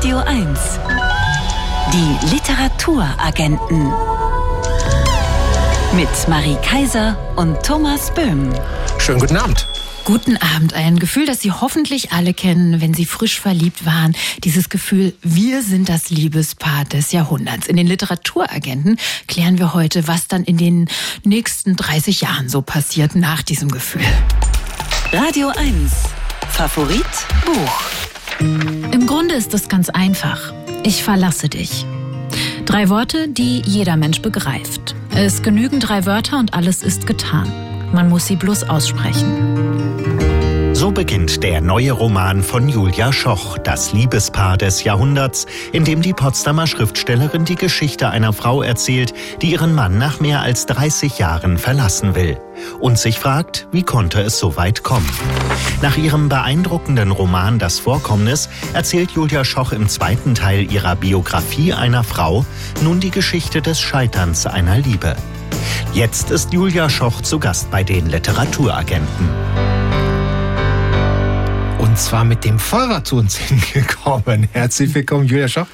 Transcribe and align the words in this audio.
Radio 0.00 0.16
1. 0.20 0.58
Die 1.92 2.34
Literaturagenten. 2.34 3.92
Mit 5.94 6.08
Marie 6.26 6.56
Kaiser 6.62 7.18
und 7.36 7.62
Thomas 7.62 8.10
Böhm. 8.14 8.50
Schönen 8.96 9.20
guten 9.20 9.36
Abend. 9.36 9.68
Guten 10.06 10.38
Abend. 10.38 10.72
Ein 10.72 10.98
Gefühl, 10.98 11.26
das 11.26 11.40
Sie 11.40 11.52
hoffentlich 11.52 12.12
alle 12.12 12.32
kennen, 12.32 12.80
wenn 12.80 12.94
Sie 12.94 13.04
frisch 13.04 13.38
verliebt 13.38 13.84
waren. 13.84 14.16
Dieses 14.42 14.70
Gefühl, 14.70 15.12
wir 15.20 15.62
sind 15.62 15.90
das 15.90 16.08
Liebespaar 16.08 16.86
des 16.86 17.12
Jahrhunderts. 17.12 17.66
In 17.66 17.76
den 17.76 17.86
Literaturagenten 17.86 18.98
klären 19.28 19.58
wir 19.58 19.74
heute, 19.74 20.08
was 20.08 20.28
dann 20.28 20.44
in 20.44 20.56
den 20.56 20.88
nächsten 21.24 21.76
30 21.76 22.22
Jahren 22.22 22.48
so 22.48 22.62
passiert 22.62 23.16
nach 23.16 23.42
diesem 23.42 23.70
Gefühl. 23.70 24.00
Radio 25.12 25.48
1. 25.48 25.92
Favorit 26.48 27.04
Buch. 27.44 28.79
Im 28.92 29.06
Grunde 29.06 29.34
ist 29.34 29.54
es 29.54 29.68
ganz 29.68 29.88
einfach. 29.88 30.52
Ich 30.82 31.04
verlasse 31.04 31.48
dich. 31.48 31.86
Drei 32.66 32.88
Worte, 32.88 33.28
die 33.28 33.62
jeder 33.64 33.96
Mensch 33.96 34.20
begreift. 34.20 34.94
Es 35.14 35.42
genügen 35.42 35.80
drei 35.80 36.06
Wörter 36.06 36.38
und 36.38 36.54
alles 36.54 36.82
ist 36.82 37.06
getan. 37.06 37.50
Man 37.92 38.08
muss 38.08 38.26
sie 38.26 38.36
bloß 38.36 38.68
aussprechen. 38.68 40.09
So 40.80 40.90
beginnt 40.90 41.42
der 41.42 41.60
neue 41.60 41.92
Roman 41.92 42.42
von 42.42 42.66
Julia 42.66 43.12
Schoch, 43.12 43.58
das 43.58 43.92
Liebespaar 43.92 44.56
des 44.56 44.82
Jahrhunderts, 44.82 45.44
in 45.74 45.84
dem 45.84 46.00
die 46.00 46.14
Potsdamer 46.14 46.66
Schriftstellerin 46.66 47.44
die 47.44 47.56
Geschichte 47.56 48.08
einer 48.08 48.32
Frau 48.32 48.62
erzählt, 48.62 49.12
die 49.42 49.50
ihren 49.50 49.74
Mann 49.74 49.98
nach 49.98 50.20
mehr 50.20 50.40
als 50.40 50.64
30 50.64 51.18
Jahren 51.18 51.58
verlassen 51.58 52.14
will 52.14 52.40
und 52.80 52.98
sich 52.98 53.18
fragt, 53.18 53.68
wie 53.72 53.82
konnte 53.82 54.22
es 54.22 54.38
so 54.38 54.56
weit 54.56 54.82
kommen. 54.82 55.06
Nach 55.82 55.98
ihrem 55.98 56.30
beeindruckenden 56.30 57.10
Roman 57.10 57.58
Das 57.58 57.78
Vorkommnis 57.78 58.48
erzählt 58.72 59.10
Julia 59.10 59.44
Schoch 59.44 59.72
im 59.72 59.86
zweiten 59.86 60.34
Teil 60.34 60.72
ihrer 60.72 60.96
Biografie 60.96 61.74
einer 61.74 62.04
Frau 62.04 62.46
nun 62.82 63.00
die 63.00 63.10
Geschichte 63.10 63.60
des 63.60 63.80
Scheiterns 63.80 64.46
einer 64.46 64.78
Liebe. 64.78 65.14
Jetzt 65.92 66.30
ist 66.30 66.54
Julia 66.54 66.88
Schoch 66.88 67.20
zu 67.20 67.38
Gast 67.38 67.70
bei 67.70 67.84
den 67.84 68.06
Literaturagenten. 68.06 69.69
Und 72.00 72.06
zwar 72.06 72.24
mit 72.24 72.46
dem 72.46 72.58
Fahrrad 72.58 73.06
zu 73.06 73.16
uns 73.16 73.36
hingekommen. 73.72 74.48
Herzlich 74.52 74.94
willkommen, 74.94 75.26
Julia 75.26 75.48
Schoch. 75.48 75.66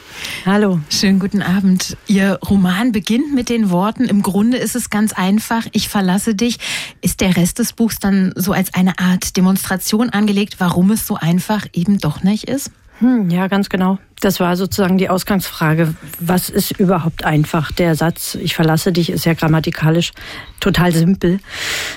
Hallo, 0.45 0.81
schönen 0.91 1.21
guten 1.21 1.41
Abend. 1.41 1.97
Ihr 2.09 2.41
Roman 2.51 2.91
beginnt 2.91 3.33
mit 3.33 3.49
den 3.49 3.71
Worten, 3.71 4.07
im 4.07 4.23
Grunde 4.23 4.59
ist 4.59 4.75
es 4.75 4.91
ganz 4.91 5.13
einfach, 5.13 5.69
ich 5.71 5.89
verlasse 5.89 6.35
dich. 6.35 6.59
Ist 7.01 7.21
der 7.21 7.37
Rest 7.37 7.61
des 7.61 7.73
Buchs 7.73 8.01
dann 8.01 8.33
so 8.35 8.53
als 8.53 8.75
eine 8.75 8.99
Art 8.99 9.37
Demonstration 9.37 10.11
angelegt, 10.11 10.57
warum 10.59 10.91
es 10.91 11.07
so 11.07 11.15
einfach 11.15 11.65
eben 11.73 11.99
doch 11.99 12.25
nicht 12.25 12.43
ist? 12.51 12.73
Hm, 12.99 13.31
ja, 13.31 13.47
ganz 13.47 13.69
genau. 13.69 14.01
Das 14.21 14.41
war 14.41 14.57
sozusagen 14.57 14.97
die 14.97 15.11
Ausgangsfrage. 15.11 15.95
Was 16.21 16.49
ist 16.49 16.79
überhaupt 16.81 17.25
einfach? 17.25 17.71
Der 17.71 17.95
Satz, 17.95 18.35
ich 18.35 18.55
verlasse 18.55 18.91
dich, 18.91 19.11
ist 19.11 19.27
ja 19.27 19.35
grammatikalisch 19.35 20.13
total 20.59 20.91
simpel 20.93 21.39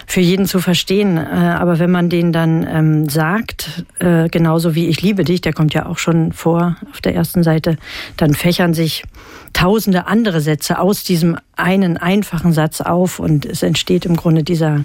für 0.06 0.20
jeden 0.20 0.46
zu 0.46 0.60
verstehen. 0.60 1.18
Äh, 1.18 1.22
aber 1.22 1.80
wenn 1.80 1.92
man 1.92 2.10
den 2.10 2.34
dann 2.34 2.68
ähm, 2.68 3.10
sagt, 3.10 3.86
äh, 4.00 4.28
genauso 4.28 4.76
wie 4.76 4.88
ich 4.88 5.02
liebe 5.02 5.24
dich, 5.24 5.40
der 5.40 5.54
kommt 5.54 5.74
ja 5.74 5.86
auch 5.86 5.98
schon 5.98 6.34
vor 6.34 6.76
auf 6.92 7.00
der 7.00 7.16
ersten 7.16 7.42
Seite, 7.42 7.78
dann 8.18 8.34
fächern 8.34 8.74
sich 8.74 9.04
tausende 9.54 10.08
andere 10.08 10.42
Sätze 10.42 10.80
aus 10.80 11.04
diesem 11.04 11.38
einen 11.56 11.98
einfachen 11.98 12.54
Satz 12.54 12.82
auf 12.82 13.20
und 13.20 13.46
es 13.46 13.64
entsteht 13.64 14.06
im 14.06 14.16
Grunde 14.16 14.44
dieser, 14.44 14.84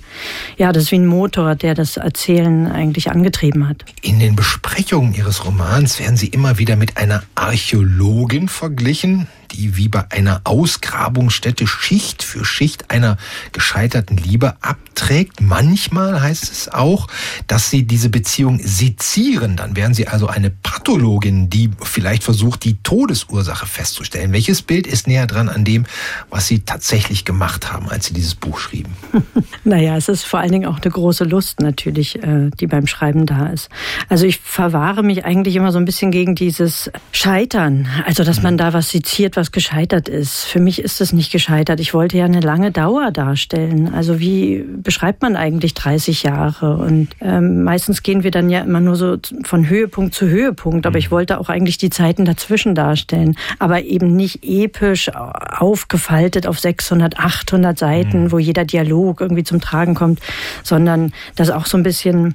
ja, 0.57 0.73
das 0.73 0.85
ist 0.85 0.93
wie 0.93 0.97
ein 0.97 1.07
Motor, 1.07 1.55
der 1.55 1.75
das 1.75 1.97
Erzählen 1.97 2.71
eigentlich 2.71 3.11
angetrieben 3.11 3.69
hat. 3.69 3.85
In 4.03 4.19
den 4.19 4.37
Besprechungen 4.37 5.15
Ihres 5.15 5.45
Romans 5.45 6.01
werden 6.01 6.17
Sie 6.17 6.29
immer 6.29 6.59
wieder 6.59 6.77
mit 6.77 6.97
einer 6.97 7.24
Archäologin 7.35 8.49
verglichen, 8.49 9.27
die 9.53 9.77
wie 9.77 9.89
bei 9.89 10.11
einer 10.11 10.41
Ausgrabungsstätte 10.45 11.67
Schicht 11.67 12.23
für 12.23 12.45
Schicht 12.45 12.91
einer 12.91 13.17
gescheiterten 13.53 14.17
Liebe 14.17 14.55
abträgt. 14.61 15.41
Manchmal 15.41 16.21
heißt 16.21 16.51
es 16.51 16.69
auch, 16.69 17.09
dass 17.47 17.71
sie 17.71 17.85
diese 17.85 18.09
Beziehung 18.09 18.59
sezieren. 18.63 19.57
Dann 19.57 19.77
wären 19.77 19.95
sie 19.95 20.09
also 20.09 20.27
eine 20.27 20.51
Pathologin, 20.51 21.51
die 21.51 21.71
vielleicht 21.83 22.25
versucht, 22.25 22.65
die 22.65 22.83
Todesursache 22.83 23.67
festzustellen. 23.67 24.33
Welches 24.33 24.63
Bild 24.63 24.87
ist 24.87 25.07
näher 25.07 25.27
dran 25.27 25.49
an 25.49 25.65
dem, 25.65 25.87
was 26.31 26.47
sie 26.47 26.61
tatsächlich 26.61 27.25
gemacht 27.25 27.73
haben, 27.73 27.89
als 27.89 28.07
sie 28.07 28.15
dieses 28.15 28.35
Buch 28.35 28.59
schrieben? 28.59 28.93
naja, 29.65 29.97
es 29.97 30.09
ist 30.09 30.25
vor 30.25 30.41
allen 30.41 30.53
Dingen 30.53 30.67
auch 30.67 30.81
eine 30.81 30.91
große 30.91 31.25
Lust 31.25 31.61
natürlich, 31.61 32.23
äh, 32.23 32.51
die 32.59 32.67
beim 32.67 32.87
Schreiben 32.87 33.27
da 33.27 33.47
ist. 33.47 33.69
Also 34.09 34.27
ich 34.27 34.39
verwahre 34.39 35.03
mich 35.03 35.25
eigentlich 35.25 35.57
immer 35.57 35.73
so 35.73 35.79
ein 35.79 35.85
bisschen 35.85 36.11
gegen 36.11 36.35
dieses 36.35 36.91
Scheitern. 37.13 37.89
Also, 38.07 38.25
dass 38.25 38.43
man 38.43 38.57
da 38.57 38.73
was 38.73 38.91
seziert, 38.91 39.34
was 39.37 39.45
was 39.45 39.53
gescheitert 39.53 40.09
ist. 40.09 40.45
Für 40.45 40.59
mich 40.59 40.81
ist 40.81 41.03
es 41.03 41.13
nicht 41.13 41.31
gescheitert. 41.31 41.79
Ich 41.79 41.93
wollte 41.93 42.17
ja 42.17 42.25
eine 42.25 42.41
lange 42.41 42.71
Dauer 42.71 43.11
darstellen. 43.11 43.93
Also 43.93 44.19
wie 44.19 44.65
beschreibt 44.83 45.21
man 45.21 45.37
eigentlich 45.37 45.75
30 45.75 46.23
Jahre? 46.23 46.79
Und 46.79 47.09
ähm, 47.21 47.63
meistens 47.63 48.03
gehen 48.03 48.23
wir 48.23 48.31
dann 48.31 48.49
ja 48.49 48.61
immer 48.61 48.81
nur 48.81 48.97
so 48.97 49.19
von 49.45 49.69
Höhepunkt 49.69 50.15
zu 50.15 50.29
Höhepunkt. 50.29 50.87
Aber 50.87 50.97
ich 50.97 51.09
mhm. 51.09 51.17
wollte 51.17 51.39
auch 51.39 51.51
eigentlich 51.51 51.77
die 51.77 51.91
Zeiten 51.91 52.25
dazwischen 52.25 52.75
darstellen. 52.75 53.37
Aber 53.59 53.83
eben 53.83 54.17
nicht 54.17 54.43
episch 54.43 55.11
aufgefaltet 55.15 56.47
auf 56.47 56.59
600, 56.59 57.19
800 57.19 57.79
Seiten, 57.79 58.25
mhm. 58.25 58.33
wo 58.33 58.39
jeder 58.39 58.65
Dialog 58.65 59.21
irgendwie 59.21 59.45
zum 59.45 59.61
Tragen 59.61 59.95
kommt, 59.95 60.21
sondern 60.63 61.13
das 61.37 61.51
auch 61.51 61.67
so 61.67 61.77
ein 61.77 61.83
bisschen 61.83 62.35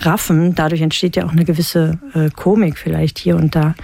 raffen. 0.00 0.54
Dadurch 0.54 0.80
entsteht 0.82 1.16
ja 1.16 1.26
auch 1.26 1.32
eine 1.32 1.44
gewisse 1.44 1.98
äh, 2.14 2.30
Komik 2.30 2.78
vielleicht 2.78 3.18
hier 3.18 3.36
und 3.36 3.54
da, 3.54 3.74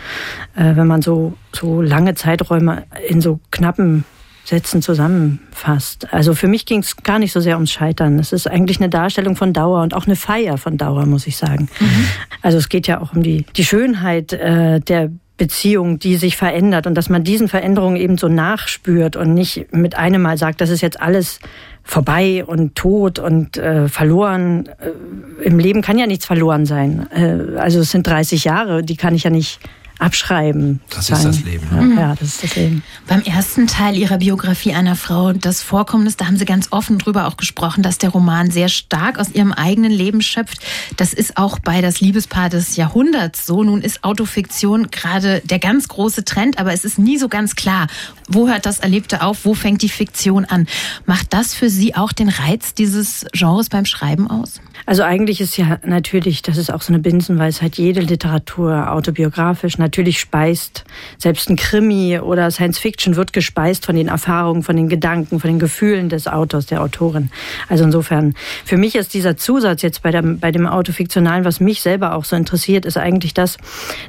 äh, 0.54 0.76
wenn 0.76 0.86
man 0.86 1.02
so, 1.02 1.34
so 1.52 1.82
lange 1.82 2.14
Zeiträume 2.14 2.84
in 3.08 3.20
so 3.20 3.40
knappen 3.50 4.04
Sätzen 4.44 4.80
zusammenfasst. 4.80 6.12
Also 6.12 6.34
für 6.34 6.46
mich 6.46 6.66
ging 6.66 6.78
es 6.80 6.96
gar 6.98 7.18
nicht 7.18 7.32
so 7.32 7.40
sehr 7.40 7.56
ums 7.56 7.72
Scheitern. 7.72 8.20
Es 8.20 8.32
ist 8.32 8.48
eigentlich 8.48 8.78
eine 8.78 8.88
Darstellung 8.88 9.34
von 9.34 9.52
Dauer 9.52 9.82
und 9.82 9.92
auch 9.92 10.06
eine 10.06 10.14
Feier 10.14 10.56
von 10.56 10.76
Dauer, 10.78 11.04
muss 11.04 11.26
ich 11.26 11.36
sagen. 11.36 11.68
Mhm. 11.80 12.08
Also 12.42 12.58
es 12.58 12.68
geht 12.68 12.86
ja 12.86 13.00
auch 13.00 13.12
um 13.12 13.24
die, 13.24 13.44
die 13.56 13.64
Schönheit 13.64 14.32
äh, 14.32 14.78
der 14.78 15.10
Beziehung, 15.36 15.98
die 15.98 16.16
sich 16.16 16.36
verändert 16.36 16.86
und 16.86 16.94
dass 16.94 17.08
man 17.08 17.24
diesen 17.24 17.48
Veränderungen 17.48 17.96
eben 17.96 18.16
so 18.18 18.28
nachspürt 18.28 19.16
und 19.16 19.34
nicht 19.34 19.72
mit 19.72 19.96
einem 19.96 20.22
Mal 20.22 20.38
sagt, 20.38 20.60
das 20.60 20.70
ist 20.70 20.80
jetzt 20.80 21.00
alles 21.00 21.40
vorbei 21.86 22.44
und 22.44 22.74
tot 22.74 23.18
und 23.20 23.56
äh, 23.56 23.88
verloren. 23.88 24.68
Äh, 24.80 25.44
Im 25.44 25.58
Leben 25.58 25.82
kann 25.82 25.98
ja 25.98 26.06
nichts 26.06 26.26
verloren 26.26 26.66
sein. 26.66 27.06
Äh, 27.14 27.58
also 27.58 27.80
es 27.80 27.92
sind 27.92 28.06
30 28.06 28.44
Jahre, 28.44 28.82
die 28.82 28.96
kann 28.96 29.14
ich 29.14 29.22
ja 29.22 29.30
nicht 29.30 29.60
abschreiben. 29.98 30.80
Das 30.90 31.10
ist 31.10 31.24
das 31.24 31.42
Leben. 31.42 31.66
Ne? 31.74 31.82
Mhm. 31.82 31.98
Ja, 31.98 32.14
das 32.14 32.28
ist 32.28 32.44
das 32.44 32.56
Leben. 32.56 32.82
Beim 33.06 33.22
ersten 33.22 33.66
Teil 33.66 33.96
Ihrer 33.96 34.18
Biografie 34.18 34.74
einer 34.74 34.96
Frau, 34.96 35.32
das 35.32 35.62
Vorkommnis, 35.62 36.16
da 36.16 36.26
haben 36.26 36.36
Sie 36.36 36.44
ganz 36.44 36.68
offen 36.70 36.98
drüber 36.98 37.26
auch 37.26 37.36
gesprochen, 37.36 37.82
dass 37.82 37.98
der 37.98 38.10
Roman 38.10 38.50
sehr 38.50 38.68
stark 38.68 39.18
aus 39.18 39.30
Ihrem 39.30 39.52
eigenen 39.52 39.90
Leben 39.92 40.20
schöpft. 40.20 40.58
Das 40.96 41.12
ist 41.14 41.36
auch 41.38 41.58
bei 41.58 41.80
das 41.80 42.00
Liebespaar 42.00 42.50
des 42.50 42.76
Jahrhunderts 42.76 43.46
so. 43.46 43.64
Nun 43.64 43.80
ist 43.80 44.04
Autofiktion 44.04 44.90
gerade 44.90 45.40
der 45.44 45.58
ganz 45.58 45.88
große 45.88 46.24
Trend, 46.24 46.58
aber 46.58 46.72
es 46.72 46.84
ist 46.84 46.98
nie 46.98 47.16
so 47.16 47.28
ganz 47.28 47.56
klar, 47.56 47.86
wo 48.28 48.48
hört 48.48 48.66
das 48.66 48.80
Erlebte 48.80 49.22
auf, 49.22 49.44
wo 49.44 49.54
fängt 49.54 49.82
die 49.82 49.88
Fiktion 49.88 50.44
an. 50.44 50.66
Macht 51.06 51.32
das 51.32 51.54
für 51.54 51.70
Sie 51.70 51.94
auch 51.94 52.12
den 52.12 52.28
Reiz 52.28 52.74
dieses 52.74 53.24
Genres 53.32 53.70
beim 53.70 53.86
Schreiben 53.86 54.30
aus? 54.30 54.60
Also 54.86 55.02
eigentlich 55.02 55.40
ist 55.40 55.56
ja 55.56 55.78
natürlich, 55.84 56.42
das 56.42 56.56
ist 56.56 56.72
auch 56.72 56.80
so 56.80 56.92
eine 56.92 57.02
Binsenweisheit, 57.02 57.76
jede 57.76 58.00
Literatur 58.00 58.92
autobiografisch, 58.92 59.78
natürlich 59.78 60.20
speist, 60.20 60.84
selbst 61.18 61.50
ein 61.50 61.56
Krimi 61.56 62.20
oder 62.20 62.50
Science 62.52 62.78
Fiction 62.78 63.16
wird 63.16 63.32
gespeist 63.32 63.84
von 63.84 63.96
den 63.96 64.06
Erfahrungen, 64.06 64.62
von 64.62 64.76
den 64.76 64.88
Gedanken, 64.88 65.40
von 65.40 65.50
den 65.50 65.58
Gefühlen 65.58 66.08
des 66.08 66.28
Autors, 66.28 66.66
der 66.66 66.82
Autorin. 66.82 67.30
Also 67.68 67.82
insofern, 67.82 68.34
für 68.64 68.76
mich 68.76 68.94
ist 68.94 69.12
dieser 69.12 69.36
Zusatz 69.36 69.82
jetzt 69.82 70.02
bei, 70.02 70.12
dem, 70.12 70.38
bei 70.38 70.52
dem 70.52 70.68
Autofiktionalen, 70.68 71.44
was 71.44 71.58
mich 71.58 71.82
selber 71.82 72.14
auch 72.14 72.24
so 72.24 72.36
interessiert, 72.36 72.84
ist 72.84 72.96
eigentlich 72.96 73.34
das, 73.34 73.56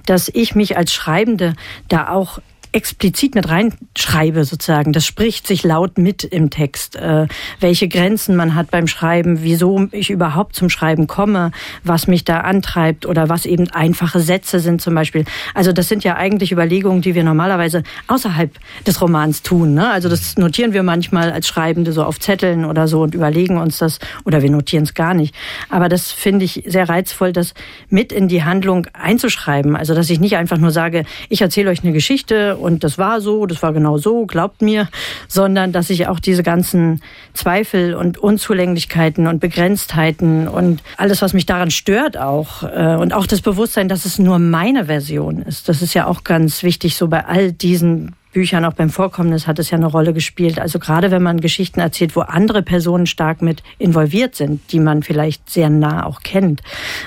dass 0.05 0.29
ich 0.29 0.53
mich 0.53 0.77
als 0.77 0.93
Schreibende 0.93 1.55
da 1.87 2.09
auch 2.09 2.39
explizit 2.77 3.33
mit 3.33 3.49
reinschreibe, 3.49 4.45
sozusagen. 4.45 4.93
Das 4.93 5.03
spricht 5.03 5.47
sich 5.47 5.63
laut 5.63 5.97
mit 5.97 6.23
im 6.23 6.51
Text, 6.51 6.95
äh, 6.95 7.25
welche 7.59 7.87
Grenzen 7.87 8.35
man 8.35 8.53
hat 8.53 8.69
beim 8.69 8.85
Schreiben, 8.85 9.41
wieso 9.41 9.87
ich 9.91 10.11
überhaupt 10.11 10.55
zum 10.55 10.69
Schreiben 10.69 11.07
komme, 11.07 11.51
was 11.83 12.05
mich 12.05 12.23
da 12.23 12.41
antreibt 12.41 13.07
oder 13.07 13.29
was 13.29 13.47
eben 13.47 13.67
einfache 13.71 14.19
Sätze 14.19 14.59
sind 14.59 14.79
zum 14.79 14.93
Beispiel. 14.93 15.25
Also 15.55 15.73
das 15.73 15.89
sind 15.89 16.03
ja 16.03 16.17
eigentlich 16.17 16.51
Überlegungen, 16.51 17.01
die 17.01 17.15
wir 17.15 17.23
normalerweise 17.23 17.81
außerhalb 18.05 18.51
des 18.85 19.01
Romans 19.01 19.41
tun. 19.41 19.73
Ne? 19.73 19.89
Also 19.89 20.07
das 20.07 20.37
notieren 20.37 20.73
wir 20.73 20.83
manchmal 20.83 21.31
als 21.31 21.47
Schreibende 21.47 21.91
so 21.93 22.03
auf 22.03 22.19
Zetteln 22.19 22.63
oder 22.63 22.87
so 22.87 23.01
und 23.01 23.15
überlegen 23.15 23.57
uns 23.57 23.79
das 23.79 23.97
oder 24.23 24.43
wir 24.43 24.51
notieren 24.51 24.83
es 24.83 24.93
gar 24.93 25.15
nicht. 25.15 25.33
Aber 25.69 25.89
das 25.89 26.11
finde 26.11 26.45
ich 26.45 26.63
sehr 26.67 26.87
reizvoll, 26.87 27.33
das 27.33 27.55
mit 27.89 28.11
in 28.11 28.27
die 28.27 28.43
Handlung 28.43 28.85
einzuschreiben. 28.93 29.75
Also 29.75 29.95
dass 29.95 30.11
ich 30.11 30.19
nicht 30.19 30.37
einfach 30.37 30.59
nur 30.59 30.69
sage, 30.69 31.05
ich 31.27 31.41
erzähle 31.41 31.71
euch 31.71 31.83
eine 31.83 31.93
Geschichte 31.93 32.55
und 32.67 32.83
das 32.83 32.97
war 32.97 33.21
so, 33.21 33.45
das 33.45 33.63
war 33.63 33.71
genau 33.71 33.97
so, 33.97 34.25
glaubt 34.25 34.61
mir, 34.61 34.89
sondern 35.29 35.71
dass 35.71 35.89
ich 35.89 36.07
auch 36.07 36.19
diese 36.19 36.43
ganzen 36.43 37.01
Zweifel 37.33 37.95
und 37.95 38.17
Unzulänglichkeiten 38.17 39.25
und 39.25 39.39
Begrenztheiten 39.39 40.49
und 40.49 40.83
alles, 40.97 41.21
was 41.21 41.33
mich 41.33 41.45
daran 41.45 41.71
stört 41.71 42.17
auch 42.17 42.63
äh, 42.63 42.95
und 42.95 43.13
auch 43.13 43.25
das 43.25 43.39
Bewusstsein, 43.39 43.87
dass 43.87 44.03
es 44.03 44.19
nur 44.19 44.37
meine 44.37 44.85
Version 44.85 45.41
ist. 45.41 45.69
Das 45.69 45.81
ist 45.81 45.93
ja 45.93 46.07
auch 46.07 46.25
ganz 46.25 46.61
wichtig 46.61 46.97
so 46.97 47.07
bei 47.07 47.25
all 47.25 47.53
diesen 47.53 48.17
Büchern, 48.33 48.65
auch 48.65 48.73
beim 48.73 48.89
Vorkommnis 48.89 49.47
hat 49.47 49.57
es 49.57 49.71
ja 49.71 49.77
eine 49.77 49.87
Rolle 49.87 50.13
gespielt. 50.13 50.59
Also 50.59 50.77
gerade 50.77 51.09
wenn 51.09 51.23
man 51.23 51.39
Geschichten 51.39 51.79
erzählt, 51.79 52.15
wo 52.15 52.19
andere 52.19 52.61
Personen 52.61 53.07
stark 53.07 53.41
mit 53.41 53.63
involviert 53.79 54.35
sind, 54.35 54.73
die 54.73 54.79
man 54.79 55.01
vielleicht 55.03 55.49
sehr 55.49 55.69
nah 55.69 56.05
auch 56.05 56.19
kennt, 56.19 56.61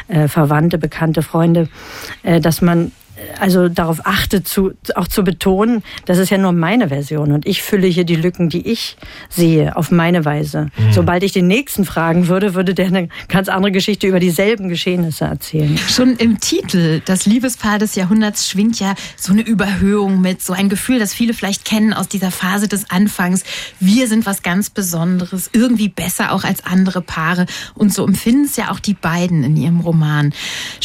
äh, 0.08 0.26
Verwandte, 0.26 0.78
Bekannte, 0.78 1.22
Freunde, 1.22 1.68
äh, 2.22 2.40
dass 2.40 2.62
man 2.62 2.92
also 3.38 3.69
darauf 3.69 4.06
achte, 4.06 4.43
zu, 4.43 4.72
auch 4.94 5.08
zu 5.08 5.25
betonen, 5.25 5.82
das 6.05 6.19
ist 6.19 6.31
ja 6.31 6.38
nur 6.38 6.52
meine 6.52 6.88
Version 6.88 7.32
und 7.32 7.46
ich 7.46 7.62
fülle 7.62 7.87
hier 7.87 8.05
die 8.05 8.17
Lücken, 8.17 8.49
die 8.49 8.67
ich 8.69 8.96
sehe, 9.28 9.76
auf 9.76 9.90
meine 9.90 10.25
Weise. 10.25 10.70
Mhm. 10.76 10.93
Sobald 10.93 11.22
ich 11.22 11.32
den 11.32 11.46
nächsten 11.46 11.84
fragen 11.84 12.28
würde, 12.28 12.55
würde 12.55 12.75
der 12.75 12.87
eine 12.87 13.08
ganz 13.28 13.49
andere 13.49 13.72
Geschichte 13.72 14.06
über 14.06 14.20
dieselben 14.20 14.69
Geschehnisse 14.69 15.25
erzählen. 15.25 15.78
Schon 15.78 16.17
im 16.17 16.40
Titel, 16.40 17.00
das 17.05 17.26
Liebespaar 17.26 17.78
des 17.78 17.94
Jahrhunderts, 17.94 18.49
schwingt 18.49 18.78
ja 18.81 18.94
so 19.17 19.32
eine 19.32 19.43
Überhöhung 19.43 20.20
mit, 20.20 20.43
so 20.43 20.52
ein 20.52 20.69
Gefühl, 20.69 20.99
das 20.99 21.14
viele 21.14 21.34
vielleicht 21.34 21.64
kennen 21.64 21.93
aus 21.93 22.08
dieser 22.08 22.31
Phase 22.31 22.69
des 22.69 22.90
Anfangs. 22.90 23.44
Wir 23.78 24.08
sind 24.08 24.26
was 24.26 24.43
ganz 24.43 24.70
Besonderes, 24.70 25.50
irgendwie 25.52 25.88
besser 25.88 26.32
auch 26.32 26.44
als 26.44 26.64
andere 26.64 27.00
Paare 27.00 27.46
und 27.75 27.93
so 27.93 28.06
empfinden 28.06 28.44
es 28.44 28.56
ja 28.56 28.70
auch 28.70 28.81
die 28.81 28.94
beiden 28.94 29.44
in 29.44 29.56
ihrem 29.56 29.81
Roman. 29.81 30.32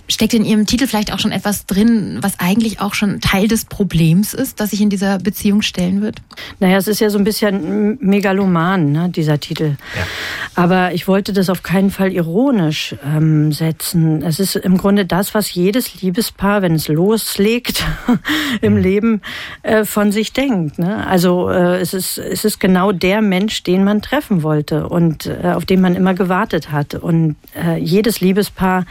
Steckt 0.08 0.34
in 0.34 0.46
ihrem 0.46 0.66
Titel 0.66 0.88
vielleicht 0.88 1.12
auch 1.12 1.20
schon 1.20 1.31
etwas 1.31 1.66
drin, 1.66 2.18
was 2.25 2.39
eigentlich 2.39 2.81
auch 2.81 2.95
schon 2.95 3.22
Teil 3.22 3.48
des 3.48 3.66
Problems 3.66 4.33
ist, 4.33 4.60
das 4.60 4.72
sich 4.72 4.81
in 4.81 4.89
dieser 4.89 5.19
Beziehung 5.19 5.62
stellen 5.62 6.01
wird? 6.01 6.24
Naja, 6.60 6.77
es 6.77 6.88
ist 6.88 7.00
ja 7.00 7.12
so 7.12 7.19
ein 7.19 7.24
bisschen 7.24 8.00
megaloman, 8.01 8.92
ne, 8.92 9.10
dieser 9.10 9.39
Titel. 9.39 9.75
Ja. 9.95 10.07
Aber 10.56 10.94
ich 10.94 11.07
wollte 11.07 11.33
das 11.33 11.51
auf 11.51 11.62
keinen 11.62 11.92
Fall 11.92 12.12
ironisch 12.12 12.95
ähm, 13.06 13.51
setzen. 13.51 14.24
Es 14.24 14.39
ist 14.39 14.56
im 14.56 14.75
Grunde 14.80 15.06
das, 15.06 15.36
was 15.36 15.54
jedes 15.54 16.01
Liebespaar, 16.01 16.63
wenn 16.63 16.74
es 16.74 16.88
loslegt 16.88 17.86
im 18.62 18.74
mhm. 18.74 18.80
Leben, 18.80 19.21
äh, 19.62 19.86
von 19.86 20.12
sich 20.12 20.33
denkt. 20.33 20.80
Ne? 20.80 21.06
Also 21.06 21.50
äh, 21.51 21.80
es, 21.80 21.94
ist, 21.94 22.18
es 22.18 22.44
ist 22.44 22.60
genau 22.60 22.92
der 22.92 23.21
Mensch, 23.21 23.62
den 23.62 23.83
man 23.83 24.01
treffen 24.01 24.42
wollte 24.42 24.89
und 24.89 25.28
äh, 25.28 25.51
auf 25.54 25.66
den 25.66 25.80
man 25.80 25.94
immer 25.94 26.16
gewartet 26.16 26.71
hat. 26.71 26.95
Und 26.95 27.36
äh, 27.56 27.78
jedes 27.78 28.19
Liebespaar 28.19 28.86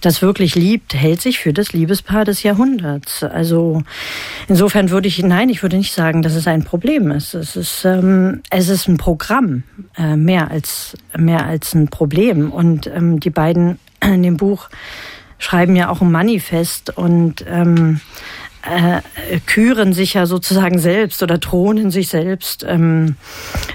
das 0.00 0.22
wirklich 0.22 0.54
liebt, 0.54 0.94
hält 0.94 1.20
sich 1.20 1.38
für 1.38 1.52
das 1.52 1.72
Liebespaar 1.72 2.24
des 2.24 2.42
Jahrhunderts. 2.42 3.22
Also 3.22 3.82
insofern 4.48 4.90
würde 4.90 5.08
ich, 5.08 5.22
nein, 5.22 5.48
ich 5.48 5.62
würde 5.62 5.76
nicht 5.76 5.92
sagen, 5.92 6.22
dass 6.22 6.34
es 6.34 6.46
ein 6.46 6.64
Problem 6.64 7.10
ist. 7.10 7.34
Es 7.34 7.56
ist, 7.56 7.84
ähm, 7.84 8.42
es 8.50 8.68
ist 8.68 8.88
ein 8.88 8.96
Programm, 8.96 9.62
äh, 9.96 10.16
mehr 10.16 10.50
als, 10.50 10.96
mehr 11.16 11.46
als 11.46 11.74
ein 11.74 11.88
Problem. 11.88 12.50
Und 12.50 12.86
ähm, 12.86 13.20
die 13.20 13.30
beiden 13.30 13.78
in 14.02 14.22
dem 14.22 14.36
Buch 14.36 14.68
schreiben 15.38 15.76
ja 15.76 15.88
auch 15.88 16.00
ein 16.00 16.10
Manifest 16.10 16.96
und 16.96 17.44
ähm, 17.48 18.00
äh, 18.70 19.00
küren 19.46 19.92
sich 19.92 20.14
ja 20.14 20.26
sozusagen 20.26 20.78
selbst 20.78 21.22
oder 21.22 21.40
thronen 21.40 21.90
sich 21.90 22.08
selbst 22.08 22.64
ähm, 22.68 23.16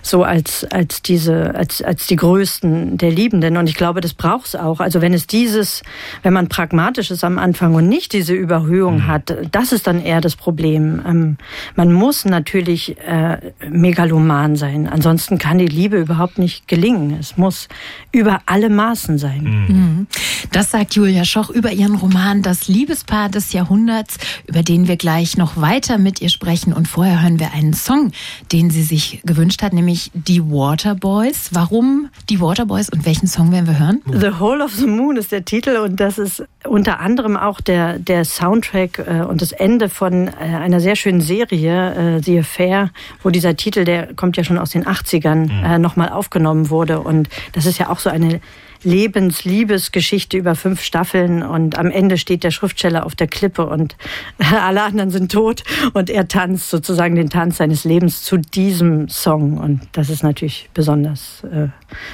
so 0.02 0.24
als 0.24 0.66
als 0.66 1.02
diese 1.02 1.56
als 1.56 1.82
als 1.82 2.08
die 2.08 2.16
größten 2.16 2.98
der 2.98 3.12
Liebenden. 3.12 3.58
Und 3.58 3.68
ich 3.68 3.76
glaube 3.76 4.02
das 4.02 4.14
braucht 4.14 4.48
es 4.48 4.56
auch. 4.56 4.80
Also 4.80 5.02
wenn 5.02 5.14
es 5.14 5.28
dieses 5.28 5.84
wenn 6.24 6.34
man 6.34 6.48
pragmatisch 6.50 7.12
ist 7.12 7.24
am 7.24 7.40
Anfang 7.40 7.74
und 7.76 7.88
nicht 7.88 8.14
diese 8.14 8.34
Überhöhung 8.34 8.96
mhm. 8.96 9.08
hat 9.08 9.38
das 9.52 9.72
ist 9.72 9.88
dann 9.88 10.04
eher 10.04 10.22
das 10.22 10.36
Problem. 10.36 11.02
Ähm, 11.08 11.38
man 11.76 11.94
muss 11.94 12.26
natürlich 12.26 12.98
äh, 13.00 13.38
megaloman 13.70 14.56
sein. 14.56 14.88
Ansonsten 14.88 15.38
kann 15.38 15.58
die 15.58 15.68
Liebe 15.68 15.98
überhaupt 15.98 16.38
nicht 16.38 16.68
gelingen. 16.68 17.18
Es 17.20 17.38
muss 17.38 17.68
über 18.12 18.42
alle 18.46 18.70
Maßen 18.70 19.18
sein. 19.18 19.42
Mhm. 19.42 20.08
das 20.52 20.72
sagt 20.72 20.96
Julia 20.96 21.26
Schoch 21.26 21.50
über 21.50 21.72
ihren 21.72 21.96
Roman 21.96 22.42
das 22.42 22.68
Liebespaar 22.68 23.30
des 23.30 23.54
Jahrhunderts 23.54 24.18
über 24.48 24.64
den 24.64 24.81
wir 24.88 24.98
gleich 24.98 25.38
noch 25.38 25.58
weiter 25.58 25.98
mit 25.98 26.22
ihr 26.22 26.30
sprechen. 26.30 26.74
Und 26.74 26.88
vorher 26.88 27.22
hören 27.22 27.40
wir 27.40 27.54
einen 27.54 27.74
Song, 27.74 28.12
den 28.52 28.70
sie 28.70 28.84
sich 28.84 29.22
gewünscht 29.26 29.62
hat, 29.62 29.74
nämlich 29.74 30.12
die 30.14 30.42
Waterboys. 30.42 31.50
Warum 31.52 32.10
die 32.30 32.40
Waterboys 32.40 32.90
und 32.90 33.06
welchen 33.06 33.28
Song 33.28 33.52
werden 33.52 33.68
wir 33.68 33.80
hören? 33.80 34.02
The 34.06 34.40
Whole 34.40 34.64
of 34.64 34.74
the 34.74 34.88
Moon 34.88 35.18
ist 35.18 35.32
der 35.32 35.46
Titel 35.46 35.78
und 35.78 36.00
das 36.00 36.18
ist 36.18 36.44
unter 36.66 37.00
anderem 37.00 37.38
auch 37.38 37.62
der, 37.62 38.00
der 38.00 38.26
Soundtrack 38.26 39.00
äh, 39.00 39.22
und 39.22 39.42
das 39.42 39.52
Ende 39.52 39.90
von 39.90 40.28
äh, 40.28 40.32
einer 40.32 40.80
sehr 40.80 40.96
schönen 40.96 41.22
Serie, 41.22 42.18
äh, 42.18 42.24
The 42.24 42.40
Affair, 42.40 42.92
wo 43.24 43.30
dieser 43.30 43.56
Titel, 43.56 43.86
der 43.86 44.14
kommt 44.14 44.38
ja 44.38 44.44
schon 44.44 44.58
aus 44.58 44.72
den 44.72 44.86
80ern, 44.86 45.52
mhm. 45.52 45.64
äh, 45.64 45.80
nochmal 45.80 46.10
aufgenommen 46.10 46.70
wurde. 46.70 47.00
Und 47.00 47.30
das 47.54 47.66
ist 47.66 47.78
ja 47.78 47.90
auch 47.90 48.00
so 48.00 48.10
eine 48.10 48.42
Lebensliebesgeschichte 48.84 50.38
über 50.38 50.56
fünf 50.56 50.82
Staffeln 50.82 51.44
und 51.44 51.78
am 51.78 51.92
Ende 51.92 52.18
steht 52.18 52.44
der 52.44 52.52
Schriftsteller 52.52 53.06
auf 53.06 53.16
der 53.16 53.28
Klippe 53.28 53.66
und 53.68 53.96
alle 54.40 54.84
anderen 54.84 55.12
sind 55.12 55.32
tot 55.32 55.64
und 55.94 56.10
er 56.10 56.28
tanzt 56.28 56.70
sozusagen 56.70 57.16
den 57.16 57.30
Tanz 57.30 57.58
seines 57.58 57.84
Lebens 57.84 58.24
zu 58.24 58.38
diesem 58.38 59.10
Song 59.10 59.58
und 59.58 59.82
das 59.92 60.10
ist 60.10 60.24
natürlich 60.24 60.70
besonders 60.74 61.44
äh, 61.52 61.68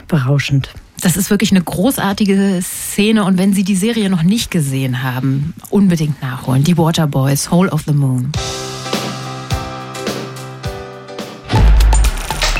berauschend. 0.07 0.69
Das 1.01 1.15
ist 1.15 1.29
wirklich 1.29 1.51
eine 1.51 1.61
großartige 1.61 2.59
Szene 2.61 3.23
und 3.23 3.37
wenn 3.37 3.53
Sie 3.53 3.63
die 3.63 3.75
Serie 3.75 4.09
noch 4.09 4.23
nicht 4.23 4.49
gesehen 4.49 5.03
haben, 5.03 5.53
unbedingt 5.69 6.21
nachholen. 6.21 6.63
Die 6.63 6.77
Waterboys, 6.77 7.51
Hole 7.51 7.69
of 7.71 7.83
the 7.85 7.93
Moon. 7.93 8.31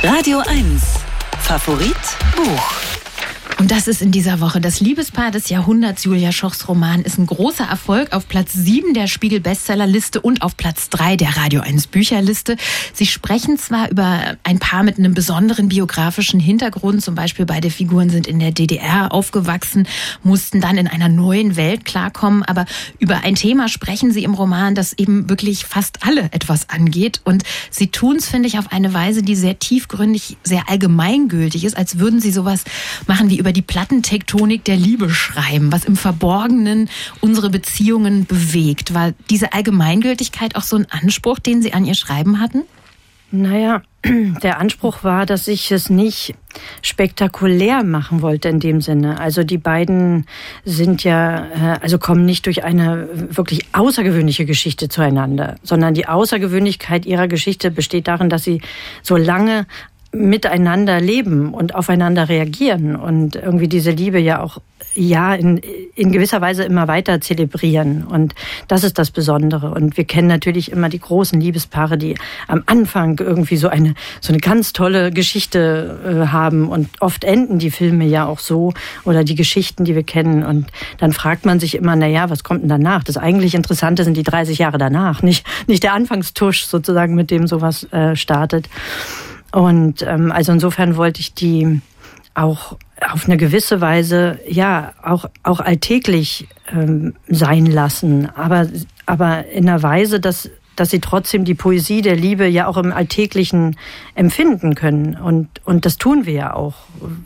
Radio 0.03 0.39
1. 0.47 0.83
Favorit 1.39 1.95
Buch. 2.35 2.86
Und 3.59 3.71
das 3.71 3.87
ist 3.87 4.03
in 4.03 4.11
dieser 4.11 4.39
Woche 4.39 4.61
das 4.61 4.81
Liebespaar 4.81 5.31
des 5.31 5.49
Jahrhunderts. 5.49 6.03
Julia 6.03 6.31
Schochs 6.31 6.67
Roman 6.67 7.01
ist 7.01 7.17
ein 7.17 7.25
großer 7.25 7.63
Erfolg 7.63 8.13
auf 8.13 8.27
Platz 8.27 8.53
7 8.53 8.93
der 8.93 9.07
Spiegel 9.07 9.39
Bestsellerliste 9.39 10.21
und 10.21 10.43
auf 10.43 10.55
Platz 10.55 10.89
3 10.89 11.15
der 11.15 11.35
Radio 11.37 11.61
1 11.61 11.87
Bücherliste. 11.87 12.55
Sie 12.93 13.07
sprechen 13.07 13.57
zwar 13.57 13.89
über 13.89 14.37
ein 14.43 14.59
Paar 14.59 14.83
mit 14.83 14.99
einem 14.99 15.15
besonderen 15.15 15.69
biografischen 15.69 16.39
Hintergrund, 16.39 17.01
zum 17.01 17.15
Beispiel 17.15 17.47
beide 17.47 17.71
Figuren 17.71 18.11
sind 18.11 18.27
in 18.27 18.37
der 18.37 18.51
DDR 18.51 19.11
aufgewachsen, 19.11 19.87
mussten 20.21 20.61
dann 20.61 20.77
in 20.77 20.87
einer 20.87 21.09
neuen 21.09 21.55
Welt 21.55 21.83
klarkommen, 21.83 22.43
aber 22.43 22.65
über 22.99 23.23
ein 23.23 23.33
Thema 23.33 23.69
sprechen 23.69 24.11
sie 24.11 24.23
im 24.23 24.35
Roman, 24.35 24.75
das 24.75 24.93
eben 24.93 25.31
wirklich 25.31 25.65
fast 25.65 26.05
alle 26.05 26.25
etwas 26.31 26.69
angeht. 26.69 27.21
Und 27.23 27.41
sie 27.71 27.87
tun 27.87 28.17
es, 28.17 28.29
finde 28.29 28.49
ich, 28.49 28.59
auf 28.59 28.71
eine 28.71 28.93
Weise, 28.93 29.23
die 29.23 29.35
sehr 29.35 29.57
tiefgründig, 29.57 30.37
sehr 30.43 30.69
allgemeingültig 30.69 31.65
ist, 31.65 31.75
als 31.75 31.97
würden 31.97 32.21
sie 32.21 32.31
sowas 32.31 32.63
machen 33.07 33.31
wie 33.31 33.39
über 33.39 33.46
über 33.47 33.53
die 33.53 33.61
Plattentektonik 33.61 34.65
der 34.65 34.75
Liebe 34.75 35.09
schreiben, 35.09 35.71
was 35.71 35.85
im 35.85 35.95
Verborgenen 35.95 36.89
unsere 37.21 37.49
Beziehungen 37.49 38.25
bewegt. 38.25 38.93
War 38.93 39.13
diese 39.29 39.53
Allgemeingültigkeit 39.53 40.57
auch 40.57 40.63
so 40.63 40.75
ein 40.75 40.85
Anspruch, 40.89 41.39
den 41.39 41.61
Sie 41.61 41.71
an 41.71 41.85
Ihr 41.85 41.95
Schreiben 41.95 42.41
hatten? 42.41 42.63
Naja, 43.31 43.83
der 44.43 44.59
Anspruch 44.59 45.05
war, 45.05 45.25
dass 45.25 45.47
ich 45.47 45.71
es 45.71 45.89
nicht 45.89 46.35
spektakulär 46.81 47.83
machen 47.83 48.21
wollte 48.21 48.49
in 48.49 48.59
dem 48.59 48.81
Sinne. 48.81 49.17
Also 49.17 49.45
die 49.45 49.57
beiden 49.57 50.25
sind 50.65 51.05
ja, 51.05 51.45
äh, 51.45 51.79
also 51.81 51.99
kommen 51.99 52.25
nicht 52.25 52.47
durch 52.47 52.65
eine 52.65 53.07
wirklich 53.13 53.61
außergewöhnliche 53.71 54.45
Geschichte 54.45 54.89
zueinander, 54.89 55.55
sondern 55.63 55.93
die 55.93 56.09
Außergewöhnlichkeit 56.09 57.05
ihrer 57.05 57.29
Geschichte 57.29 57.71
besteht 57.71 58.09
darin, 58.09 58.27
dass 58.27 58.43
sie 58.43 58.59
so 59.03 59.15
lange 59.15 59.67
miteinander 60.11 61.01
leben 61.01 61.53
und 61.53 61.75
aufeinander 61.75 62.29
reagieren 62.29 62.95
und 62.95 63.35
irgendwie 63.35 63.67
diese 63.67 63.91
Liebe 63.91 64.19
ja 64.19 64.41
auch 64.41 64.59
ja 64.95 65.35
in, 65.35 65.57
in 65.95 66.11
gewisser 66.11 66.41
Weise 66.41 66.63
immer 66.63 66.87
weiter 66.87 67.21
zelebrieren 67.21 68.03
und 68.03 68.33
das 68.67 68.83
ist 68.83 68.97
das 68.97 69.11
Besondere 69.11 69.71
und 69.71 69.97
wir 69.97 70.05
kennen 70.05 70.27
natürlich 70.27 70.71
immer 70.71 70.89
die 70.89 70.99
großen 70.99 71.39
Liebespaare, 71.39 71.97
die 71.97 72.15
am 72.47 72.63
Anfang 72.65 73.19
irgendwie 73.19 73.57
so 73.57 73.67
eine 73.67 73.95
so 74.21 74.31
eine 74.31 74.39
ganz 74.39 74.73
tolle 74.73 75.11
Geschichte 75.11 75.99
äh, 76.05 76.27
haben 76.27 76.69
und 76.69 76.89
oft 77.01 77.23
enden 77.23 77.59
die 77.59 77.71
Filme 77.71 78.05
ja 78.05 78.25
auch 78.25 78.39
so 78.39 78.73
oder 79.03 79.23
die 79.23 79.35
Geschichten, 79.35 79.83
die 79.83 79.93
wir 79.93 80.03
kennen 80.03 80.43
und 80.43 80.67
dann 80.99 81.11
fragt 81.11 81.45
man 81.45 81.59
sich 81.59 81.75
immer, 81.75 81.95
na 81.95 82.07
ja, 82.07 82.29
was 82.29 82.43
kommt 82.43 82.61
denn 82.61 82.69
danach? 82.69 83.03
Das 83.03 83.17
eigentlich 83.17 83.55
Interessante 83.55 84.03
sind 84.03 84.15
die 84.15 84.23
30 84.23 84.57
Jahre 84.57 84.77
danach, 84.77 85.21
nicht 85.21 85.45
nicht 85.67 85.83
der 85.83 85.93
Anfangstusch 85.93 86.63
sozusagen, 86.63 87.13
mit 87.13 87.29
dem 87.29 87.45
sowas 87.45 87.91
äh, 87.91 88.15
startet. 88.15 88.69
Und 89.51 90.03
ähm, 90.03 90.31
also 90.31 90.51
insofern 90.51 90.97
wollte 90.97 91.21
ich 91.21 91.33
die 91.33 91.81
auch 92.33 92.77
auf 93.01 93.25
eine 93.25 93.37
gewisse 93.37 93.81
Weise 93.81 94.39
ja 94.47 94.93
auch 95.01 95.25
auch 95.43 95.59
alltäglich 95.59 96.47
ähm, 96.71 97.15
sein 97.27 97.65
lassen, 97.65 98.29
aber 98.35 98.67
aber 99.05 99.47
in 99.47 99.67
einer 99.67 99.81
Weise, 99.81 100.19
dass 100.19 100.49
dass 100.77 100.91
sie 100.91 101.01
trotzdem 101.01 101.43
die 101.43 101.55
Poesie 101.55 102.01
der 102.01 102.15
Liebe 102.15 102.47
ja 102.47 102.67
auch 102.67 102.77
im 102.77 102.93
Alltäglichen 102.93 103.75
empfinden 104.15 104.75
können. 104.75 105.15
Und, 105.15 105.49
und 105.65 105.85
das 105.85 105.97
tun 105.97 106.25
wir 106.25 106.33
ja 106.33 106.53
auch. 106.53 106.75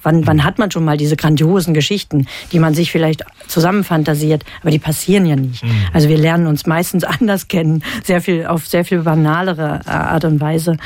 Wann, 0.01 0.25
wann 0.25 0.43
hat 0.43 0.58
man 0.58 0.72
schon 0.72 0.86
mal 0.86 0.98
diese 0.98 1.15
grandiosen 1.15 1.74
Geschichten, 1.74 2.27
die 2.51 2.60
man 2.60 2.74
sich 2.74 2.91
vielleicht 2.91 3.24
zusammenfantasiert, 3.48 4.43
aber 4.62 4.72
die 4.72 4.79
passieren 4.79 5.25
ja 5.25 5.36
nicht. 5.36 5.63
Mhm. 5.63 5.70
Also 5.93 6.10
wir 6.10 6.17
lernen 6.17 6.48
uns 6.48 6.65
meistens 6.65 7.03
anders 7.20 7.50
kennen, 7.50 7.84
sehr 8.03 8.22
viel, 8.22 8.48
auf 8.48 8.65
sehr 8.67 8.86
viel 8.86 9.03
banalere 9.03 9.86
Art 9.86 10.25
und 10.25 10.39
Weise. 10.39 10.77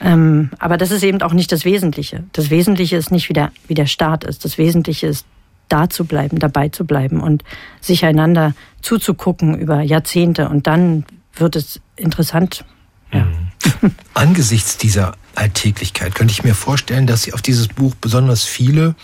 Ähm, 0.00 0.50
aber 0.58 0.76
das 0.76 0.90
ist 0.90 1.02
eben 1.02 1.22
auch 1.22 1.32
nicht 1.32 1.50
das 1.50 1.64
Wesentliche. 1.64 2.24
Das 2.32 2.50
Wesentliche 2.50 2.96
ist 2.96 3.10
nicht, 3.10 3.30
wie 3.30 3.32
der, 3.32 3.50
wie 3.66 3.74
der 3.74 3.86
Start 3.86 4.24
ist. 4.24 4.44
Das 4.44 4.58
Wesentliche 4.58 5.06
ist, 5.06 5.26
da 5.70 5.88
zu 5.88 6.04
bleiben, 6.04 6.38
dabei 6.38 6.68
zu 6.68 6.84
bleiben 6.84 7.20
und 7.20 7.42
sich 7.80 8.04
einander 8.04 8.54
zuzugucken 8.82 9.58
über 9.58 9.80
Jahrzehnte. 9.80 10.50
Und 10.50 10.66
dann 10.66 11.06
wird 11.36 11.56
es 11.56 11.80
interessant. 11.96 12.64
Ja. 13.12 13.24
Mhm. 13.24 13.44
Angesichts 14.14 14.76
dieser 14.76 15.14
Alltäglichkeit 15.34 16.14
könnte 16.14 16.32
ich 16.32 16.44
mir 16.44 16.54
vorstellen, 16.54 17.06
dass 17.06 17.22
Sie 17.22 17.32
auf 17.32 17.42
dieses 17.42 17.68
Buch 17.68 17.94
besonders 17.94 18.44
viele, 18.44 18.94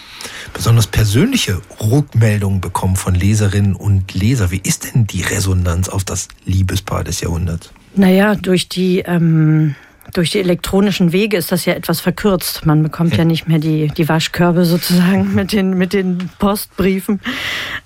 besonders 0.52 0.86
persönliche 0.86 1.60
Rückmeldungen 1.80 2.60
bekommen 2.60 2.96
von 2.96 3.14
Leserinnen 3.14 3.74
und 3.74 4.14
Leser. 4.14 4.50
Wie 4.50 4.60
ist 4.62 4.94
denn 4.94 5.06
die 5.06 5.22
Resonanz 5.22 5.88
auf 5.88 6.04
das 6.04 6.28
Liebespaar 6.44 7.04
des 7.04 7.20
Jahrhunderts? 7.20 7.70
Naja, 7.94 8.34
durch 8.36 8.68
die 8.68 9.00
ähm, 9.00 9.74
durch 10.12 10.30
die 10.30 10.40
elektronischen 10.40 11.12
Wege 11.12 11.36
ist 11.36 11.52
das 11.52 11.64
ja 11.64 11.74
etwas 11.74 12.00
verkürzt. 12.00 12.66
Man 12.66 12.82
bekommt 12.82 13.16
ja 13.16 13.24
nicht 13.24 13.48
mehr 13.48 13.58
die, 13.58 13.88
die 13.88 14.08
Waschkörbe 14.08 14.64
sozusagen 14.64 15.34
mit 15.34 15.52
den, 15.52 15.76
mit 15.76 15.92
den 15.92 16.30
Postbriefen. 16.38 17.20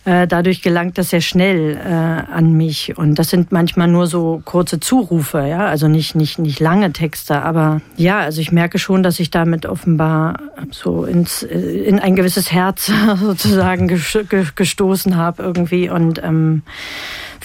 Äh, 0.04 0.26
dadurch 0.26 0.62
gelangt 0.62 0.98
das 0.98 1.10
sehr 1.10 1.20
schnell 1.20 1.76
äh, 1.76 2.32
an 2.32 2.52
mich. 2.52 2.96
Und 2.96 3.18
das 3.18 3.30
sind 3.30 3.52
manchmal 3.52 3.88
nur 3.88 4.06
so 4.06 4.42
kurze 4.44 4.80
Zurufe, 4.80 5.46
ja, 5.46 5.66
also 5.66 5.88
nicht, 5.88 6.14
nicht, 6.14 6.38
nicht 6.38 6.60
lange 6.60 6.92
Texte. 6.92 7.42
Aber 7.42 7.80
ja, 7.96 8.18
also 8.20 8.40
ich 8.40 8.52
merke 8.52 8.78
schon, 8.78 9.02
dass 9.02 9.20
ich 9.20 9.30
damit 9.30 9.66
offenbar 9.66 10.38
so 10.70 11.04
ins, 11.04 11.42
äh, 11.42 11.58
in 11.58 11.98
ein 11.98 12.16
gewisses 12.16 12.52
Herz 12.52 12.90
sozusagen 13.20 13.88
gestoßen 13.88 15.16
habe 15.16 15.42
irgendwie. 15.42 15.90
Und 15.90 16.22
ähm, 16.22 16.62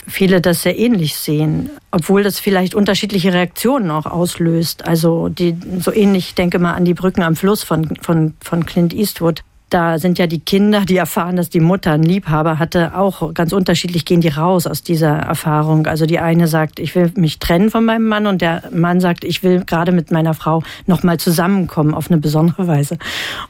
viele 0.08 0.42
das 0.42 0.64
sehr 0.64 0.78
ähnlich 0.78 1.16
sehen, 1.16 1.70
obwohl 1.92 2.24
das 2.24 2.40
vielleicht 2.40 2.76
unterschiedliche 2.76 3.34
Reaktionen 3.34 3.92
auch 3.92 4.06
auslöst. 4.06 4.88
Also 4.88 5.30
die 5.30 5.56
so 5.80 5.92
ähnlich, 5.92 6.30
ich 6.30 6.36
denke 6.36 6.60
mal 6.60 6.74
an 6.74 6.86
die 6.86 6.94
Brücken 6.94 7.22
am 7.22 7.36
Fluss 7.36 7.64
von, 7.64 7.96
von, 8.02 8.34
von 8.42 8.66
Clint 8.66 8.94
Eastwood. 8.94 9.44
Da 9.70 10.00
sind 10.00 10.18
ja 10.18 10.26
die 10.26 10.40
Kinder, 10.40 10.82
die 10.82 10.98
erfahren, 10.98 11.36
dass 11.36 11.52
die 11.52 11.60
Mutter 11.60 11.92
einen 11.92 12.02
Liebhaber 12.02 12.58
hatte, 12.58 12.98
auch 12.98 13.36
ganz 13.36 13.54
unterschiedlich 13.54 14.04
gehen 14.04 14.20
die 14.20 14.30
raus 14.30 14.66
aus 14.66 14.82
dieser 14.82 15.12
Erfahrung. 15.12 15.86
Also 15.86 16.08
die 16.08 16.18
eine 16.18 16.48
sagt, 16.48 16.80
ich 16.80 16.96
will 16.96 17.12
mich 17.16 17.38
trennen 17.38 17.70
von 17.70 17.86
meinem 17.86 18.08
Mann 18.08 18.26
und 18.26 18.42
der 18.42 18.64
Mann 18.72 19.00
sagt, 19.00 19.24
ich 19.24 19.44
will 19.44 19.64
gerade 19.64 19.92
mit 19.92 20.10
meiner 20.10 20.34
Frau 20.34 20.64
nochmal 20.88 21.20
zusammenkommen 21.20 21.94
auf 21.94 22.10
eine 22.10 22.20
besondere 22.20 22.66
Weise. 22.66 22.98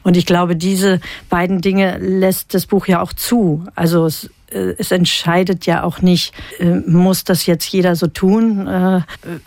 Und 0.02 0.18
ich 0.18 0.26
glaube, 0.26 0.56
diese 0.56 1.00
beiden 1.30 1.62
Dinge 1.62 1.96
lässt 1.96 2.52
das 2.52 2.66
Buch 2.66 2.86
ja 2.86 3.00
auch 3.00 3.14
zu. 3.14 3.64
Also 3.74 4.04
es 4.04 4.28
es 4.50 4.90
entscheidet 4.90 5.66
ja 5.66 5.82
auch 5.82 6.02
nicht, 6.02 6.32
äh, 6.58 6.76
muss 6.86 7.24
das 7.24 7.46
jetzt 7.46 7.66
jeder 7.66 7.96
so 7.96 8.06
tun. 8.06 8.66
Äh, 8.66 9.00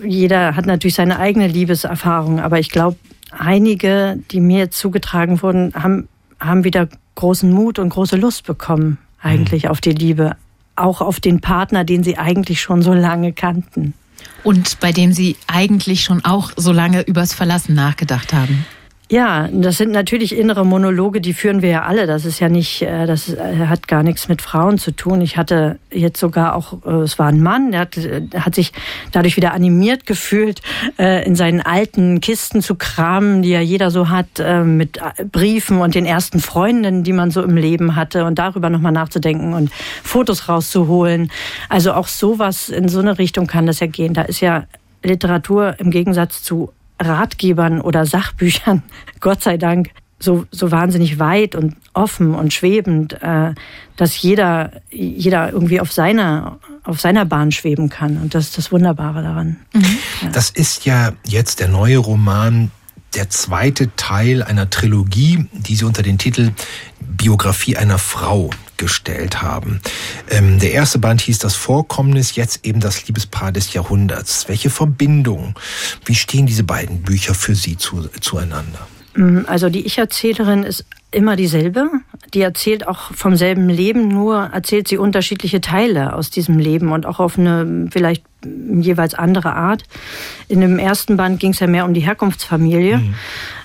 jeder 0.04 0.56
hat 0.56 0.66
natürlich 0.66 0.96
seine 0.96 1.20
eigene 1.20 1.48
Liebeserfahrung, 1.48 2.40
aber 2.40 2.60
ich 2.60 2.70
glaube, 2.70 2.98
einige, 3.32 4.20
die 4.32 4.40
mir 4.40 4.72
zugetragen 4.72 5.42
wurden, 5.42 5.74
haben, 5.76 6.08
haben 6.40 6.64
wieder 6.64 6.88
großen 7.16 7.52
Mut 7.52 7.80
und 7.80 7.90
große 7.90 8.16
Lust 8.16 8.46
bekommen, 8.46 8.98
eigentlich 9.22 9.66
mhm. 9.66 9.70
auf 9.70 9.82
die 9.82 9.92
Liebe. 9.92 10.36
Auch 10.76 11.02
auf 11.02 11.20
den 11.20 11.40
Partner, 11.40 11.84
den 11.84 12.04
sie 12.04 12.18
eigentlich 12.18 12.62
schon 12.62 12.82
so 12.82 12.94
lange 12.94 13.32
kannten. 13.34 13.94
Und 14.44 14.80
bei 14.80 14.92
dem 14.92 15.14
sie 15.14 15.36
eigentlich 15.48 16.04
schon 16.04 16.26
auch 16.26 16.52
so 16.56 16.72
lange 16.72 17.02
übers 17.02 17.34
Verlassen 17.34 17.76
nachgedacht 17.76 18.34
haben. 18.34 18.66
Ja, 19.14 19.48
das 19.52 19.78
sind 19.78 19.92
natürlich 19.92 20.36
innere 20.36 20.66
Monologe, 20.66 21.22
die 21.22 21.36
führen 21.36 21.62
wir 21.62 21.70
ja 21.70 21.84
alle. 21.84 22.08
Das 22.08 22.26
ist 22.26 22.40
ja 22.40 22.50
nicht, 22.50 22.82
äh, 22.82 23.06
das 23.06 23.32
äh, 23.32 23.68
hat 23.68 23.88
gar 23.88 24.02
nichts 24.02 24.28
mit 24.28 24.42
Frauen 24.42 24.80
zu 24.80 24.90
tun. 24.90 25.22
Ich 25.22 25.38
hatte 25.38 25.78
jetzt 25.92 26.20
sogar 26.20 26.56
auch, 26.56 26.84
äh, 26.84 27.04
es 27.04 27.20
war 27.20 27.28
ein 27.28 27.40
Mann, 27.40 27.74
der 27.74 27.82
hat, 27.82 27.96
hat 28.36 28.56
sich 28.56 28.72
dadurch 29.12 29.38
wieder 29.38 29.54
animiert 29.54 30.08
gefühlt, 30.08 30.62
in 30.98 31.36
seinen 31.36 31.62
alten 31.62 32.22
Kisten 32.22 32.64
zu 32.64 32.74
kramen, 32.74 33.44
die 33.44 33.50
ja 33.50 33.62
jeder 33.62 33.92
so 33.92 34.10
hat, 34.10 34.42
mit 34.66 35.00
Briefen 35.32 35.80
und 35.80 35.94
den 35.94 36.06
ersten 36.06 36.40
Freundinnen, 36.40 37.04
die 37.04 37.14
man 37.14 37.30
so 37.30 37.44
im 37.44 37.56
Leben 37.56 37.96
hatte 37.96 38.26
und 38.26 38.40
darüber 38.40 38.70
nochmal 38.72 38.92
nachzudenken 38.92 39.54
und 39.54 39.72
Fotos 40.04 40.50
rauszuholen. 40.50 41.32
Also 41.70 41.94
auch 41.94 42.08
sowas 42.08 42.70
in 42.70 42.88
so 42.88 43.00
eine 43.00 43.20
Richtung 43.20 43.46
kann 43.46 43.68
das 43.68 43.80
ja 43.80 43.88
gehen. 43.88 44.14
Da 44.14 44.24
ist 44.24 44.42
ja 44.42 44.64
Literatur 45.04 45.76
im 45.80 45.92
Gegensatz 45.92 46.42
zu 46.42 46.72
Ratgebern 47.06 47.82
oder 47.82 48.06
Sachbüchern, 48.06 48.84
Gott 49.20 49.42
sei 49.42 49.58
Dank, 49.58 49.92
so, 50.20 50.46
so 50.52 50.72
wahnsinnig 50.72 51.20
weit 51.20 51.54
und 51.54 51.76
offen 51.94 52.34
und 52.34 52.54
schwebend, 52.54 53.22
äh, 53.22 53.54
dass 53.98 54.22
jeder, 54.22 54.72
jeder 54.90 55.52
irgendwie 55.52 55.82
auf 55.82 55.92
seiner, 55.92 56.60
auf 56.84 57.02
seiner 57.02 57.26
Bahn 57.26 57.52
schweben 57.52 57.90
kann. 57.90 58.18
Und 58.18 58.34
das 58.34 58.46
ist 58.46 58.58
das 58.58 58.72
Wunderbare 58.72 59.22
daran. 59.22 59.58
Mhm. 59.74 59.98
Das 60.32 60.50
ist 60.50 60.86
ja 60.86 61.12
jetzt 61.28 61.60
der 61.60 61.68
neue 61.68 61.98
Roman 61.98 62.72
der 63.16 63.30
zweite 63.30 63.96
Teil 63.96 64.42
einer 64.42 64.70
Trilogie, 64.70 65.48
die 65.52 65.76
Sie 65.76 65.86
unter 65.86 66.02
den 66.02 66.18
Titel 66.18 66.52
Biografie 67.00 67.78
einer 67.78 68.00
Frau 68.00 68.50
gestellt 68.84 69.42
haben. 69.42 69.80
Ähm, 70.30 70.60
der 70.60 70.74
erste 70.74 71.00
Band 71.00 71.22
hieß 71.22 71.40
Das 71.40 71.56
Vorkommnis, 71.56 72.36
jetzt 72.36 72.66
eben 72.66 72.82
das 72.82 73.08
Liebespaar 73.08 73.52
des 73.54 73.74
Jahrhunderts. 73.74 74.50
Welche 74.50 74.70
Verbindung, 74.70 75.56
wie 76.06 76.16
stehen 76.16 76.46
diese 76.46 76.66
beiden 76.66 77.02
Bücher 77.02 77.34
für 77.34 77.56
Sie 77.56 77.78
zu, 77.78 78.10
zueinander? 78.20 78.88
Mm, 79.16 79.42
also 79.48 79.70
die 79.70 79.86
Ich-Erzählerin 79.86 80.64
ist 80.64 80.86
immer 81.12 81.36
dieselbe. 81.36 81.90
Die 82.34 82.42
erzählt 82.42 82.88
auch 82.88 83.14
vom 83.14 83.38
selben 83.38 83.70
Leben, 83.70 84.10
nur 84.10 84.50
erzählt 84.54 84.88
sie 84.88 84.98
unterschiedliche 84.98 85.62
Teile 85.62 86.14
aus 86.14 86.30
diesem 86.30 86.58
Leben 86.60 86.92
und 86.92 87.06
auch 87.06 87.20
auf 87.20 87.38
eine 87.38 87.88
vielleicht 87.92 88.24
jeweils 88.82 89.14
andere 89.14 89.54
Art. 89.54 89.84
In 90.48 90.62
dem 90.62 90.80
ersten 90.80 91.18
Band 91.18 91.40
ging 91.40 91.52
es 91.52 91.60
ja 91.60 91.68
mehr 91.68 91.86
um 91.86 91.94
die 91.94 92.02
Herkunftsfamilie. 92.02 92.98
Mhm. 92.98 93.14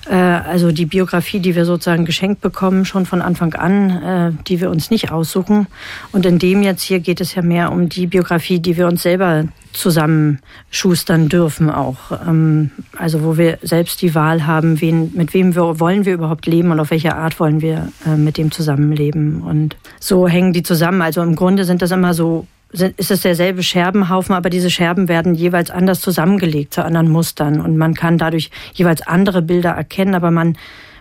Äh, 0.09 0.15
also 0.15 0.71
die 0.71 0.85
Biografie, 0.85 1.39
die 1.39 1.55
wir 1.55 1.65
sozusagen 1.65 2.05
geschenkt 2.05 2.41
bekommen, 2.41 2.85
schon 2.85 3.05
von 3.05 3.21
Anfang 3.21 3.53
an, 3.53 3.89
äh, 3.89 4.31
die 4.47 4.59
wir 4.61 4.69
uns 4.69 4.89
nicht 4.89 5.11
aussuchen. 5.11 5.67
Und 6.11 6.25
in 6.25 6.39
dem 6.39 6.63
jetzt 6.63 6.81
hier 6.81 6.99
geht 6.99 7.21
es 7.21 7.35
ja 7.35 7.41
mehr 7.41 7.71
um 7.71 7.89
die 7.89 8.07
Biografie, 8.07 8.59
die 8.59 8.77
wir 8.77 8.87
uns 8.87 9.03
selber 9.03 9.45
zusammenschustern 9.71 11.29
dürfen 11.29 11.69
auch. 11.69 12.11
Ähm, 12.27 12.71
also 12.97 13.23
wo 13.23 13.37
wir 13.37 13.59
selbst 13.61 14.01
die 14.01 14.15
Wahl 14.15 14.47
haben, 14.47 14.81
wen, 14.81 15.11
mit 15.13 15.33
wem 15.33 15.55
wir, 15.55 15.79
wollen 15.79 16.05
wir 16.05 16.13
überhaupt 16.13 16.47
leben 16.47 16.71
und 16.71 16.79
auf 16.79 16.91
welche 16.91 17.15
Art 17.15 17.39
wollen 17.39 17.61
wir 17.61 17.91
äh, 18.05 18.15
mit 18.15 18.37
dem 18.37 18.51
zusammenleben. 18.51 19.41
Und 19.41 19.77
so 19.99 20.27
hängen 20.27 20.53
die 20.53 20.63
zusammen. 20.63 21.01
Also 21.01 21.21
im 21.21 21.35
Grunde 21.35 21.65
sind 21.65 21.81
das 21.81 21.91
immer 21.91 22.13
so 22.13 22.47
ist 22.71 23.11
es 23.11 23.21
derselbe 23.21 23.63
Scherbenhaufen, 23.63 24.35
aber 24.35 24.49
diese 24.49 24.69
Scherben 24.69 25.07
werden 25.07 25.33
jeweils 25.33 25.71
anders 25.71 26.01
zusammengelegt 26.01 26.73
zu 26.73 26.83
anderen 26.83 27.09
Mustern. 27.09 27.61
Und 27.61 27.77
man 27.77 27.95
kann 27.95 28.17
dadurch 28.17 28.51
jeweils 28.73 29.01
andere 29.05 29.41
Bilder 29.41 29.71
erkennen, 29.71 30.13
aber 30.13 30.29
man, 30.29 30.57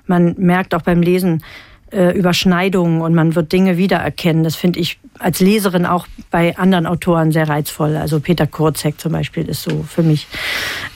man 0.06 0.34
merkt 0.38 0.74
auch 0.74 0.82
beim 0.82 1.02
Lesen, 1.02 1.42
äh, 1.90 2.16
Überschneidungen 2.16 3.00
und 3.00 3.14
man 3.14 3.34
wird 3.34 3.52
Dinge 3.52 3.76
wiedererkennen. 3.76 4.44
Das 4.44 4.56
finde 4.56 4.80
ich 4.80 4.98
als 5.18 5.40
Leserin 5.40 5.86
auch 5.86 6.06
bei 6.30 6.56
anderen 6.56 6.86
Autoren 6.86 7.32
sehr 7.32 7.48
reizvoll. 7.48 7.96
Also 7.96 8.20
Peter 8.20 8.46
Kurzek 8.46 9.00
zum 9.00 9.12
Beispiel 9.12 9.48
ist 9.48 9.62
so 9.62 9.84
für 9.88 10.02
mich 10.02 10.26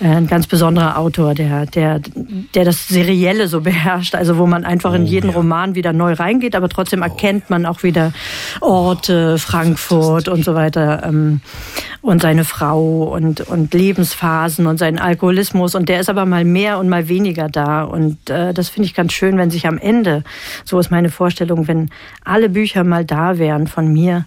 äh, 0.01 0.07
ein 0.07 0.27
ganz 0.27 0.47
besonderer 0.47 0.99
Autor, 0.99 1.35
der, 1.35 1.67
der, 1.67 2.01
der 2.55 2.65
das 2.65 2.89
Serielle 2.89 3.49
so 3.49 3.63
beherrscht. 3.63 4.15
Also 4.15 4.39
wo 4.39 4.47
man 4.47 4.65
einfach 4.65 4.93
oh, 4.93 4.97
in 4.97 5.07
jeden 5.07 5.31
ja. 5.31 5.37
Roman 5.37 5.75
wieder 5.75 5.93
neu 5.93 6.13
reingeht, 6.13 6.55
aber 6.55 6.69
trotzdem 6.69 7.01
oh. 7.01 7.05
erkennt 7.05 7.51
man 7.51 7.67
auch 7.67 7.83
wieder 7.83 8.13
Orte, 8.61 9.39
Frankfurt 9.39 10.29
und 10.29 10.45
so 10.45 10.55
weiter 10.55 11.03
ähm, 11.05 11.41
und 12.03 12.23
seine 12.23 12.45
Frau 12.45 13.05
und, 13.05 13.41
und 13.41 13.73
Lebensphasen 13.73 14.67
und 14.67 14.79
seinen 14.79 14.99
Alkoholismus. 14.99 15.75
Und 15.75 15.89
der 15.89 16.01
ist 16.01 16.11
aber 16.11 16.27
mal 16.27 16.45
mehr 16.45 16.79
und 16.79 16.89
mal 16.89 17.09
weniger 17.09 17.49
da. 17.49 17.83
Und 17.83 18.29
äh, 18.29 18.53
das 18.53 18.69
finde 18.69 18.87
ich 18.87 18.95
ganz 18.95 19.13
schön, 19.13 19.39
wenn 19.39 19.51
sich 19.51 19.67
am 19.67 19.79
Ende 19.79 20.23
so 20.65 20.82
ist 20.83 20.91
meine 20.91 21.09
Vorstellung, 21.09 21.69
wenn 21.69 21.91
alle 22.25 22.49
Bücher 22.49 22.85
mal 22.85 23.05
da 23.05 23.39
wären 23.39 23.67
von 23.67 23.93
mir, 23.93 24.27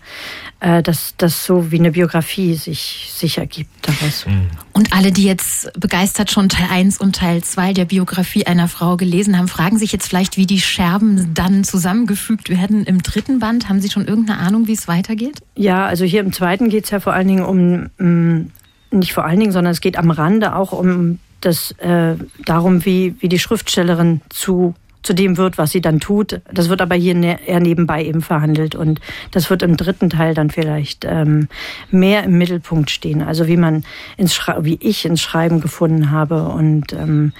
äh, 0.59 0.81
dass 0.81 1.13
das 1.17 1.45
so 1.45 1.71
wie 1.71 1.79
eine 1.79 1.91
Biografie 1.91 2.55
sich, 2.55 3.11
sich 3.13 3.37
ergibt 3.37 3.69
daraus. 3.83 4.25
Mhm. 4.25 4.47
Und 4.73 4.93
alle, 4.93 5.11
die 5.11 5.25
jetzt 5.25 5.71
begeistert 5.79 6.31
schon 6.31 6.49
Teil 6.49 6.67
1 6.71 6.97
und 6.97 7.17
Teil 7.17 7.43
2 7.43 7.73
der 7.73 7.85
Biografie 7.85 8.47
einer 8.47 8.67
Frau 8.67 8.97
gelesen 8.97 9.37
haben, 9.37 9.47
fragen 9.47 9.77
sich 9.77 9.91
jetzt 9.91 10.07
vielleicht, 10.07 10.37
wie 10.37 10.45
die 10.45 10.59
Scherben 10.59 11.33
dann 11.33 11.63
zusammengefügt 11.63 12.49
werden 12.49 12.85
im 12.85 13.03
dritten 13.03 13.39
Band. 13.39 13.69
Haben 13.69 13.81
Sie 13.81 13.89
schon 13.89 14.07
irgendeine 14.07 14.39
Ahnung, 14.39 14.67
wie 14.67 14.73
es 14.73 14.87
weitergeht? 14.87 15.41
Ja, 15.55 15.85
also 15.85 16.05
hier 16.05 16.21
im 16.21 16.33
zweiten 16.33 16.69
geht 16.69 16.85
es 16.85 16.89
ja 16.89 16.99
vor 16.99 17.13
allen 17.13 17.27
Dingen 17.27 17.45
um, 17.45 17.89
mm, 17.97 18.51
nicht 18.91 19.13
vor 19.13 19.25
allen 19.25 19.39
Dingen, 19.39 19.51
sondern 19.51 19.71
es 19.71 19.81
geht 19.81 19.97
am 19.97 20.09
Rande 20.09 20.55
auch 20.55 20.71
um 20.71 21.19
das, 21.41 21.71
äh, 21.73 22.15
darum, 22.45 22.85
wie, 22.85 23.15
wie 23.19 23.29
die 23.29 23.39
Schriftstellerin 23.39 24.21
zu 24.29 24.73
zu 25.05 25.13
dem 25.13 25.37
wird, 25.37 25.57
was 25.57 25.71
sie 25.71 25.81
dann 25.81 25.99
tut. 25.99 26.41
Das 26.51 26.69
wird 26.69 26.81
aber 26.81 26.95
hier 26.95 27.15
ne, 27.15 27.39
eher 27.47 27.59
nebenbei 27.59 28.03
eben 28.03 28.21
verhandelt 28.21 28.75
und 28.75 28.99
das 29.31 29.49
wird 29.49 29.61
im 29.61 29.77
dritten 29.77 30.09
Teil 30.09 30.33
dann 30.33 30.49
vielleicht 30.49 31.05
ähm, 31.05 31.47
mehr 31.91 32.23
im 32.23 32.37
Mittelpunkt 32.37 32.89
stehen. 32.89 33.21
Also 33.21 33.47
wie 33.47 33.57
man 33.57 33.83
ins 34.17 34.35
wie 34.61 34.77
ich 34.81 35.05
ins 35.05 35.21
Schreiben 35.21 35.61
gefunden 35.61 36.11
habe 36.11 36.43
und 36.43 36.93
ähm, 36.93 37.33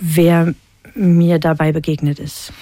wer 0.00 0.54
mir 0.96 1.38
dabei 1.38 1.72
begegnet 1.72 2.18
ist. 2.18 2.52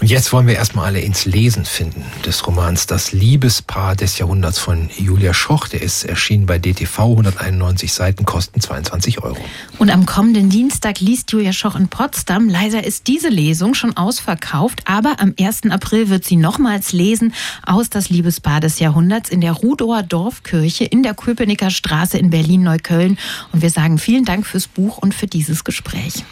Und 0.00 0.10
jetzt 0.10 0.32
wollen 0.32 0.46
wir 0.46 0.54
erstmal 0.54 0.86
alle 0.86 1.00
ins 1.00 1.24
Lesen 1.24 1.64
finden 1.64 2.04
des 2.26 2.46
Romans 2.46 2.86
Das 2.86 3.12
Liebespaar 3.12 3.96
des 3.96 4.18
Jahrhunderts 4.18 4.58
von 4.58 4.90
Julia 4.98 5.32
Schoch. 5.32 5.68
Der 5.68 5.82
ist 5.82 6.04
erschienen 6.04 6.46
bei 6.46 6.58
DTV, 6.58 7.10
191 7.10 7.92
Seiten, 7.92 8.24
kosten 8.24 8.60
22 8.60 9.22
Euro. 9.22 9.38
Und 9.78 9.90
am 9.90 10.04
kommenden 10.04 10.50
Dienstag 10.50 11.00
liest 11.00 11.32
Julia 11.32 11.52
Schoch 11.52 11.76
in 11.76 11.88
Potsdam. 11.88 12.48
Leider 12.48 12.84
ist 12.84 13.06
diese 13.06 13.28
Lesung 13.28 13.74
schon 13.74 13.96
ausverkauft, 13.96 14.82
aber 14.86 15.20
am 15.20 15.34
1. 15.38 15.70
April 15.70 16.08
wird 16.08 16.24
sie 16.24 16.36
nochmals 16.36 16.92
lesen 16.92 17.32
aus 17.64 17.88
Das 17.88 18.10
Liebespaar 18.10 18.60
des 18.60 18.80
Jahrhunderts 18.80 19.30
in 19.30 19.40
der 19.40 19.52
Rudower 19.52 20.02
Dorfkirche 20.02 20.84
in 20.84 21.02
der 21.02 21.14
Köpenicker 21.14 21.70
Straße 21.70 22.18
in 22.18 22.30
Berlin-Neukölln. 22.30 23.16
Und 23.52 23.62
wir 23.62 23.70
sagen 23.70 23.98
vielen 23.98 24.24
Dank 24.24 24.46
fürs 24.46 24.66
Buch 24.66 24.98
und 24.98 25.14
für 25.14 25.26
dieses 25.26 25.64
Gespräch. 25.64 26.24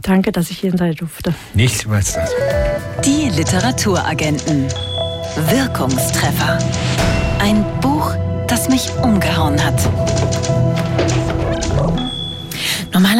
Danke, 0.00 0.32
dass 0.32 0.50
ich 0.50 0.58
hier 0.58 0.72
sein 0.76 0.94
durfte. 0.94 1.34
Nicht 1.54 1.88
was 1.88 2.14
das. 2.14 2.30
Die 3.04 3.28
Literaturagenten. 3.28 4.68
Wirkungstreffer. 5.50 6.58
Ein 7.38 7.64
Buch, 7.80 8.14
das 8.46 8.68
mich 8.68 8.90
umgehauen 9.02 9.62
hat. 9.62 9.80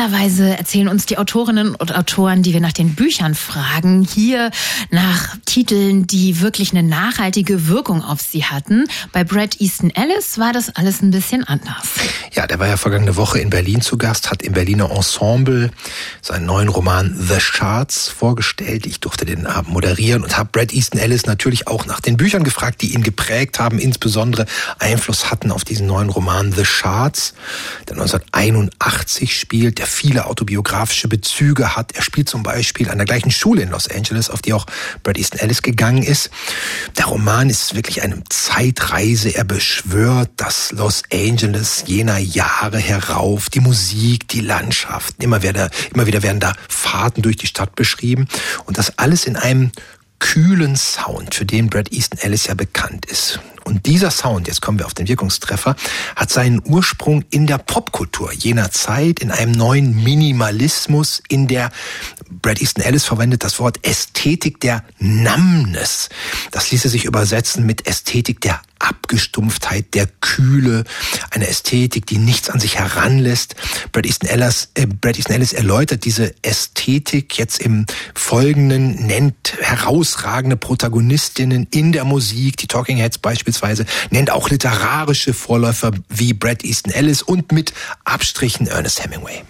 Normalerweise 0.02 0.58
erzählen 0.58 0.88
uns 0.88 1.06
die 1.06 1.16
Autorinnen 1.16 1.76
und 1.76 1.94
Autoren, 1.94 2.42
die 2.42 2.52
wir 2.52 2.60
nach 2.60 2.72
den 2.72 2.96
Büchern 2.96 3.36
fragen, 3.36 4.02
hier 4.02 4.50
nach 4.90 5.36
Titeln, 5.46 6.08
die 6.08 6.40
wirklich 6.40 6.72
eine 6.72 6.82
nachhaltige 6.82 7.68
Wirkung 7.68 8.02
auf 8.02 8.20
sie 8.20 8.44
hatten. 8.44 8.86
Bei 9.12 9.22
Brad 9.22 9.60
Easton 9.60 9.90
Ellis 9.90 10.40
war 10.40 10.52
das 10.52 10.74
alles 10.74 11.02
ein 11.02 11.12
bisschen 11.12 11.44
anders. 11.44 11.86
Ja, 12.32 12.48
der 12.48 12.58
war 12.58 12.66
ja 12.66 12.76
vergangene 12.76 13.14
Woche 13.14 13.38
in 13.38 13.50
Berlin 13.50 13.80
zu 13.80 13.96
Gast, 13.96 14.32
hat 14.32 14.42
im 14.42 14.54
Berliner 14.54 14.90
Ensemble 14.90 15.70
seinen 16.20 16.46
neuen 16.46 16.68
Roman 16.68 17.16
The 17.16 17.38
Charts 17.38 18.08
vorgestellt. 18.08 18.86
Ich 18.86 18.98
durfte 18.98 19.24
den 19.24 19.46
Abend 19.46 19.72
moderieren 19.72 20.24
und 20.24 20.36
habe 20.36 20.48
Brad 20.50 20.72
Easton 20.72 20.98
Ellis 20.98 21.26
natürlich 21.26 21.68
auch 21.68 21.86
nach 21.86 22.00
den 22.00 22.16
Büchern 22.16 22.42
gefragt, 22.42 22.82
die 22.82 22.94
ihn 22.94 23.04
geprägt 23.04 23.60
haben, 23.60 23.78
insbesondere 23.78 24.46
Einfluss 24.80 25.30
hatten 25.30 25.52
auf 25.52 25.62
diesen 25.62 25.86
neuen 25.86 26.08
Roman 26.08 26.50
The 26.50 26.64
Charts, 26.64 27.34
der 27.88 27.98
1981 27.98 29.38
spielt 29.38 29.78
der 29.78 29.91
viele 29.92 30.26
autobiografische 30.26 31.08
Bezüge 31.08 31.76
hat. 31.76 31.92
Er 31.92 32.02
spielt 32.02 32.28
zum 32.28 32.42
Beispiel 32.42 32.90
an 32.90 32.98
der 32.98 33.06
gleichen 33.06 33.30
Schule 33.30 33.62
in 33.62 33.70
Los 33.70 33.88
Angeles, 33.88 34.30
auf 34.30 34.42
die 34.42 34.52
auch 34.52 34.66
Brad 35.02 35.18
Easton 35.18 35.40
Ellis 35.40 35.62
gegangen 35.62 36.02
ist. 36.02 36.30
Der 36.96 37.06
Roman 37.06 37.50
ist 37.50 37.74
wirklich 37.74 38.02
eine 38.02 38.22
Zeitreise. 38.28 39.34
Er 39.34 39.44
beschwört 39.44 40.30
das 40.36 40.72
Los 40.72 41.02
Angeles 41.12 41.84
jener 41.86 42.18
Jahre 42.18 42.78
herauf, 42.78 43.50
die 43.50 43.60
Musik, 43.60 44.28
die 44.28 44.40
Landschaften. 44.40 45.22
Immer 45.22 45.42
wieder, 45.42 45.70
immer 45.94 46.06
wieder 46.06 46.22
werden 46.22 46.40
da 46.40 46.54
Fahrten 46.68 47.22
durch 47.22 47.36
die 47.36 47.46
Stadt 47.46 47.74
beschrieben. 47.76 48.28
Und 48.64 48.78
das 48.78 48.98
alles 48.98 49.26
in 49.26 49.36
einem 49.36 49.72
kühlen 50.18 50.76
Sound, 50.76 51.34
für 51.34 51.44
den 51.44 51.68
Brad 51.68 51.92
Easton 51.92 52.20
Ellis 52.20 52.46
ja 52.46 52.54
bekannt 52.54 53.06
ist. 53.06 53.40
Und 53.64 53.86
dieser 53.86 54.10
Sound, 54.10 54.48
jetzt 54.48 54.60
kommen 54.60 54.78
wir 54.78 54.86
auf 54.86 54.94
den 54.94 55.08
Wirkungstreffer, 55.08 55.76
hat 56.16 56.30
seinen 56.30 56.62
Ursprung 56.64 57.24
in 57.30 57.46
der 57.46 57.58
Popkultur 57.58 58.32
jener 58.32 58.70
Zeit, 58.70 59.20
in 59.20 59.30
einem 59.30 59.52
neuen 59.52 60.02
Minimalismus, 60.02 61.22
in 61.28 61.48
der 61.48 61.70
Brad 62.30 62.60
Easton 62.60 62.82
Ellis 62.82 63.04
verwendet 63.04 63.44
das 63.44 63.58
Wort 63.58 63.86
Ästhetik 63.86 64.60
der 64.60 64.84
Numbness. 64.98 66.08
Das 66.50 66.70
ließe 66.70 66.88
sich 66.88 67.04
übersetzen 67.04 67.66
mit 67.66 67.86
Ästhetik 67.86 68.40
der 68.40 68.60
Abgestumpftheit, 68.82 69.94
der 69.94 70.06
Kühle, 70.20 70.84
eine 71.30 71.48
Ästhetik, 71.48 72.06
die 72.06 72.18
nichts 72.18 72.50
an 72.50 72.60
sich 72.60 72.78
heranlässt. 72.78 73.54
Brad 73.92 74.06
Easton 74.06 74.28
Ellis, 74.28 74.70
äh, 74.74 74.86
Brad 74.86 75.16
Easton 75.16 75.36
Ellis 75.36 75.52
erläutert 75.52 76.04
diese 76.04 76.34
Ästhetik 76.42 77.38
jetzt 77.38 77.60
im 77.60 77.86
Folgenden, 78.14 79.06
nennt 79.06 79.54
herausragende 79.60 80.56
Protagonistinnen 80.56 81.66
in 81.70 81.92
der 81.92 82.04
Musik, 82.04 82.56
die 82.56 82.66
Talking 82.66 82.96
Heads 82.96 83.18
beispielsweise, 83.18 83.86
nennt 84.10 84.30
auch 84.30 84.50
literarische 84.50 85.34
Vorläufer 85.34 85.92
wie 86.08 86.32
Brad 86.34 86.64
Easton 86.64 86.92
Ellis 86.92 87.22
und 87.22 87.52
mit 87.52 87.72
Abstrichen 88.04 88.66
Ernest 88.66 89.02
Hemingway. 89.04 89.42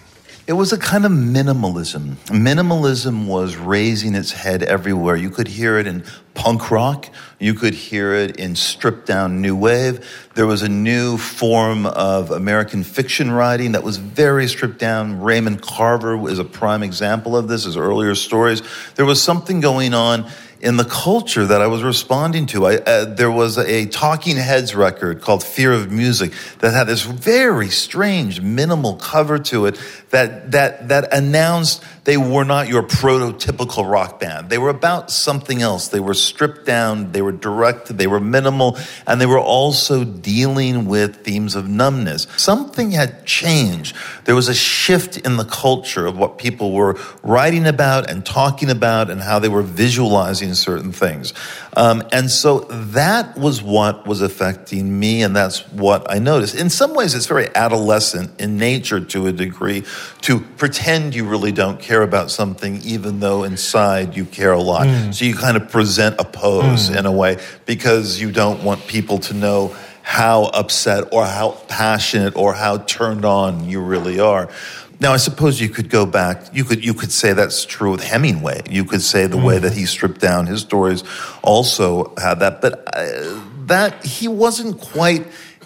It 0.45 0.53
was 0.53 0.73
a 0.73 0.77
kind 0.77 1.05
of 1.05 1.11
minimalism. 1.13 2.15
Minimalism 2.25 3.27
was 3.27 3.55
raising 3.55 4.13
its 4.13 4.33
head 4.33 4.61
everywhere. 4.61 5.15
You 5.15 5.29
could 5.29 5.47
hear 5.47 5.77
it 5.77 5.87
in 5.87 6.03
punk 6.33 6.69
rock. 6.69 7.07
You 7.39 7.53
could 7.53 7.73
hear 7.73 8.13
it 8.13 8.35
in 8.35 8.57
stripped 8.57 9.05
down 9.05 9.41
new 9.41 9.55
wave. 9.55 10.05
There 10.35 10.45
was 10.45 10.61
a 10.61 10.67
new 10.67 11.17
form 11.17 11.85
of 11.85 12.29
American 12.31 12.83
fiction 12.83 13.31
writing 13.31 13.71
that 13.71 13.83
was 13.83 13.95
very 13.95 14.47
stripped 14.49 14.79
down. 14.79 15.21
Raymond 15.21 15.61
Carver 15.61 16.29
is 16.29 16.39
a 16.39 16.45
prime 16.45 16.83
example 16.83 17.37
of 17.37 17.47
this, 17.47 17.63
his 17.63 17.77
earlier 17.77 18.13
stories. 18.13 18.61
There 18.95 19.05
was 19.05 19.21
something 19.21 19.61
going 19.61 19.93
on 19.93 20.29
in 20.63 20.77
the 20.77 20.85
culture 20.85 21.45
that 21.45 21.61
I 21.61 21.67
was 21.67 21.83
responding 21.83 22.45
to. 22.47 22.65
I, 22.65 22.75
uh, 22.77 23.03
there 23.03 23.29
was 23.29 23.57
a 23.57 23.85
Talking 23.85 24.37
Heads 24.37 24.73
record 24.73 25.19
called 25.19 25.43
Fear 25.43 25.73
of 25.73 25.91
Music 25.91 26.31
that 26.59 26.73
had 26.73 26.85
this 26.85 27.01
very 27.03 27.67
strange 27.67 28.39
minimal 28.39 28.95
cover 28.95 29.39
to 29.39 29.65
it 29.65 29.77
that, 30.11 30.51
that, 30.51 30.87
that 30.87 31.13
announced 31.13 31.83
they 32.05 32.15
were 32.15 32.45
not 32.45 32.69
your 32.69 32.83
prototypical 32.83 33.89
rock 33.89 34.21
band. 34.21 34.49
They 34.49 34.57
were 34.57 34.69
about 34.69 35.11
something 35.11 35.61
else. 35.61 35.89
They 35.89 35.99
were 35.99 36.13
stripped 36.13 36.65
down, 36.65 37.11
they 37.11 37.21
were 37.21 37.31
direct, 37.33 37.97
they 37.97 38.07
were 38.07 38.19
minimal, 38.21 38.77
and 39.05 39.19
they 39.19 39.25
were 39.25 39.39
also 39.39 40.05
dealing 40.05 40.85
with 40.85 41.25
themes 41.25 41.55
of 41.55 41.67
numbness. 41.67 42.27
Something 42.37 42.91
had 42.91 43.25
changed. 43.25 43.95
There 44.23 44.35
was 44.35 44.47
a 44.47 44.53
shift 44.53 45.17
in 45.17 45.35
the 45.35 45.45
culture 45.45 46.05
of 46.05 46.17
what 46.17 46.37
people 46.37 46.71
were 46.71 46.97
writing 47.21 47.67
about 47.67 48.09
and 48.09 48.25
talking 48.25 48.69
about 48.69 49.09
and 49.09 49.21
how 49.21 49.39
they 49.39 49.49
were 49.49 49.61
visualizing 49.61 50.52
certain 50.55 50.91
things. 50.91 51.33
Um, 51.75 52.03
and 52.11 52.29
so 52.29 52.59
that 52.69 53.37
was 53.37 53.61
what 53.61 54.07
was 54.07 54.21
affecting 54.21 54.99
me, 54.99 55.23
and 55.23 55.35
that's 55.35 55.59
what 55.71 56.09
I 56.11 56.19
noticed. 56.19 56.55
In 56.55 56.69
some 56.69 56.93
ways, 56.93 57.15
it's 57.15 57.25
very 57.25 57.47
adolescent 57.55 58.39
in 58.39 58.57
nature 58.57 58.99
to 58.99 59.27
a 59.27 59.31
degree 59.31 59.83
to 60.21 60.39
pretend 60.39 61.15
you 61.15 61.25
really 61.25 61.51
don't 61.51 61.79
care 61.79 62.01
about 62.01 62.31
something, 62.31 62.81
even 62.83 63.19
though 63.19 63.43
inside 63.43 64.15
you 64.15 64.25
care 64.25 64.53
a 64.53 64.61
lot. 64.61 64.87
Mm. 64.87 65.13
So 65.13 65.25
you 65.25 65.35
kind 65.35 65.57
of 65.57 65.69
present 65.69 66.15
a 66.19 66.23
pose 66.23 66.89
mm. 66.89 66.97
in 66.97 67.05
a 67.05 67.11
way 67.11 67.37
because 67.65 68.19
you 68.19 68.31
don't 68.31 68.63
want 68.63 68.87
people 68.87 69.19
to 69.19 69.33
know 69.33 69.75
how 70.03 70.43
upset 70.43 71.13
or 71.13 71.25
how 71.25 71.51
passionate 71.69 72.35
or 72.35 72.53
how 72.53 72.77
turned 72.79 73.23
on 73.25 73.69
you 73.69 73.81
really 73.81 74.19
are. 74.19 74.49
Now, 74.99 75.13
I 75.13 75.17
suppose 75.17 75.59
you 75.59 75.69
could 75.69 75.89
go 75.89 76.05
back. 76.05 76.55
You 76.55 76.63
could 76.63 76.83
you 76.83 76.93
could 76.93 77.11
say 77.11 77.33
that's 77.33 77.65
true 77.65 77.91
with 77.91 78.03
Hemingway. 78.03 78.61
You 78.69 78.85
could 78.85 79.01
say 79.01 79.27
the 79.27 79.37
mm. 79.37 79.45
way 79.45 79.59
that 79.59 79.73
he 79.73 79.85
stripped 79.85 80.21
down 80.21 80.47
his 80.47 80.61
stories 80.61 81.03
also 81.41 82.13
had 82.17 82.39
that, 82.39 82.61
but 82.61 82.83
uh, 82.95 83.41
that 83.65 84.05
he 84.05 84.27
wasn't 84.27 84.79
quite 84.79 85.25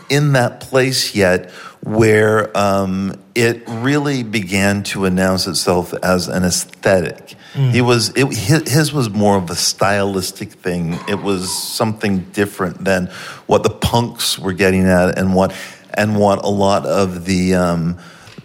in 0.09 0.33
that 0.33 0.61
place 0.61 1.15
yet 1.15 1.51
where 1.81 2.55
um, 2.57 3.13
it 3.35 3.63
really 3.67 4.23
began 4.23 4.83
to 4.83 5.05
announce 5.05 5.47
itself 5.47 5.93
as 6.03 6.27
an 6.27 6.43
aesthetic. 6.43 7.35
Mm. 7.53 7.71
He 7.71 7.81
was 7.81 8.11
it, 8.15 8.27
his 8.67 8.91
was 8.91 9.09
more 9.09 9.37
of 9.37 9.49
a 9.49 9.55
stylistic 9.55 10.51
thing. 10.51 10.97
It 11.07 11.21
was 11.21 11.55
something 11.55 12.21
different 12.31 12.83
than 12.83 13.07
what 13.45 13.63
the 13.63 13.69
punks 13.69 14.37
were 14.37 14.53
getting 14.53 14.85
at, 14.85 15.17
and 15.17 15.33
what 15.33 15.55
and 15.93 16.17
what 16.17 16.43
a 16.43 16.49
lot 16.49 16.85
of 16.85 17.25
the 17.25 17.55
um, 17.55 17.97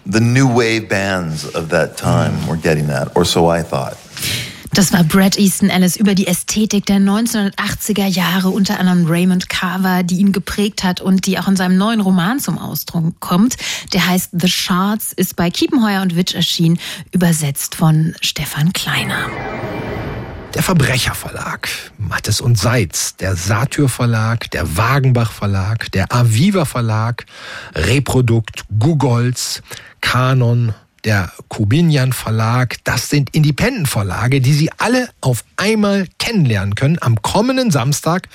the 0.07 0.21
new 0.21 0.47
wave 0.47 0.89
bands 0.89 1.45
of 1.55 1.71
that 1.71 1.97
time 1.97 2.47
were 2.47 2.57
getting 2.57 2.91
at, 2.91 3.17
or 3.17 3.25
so 3.25 3.47
I 3.49 3.63
thought. 3.63 3.97
Das 4.75 4.91
war 4.91 5.05
Brad 5.05 5.37
Easton 5.37 5.69
Ellis 5.69 5.97
über 5.97 6.15
die 6.15 6.27
Ästhetik 6.27 6.87
der 6.87 6.97
1980er 6.97 8.07
Jahre, 8.07 8.49
unter 8.49 8.81
anderem 8.81 9.05
Raymond 9.07 9.51
Carver, 9.51 10.03
die 10.03 10.17
ihn 10.17 10.33
geprägt 10.33 10.83
hat 10.83 11.03
und 11.03 11.27
die 11.27 11.39
auch 11.39 11.47
in 11.47 11.57
seinem 11.57 11.77
neuen 11.77 12.01
Roman 12.01 12.39
zum 12.39 12.57
Ausdruck 12.57 13.21
kommt. 13.21 13.57
Der 13.93 14.07
heißt 14.07 14.31
The 14.33 14.49
Shards, 14.49 15.13
ist 15.13 15.37
bei 15.37 15.51
Kiepenheuer 15.51 16.01
und 16.01 16.17
Witsch 16.17 16.35
erschienen, 16.35 16.79
übersetzt 17.13 17.75
von 17.75 18.15
Stefan 18.23 18.73
Kleiner. 18.73 19.29
Der 20.55 20.63
Verbrecher 20.63 21.15
Verlag, 21.15 21.69
Mattes 21.97 22.43
und 22.43 22.59
Seitz, 22.59 23.17
der 23.17 23.37
Satyr 23.37 23.89
Verlag, 23.89 24.51
der 24.51 24.77
Wagenbach 24.77 25.33
Verlag, 25.33 25.91
der 25.93 26.13
Aviva 26.13 26.67
Verlag, 26.67 27.25
Reprodukt, 27.75 28.65
Googles, 28.79 29.63
Kanon, 30.03 30.75
der 31.05 31.33
Kubinian 31.49 32.13
Verlag. 32.13 32.77
Das 32.85 33.09
sind 33.09 33.35
Independent 33.35 33.89
Verlage, 33.89 34.41
die 34.41 34.53
Sie 34.53 34.71
alle 34.79 35.09
auf 35.21 35.45
einmal 35.57 36.07
kennenlernen 36.19 36.75
können 36.75 36.99
am 37.01 37.21
kommenden 37.23 37.71
Samstag 37.71 38.29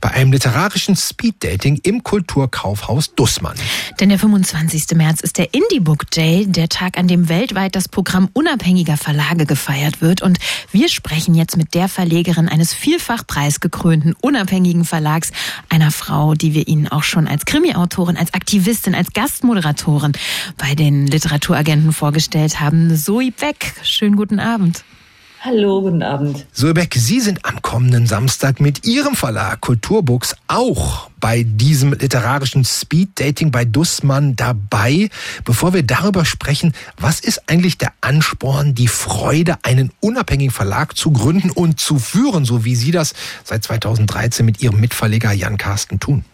bei 0.00 0.10
einem 0.10 0.32
literarischen 0.32 0.96
Speeddating 0.96 1.80
im 1.82 2.02
Kulturkaufhaus 2.02 3.14
Dussmann. 3.14 3.56
Denn 3.98 4.10
der 4.10 4.18
25. 4.18 4.96
März 4.96 5.20
ist 5.20 5.38
der 5.38 5.54
Indie 5.54 5.80
Book 5.80 6.10
Day, 6.10 6.46
der 6.46 6.68
Tag, 6.68 6.98
an 6.98 7.08
dem 7.08 7.28
weltweit 7.28 7.74
das 7.74 7.88
Programm 7.88 8.28
unabhängiger 8.32 8.96
Verlage 8.96 9.46
gefeiert 9.46 10.00
wird. 10.00 10.22
Und 10.22 10.38
wir 10.72 10.88
sprechen 10.88 11.34
jetzt 11.34 11.56
mit 11.56 11.74
der 11.74 11.88
Verlegerin 11.88 12.48
eines 12.48 12.74
vielfach 12.74 13.26
preisgekrönten 13.26 14.14
unabhängigen 14.20 14.84
Verlags, 14.84 15.32
einer 15.68 15.90
Frau, 15.90 16.34
die 16.34 16.54
wir 16.54 16.68
Ihnen 16.68 16.88
auch 16.88 17.02
schon 17.02 17.26
als 17.26 17.44
Krimi-Autorin, 17.46 18.16
als 18.16 18.34
Aktivistin, 18.34 18.94
als 18.94 19.12
Gastmoderatorin 19.12 20.12
bei 20.56 20.74
den 20.74 21.06
Literaturagenten 21.06 21.92
vorgestellt 22.10 22.58
haben. 22.58 22.96
Zoe 22.96 23.30
Beck, 23.30 23.72
schönen 23.84 24.16
guten 24.16 24.40
Abend. 24.40 24.82
Hallo, 25.42 25.80
guten 25.80 26.02
Abend. 26.02 26.44
Zoe 26.50 26.74
Beck, 26.74 26.92
Sie 26.96 27.20
sind 27.20 27.46
am 27.46 27.62
kommenden 27.62 28.08
Samstag 28.08 28.58
mit 28.58 28.84
Ihrem 28.84 29.14
Verlag 29.14 29.60
Kulturbooks 29.60 30.34
auch 30.48 31.08
bei 31.20 31.44
diesem 31.44 31.92
literarischen 31.92 32.64
Speed-Dating 32.64 33.52
bei 33.52 33.64
Dussmann 33.64 34.34
dabei. 34.34 35.08
Bevor 35.44 35.72
wir 35.72 35.84
darüber 35.84 36.24
sprechen, 36.24 36.72
was 36.98 37.20
ist 37.20 37.48
eigentlich 37.48 37.78
der 37.78 37.92
Ansporn, 38.00 38.74
die 38.74 38.88
Freude, 38.88 39.58
einen 39.62 39.92
unabhängigen 40.00 40.52
Verlag 40.52 40.96
zu 40.96 41.12
gründen 41.12 41.50
und 41.50 41.78
zu 41.78 42.00
führen, 42.00 42.44
so 42.44 42.64
wie 42.64 42.74
Sie 42.74 42.90
das 42.90 43.14
seit 43.44 43.62
2013 43.62 44.44
mit 44.44 44.60
Ihrem 44.60 44.80
Mitverleger 44.80 45.30
Jan 45.30 45.58
Carsten 45.58 46.00
tun? 46.00 46.24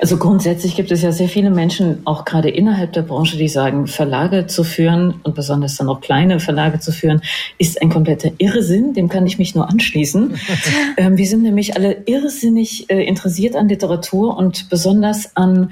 Also 0.00 0.16
grundsätzlich 0.16 0.76
gibt 0.76 0.92
es 0.92 1.02
ja 1.02 1.10
sehr 1.10 1.28
viele 1.28 1.50
Menschen, 1.50 2.02
auch 2.04 2.24
gerade 2.24 2.48
innerhalb 2.48 2.92
der 2.92 3.02
Branche, 3.02 3.36
die 3.36 3.48
sagen, 3.48 3.88
Verlage 3.88 4.46
zu 4.46 4.62
führen 4.62 5.20
und 5.24 5.34
besonders 5.34 5.76
dann 5.76 5.88
auch 5.88 6.00
kleine 6.00 6.38
Verlage 6.38 6.78
zu 6.78 6.92
führen, 6.92 7.20
ist 7.58 7.82
ein 7.82 7.90
kompletter 7.90 8.30
Irrsinn. 8.38 8.94
Dem 8.94 9.08
kann 9.08 9.26
ich 9.26 9.38
mich 9.38 9.54
nur 9.54 9.68
anschließen. 9.68 10.38
ähm, 10.96 11.16
wir 11.16 11.26
sind 11.26 11.42
nämlich 11.42 11.76
alle 11.76 12.02
irrsinnig 12.06 12.88
äh, 12.90 13.02
interessiert 13.04 13.56
an 13.56 13.68
Literatur 13.68 14.36
und 14.36 14.68
besonders 14.70 15.36
an 15.36 15.70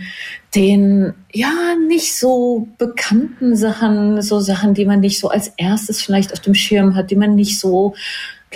den 0.55 1.15
ja 1.33 1.53
nicht 1.87 2.17
so 2.17 2.69
bekannten 2.79 3.57
Sachen, 3.57 4.23
so 4.23 4.41
Sachen, 4.41 4.75
die 4.75 4.87
man 4.87 5.01
nicht 5.01 5.21
so 5.21 5.29
als 5.29 5.53
erstes 5.57 6.03
vielleicht 6.03 6.33
auf 6.33 6.41
dem 6.41 6.55
Schirm 6.55 6.97
hat, 6.97 7.11
die 7.11 7.17
man 7.17 7.35
nicht 7.35 7.59
so 7.59 7.95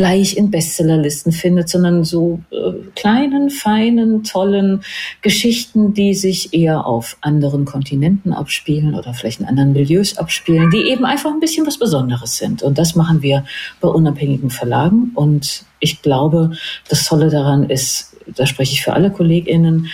gleich 0.00 0.38
in 0.38 0.50
Bestsellerlisten 0.50 1.30
findet, 1.30 1.68
sondern 1.68 2.04
so 2.04 2.40
äh, 2.50 2.72
kleinen, 2.96 3.50
feinen, 3.50 4.24
tollen 4.24 4.80
Geschichten, 5.20 5.92
die 5.92 6.14
sich 6.14 6.54
eher 6.54 6.86
auf 6.86 7.18
anderen 7.20 7.66
Kontinenten 7.66 8.32
abspielen 8.32 8.94
oder 8.94 9.12
vielleicht 9.12 9.40
in 9.40 9.46
anderen 9.46 9.74
Milieus 9.74 10.16
abspielen, 10.16 10.70
die 10.70 10.88
eben 10.88 11.04
einfach 11.04 11.30
ein 11.30 11.38
bisschen 11.38 11.66
was 11.66 11.78
Besonderes 11.78 12.38
sind. 12.38 12.62
Und 12.62 12.78
das 12.78 12.94
machen 12.94 13.20
wir 13.20 13.44
bei 13.82 13.88
unabhängigen 13.88 14.48
Verlagen. 14.48 15.10
Und 15.14 15.66
ich 15.80 16.00
glaube, 16.00 16.52
das 16.88 17.04
Tolle 17.04 17.28
daran 17.28 17.68
ist, 17.68 18.16
da 18.26 18.46
spreche 18.46 18.72
ich 18.72 18.82
für 18.82 18.94
alle 18.94 19.10
KollegInnen, 19.10 19.88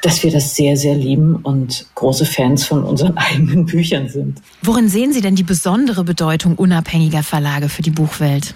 dass 0.00 0.22
wir 0.22 0.30
das 0.30 0.54
sehr, 0.56 0.78
sehr 0.78 0.94
lieben 0.94 1.36
und 1.36 1.84
große 1.94 2.24
Fans 2.24 2.64
von 2.64 2.84
unseren 2.84 3.16
eigenen 3.18 3.66
Büchern 3.66 4.08
sind. 4.08 4.40
Worin 4.62 4.88
sehen 4.88 5.12
Sie 5.12 5.20
denn 5.20 5.36
die 5.36 5.42
besondere 5.42 6.04
Bedeutung 6.04 6.56
unabhängiger 6.56 7.22
Verlage 7.22 7.68
für 7.68 7.82
die 7.82 7.90
Buchwelt? 7.90 8.54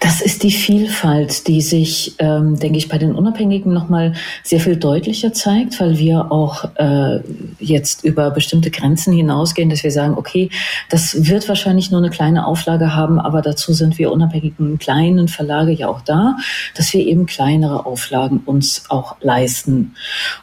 Das 0.00 0.20
ist 0.20 0.42
die 0.42 0.50
Vielfalt, 0.50 1.46
die 1.48 1.62
sich, 1.62 2.14
ähm, 2.18 2.58
denke 2.58 2.78
ich, 2.78 2.88
bei 2.88 2.98
den 2.98 3.14
Unabhängigen 3.14 3.72
nochmal 3.72 4.14
sehr 4.42 4.60
viel 4.60 4.76
deutlicher 4.76 5.32
zeigt, 5.32 5.80
weil 5.80 5.98
wir 5.98 6.30
auch 6.30 6.68
äh, 6.76 7.20
jetzt 7.58 8.04
über 8.04 8.30
bestimmte 8.30 8.70
Grenzen 8.70 9.12
hinausgehen, 9.12 9.70
dass 9.70 9.84
wir 9.84 9.90
sagen, 9.90 10.14
okay, 10.16 10.50
das 10.90 11.28
wird 11.28 11.48
wahrscheinlich 11.48 11.90
nur 11.90 12.00
eine 12.00 12.10
kleine 12.10 12.46
Auflage 12.46 12.94
haben, 12.94 13.18
aber 13.18 13.42
dazu 13.42 13.72
sind 13.72 13.98
wir 13.98 14.12
unabhängigen 14.12 14.78
kleinen 14.78 15.28
Verlage 15.28 15.72
ja 15.72 15.88
auch 15.88 16.00
da, 16.00 16.36
dass 16.76 16.92
wir 16.92 17.06
eben 17.06 17.26
kleinere 17.26 17.86
Auflagen 17.86 18.42
uns 18.44 18.84
auch 18.88 19.16
leisten. 19.20 19.94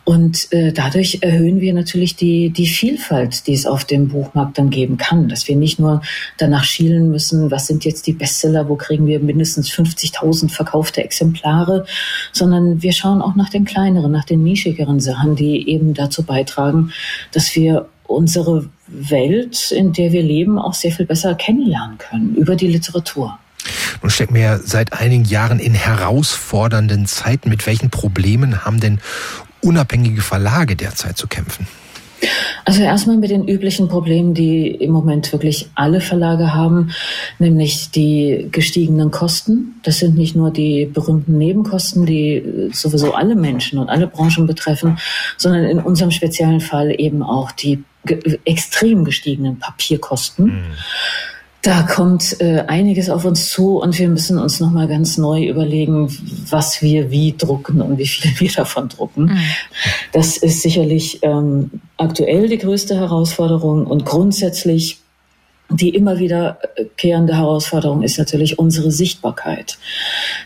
Und 0.05 0.51
äh, 0.51 0.71
dadurch 0.71 1.19
erhöhen 1.21 1.61
wir 1.61 1.73
natürlich 1.73 2.15
die, 2.15 2.49
die 2.49 2.67
Vielfalt, 2.67 3.47
die 3.47 3.53
es 3.53 3.65
auf 3.65 3.85
dem 3.85 4.07
Buchmarkt 4.09 4.57
dann 4.57 4.69
geben 4.69 4.97
kann, 4.97 5.29
dass 5.29 5.47
wir 5.47 5.55
nicht 5.55 5.79
nur 5.79 6.01
danach 6.37 6.63
schielen 6.63 7.11
müssen, 7.11 7.51
was 7.51 7.67
sind 7.67 7.85
jetzt 7.85 8.07
die 8.07 8.13
Bestseller, 8.13 8.67
wo 8.67 8.75
kriegen 8.75 9.00
wir 9.05 9.19
mindestens 9.19 9.51
mindestens 9.51 9.71
50.000 9.71 10.49
verkaufte 10.49 11.03
Exemplare, 11.03 11.85
sondern 12.31 12.81
wir 12.81 12.93
schauen 12.93 13.21
auch 13.21 13.35
nach 13.35 13.49
den 13.49 13.65
kleineren, 13.65 14.11
nach 14.11 14.25
den 14.25 14.43
nischigeren 14.43 14.99
Sachen, 14.99 15.35
die 15.35 15.69
eben 15.69 15.93
dazu 15.93 16.23
beitragen, 16.23 16.91
dass 17.31 17.55
wir 17.55 17.87
unsere 18.05 18.69
Welt, 18.87 19.71
in 19.71 19.93
der 19.93 20.11
wir 20.11 20.21
leben, 20.21 20.59
auch 20.59 20.73
sehr 20.73 20.91
viel 20.91 21.05
besser 21.05 21.35
kennenlernen 21.35 21.97
können 21.97 22.35
über 22.35 22.55
die 22.55 22.67
Literatur. 22.67 23.37
Nun 24.01 24.09
stecken 24.09 24.33
wir 24.33 24.41
ja 24.41 24.57
seit 24.57 24.93
einigen 24.93 25.25
Jahren 25.25 25.59
in 25.59 25.73
herausfordernden 25.73 27.05
Zeiten. 27.05 27.49
Mit 27.49 27.67
welchen 27.67 27.89
Problemen 27.89 28.65
haben 28.65 28.79
denn 28.79 28.99
unabhängige 29.61 30.21
Verlage 30.21 30.75
derzeit 30.75 31.17
zu 31.17 31.27
kämpfen? 31.27 31.67
Also 32.65 32.83
erstmal 32.83 33.17
mit 33.17 33.31
den 33.31 33.47
üblichen 33.47 33.87
Problemen, 33.87 34.33
die 34.33 34.67
im 34.67 34.91
Moment 34.91 35.31
wirklich 35.31 35.69
alle 35.75 36.01
Verlage 36.01 36.53
haben, 36.53 36.91
nämlich 37.39 37.91
die 37.91 38.47
gestiegenen 38.51 39.11
Kosten. 39.11 39.79
Das 39.83 39.99
sind 39.99 40.17
nicht 40.17 40.35
nur 40.35 40.51
die 40.51 40.85
berühmten 40.85 41.37
Nebenkosten, 41.37 42.05
die 42.05 42.69
sowieso 42.71 43.13
alle 43.13 43.35
Menschen 43.35 43.79
und 43.79 43.89
alle 43.89 44.07
Branchen 44.07 44.45
betreffen, 44.45 44.99
sondern 45.37 45.65
in 45.65 45.79
unserem 45.79 46.11
speziellen 46.11 46.61
Fall 46.61 46.93
eben 46.99 47.23
auch 47.23 47.51
die 47.51 47.83
extrem 48.45 49.05
gestiegenen 49.05 49.59
Papierkosten. 49.59 50.45
Mhm. 50.45 50.63
Da 51.61 51.83
kommt 51.83 52.41
äh, 52.41 52.63
einiges 52.67 53.09
auf 53.09 53.23
uns 53.23 53.49
zu 53.49 53.77
und 53.77 53.97
wir 53.99 54.09
müssen 54.09 54.39
uns 54.39 54.59
nochmal 54.59 54.87
ganz 54.87 55.17
neu 55.17 55.45
überlegen, 55.45 56.07
was 56.49 56.81
wir 56.81 57.11
wie 57.11 57.35
drucken 57.37 57.81
und 57.81 57.99
wie 57.99 58.07
viel 58.07 58.31
wir 58.39 58.51
davon 58.51 58.89
drucken. 58.89 59.25
Mhm. 59.25 59.39
Das 60.11 60.37
ist 60.37 60.61
sicherlich 60.61 61.19
ähm, 61.21 61.69
aktuell 61.97 62.49
die 62.49 62.57
größte 62.57 62.95
Herausforderung 62.95 63.85
und 63.85 64.05
grundsätzlich 64.05 65.00
die 65.71 65.89
immer 65.89 66.19
wieder 66.19 66.59
äh, 66.75 66.85
Herausforderung 67.01 68.03
ist 68.03 68.17
natürlich 68.17 68.59
unsere 68.59 68.91
Sichtbarkeit. 68.91 69.77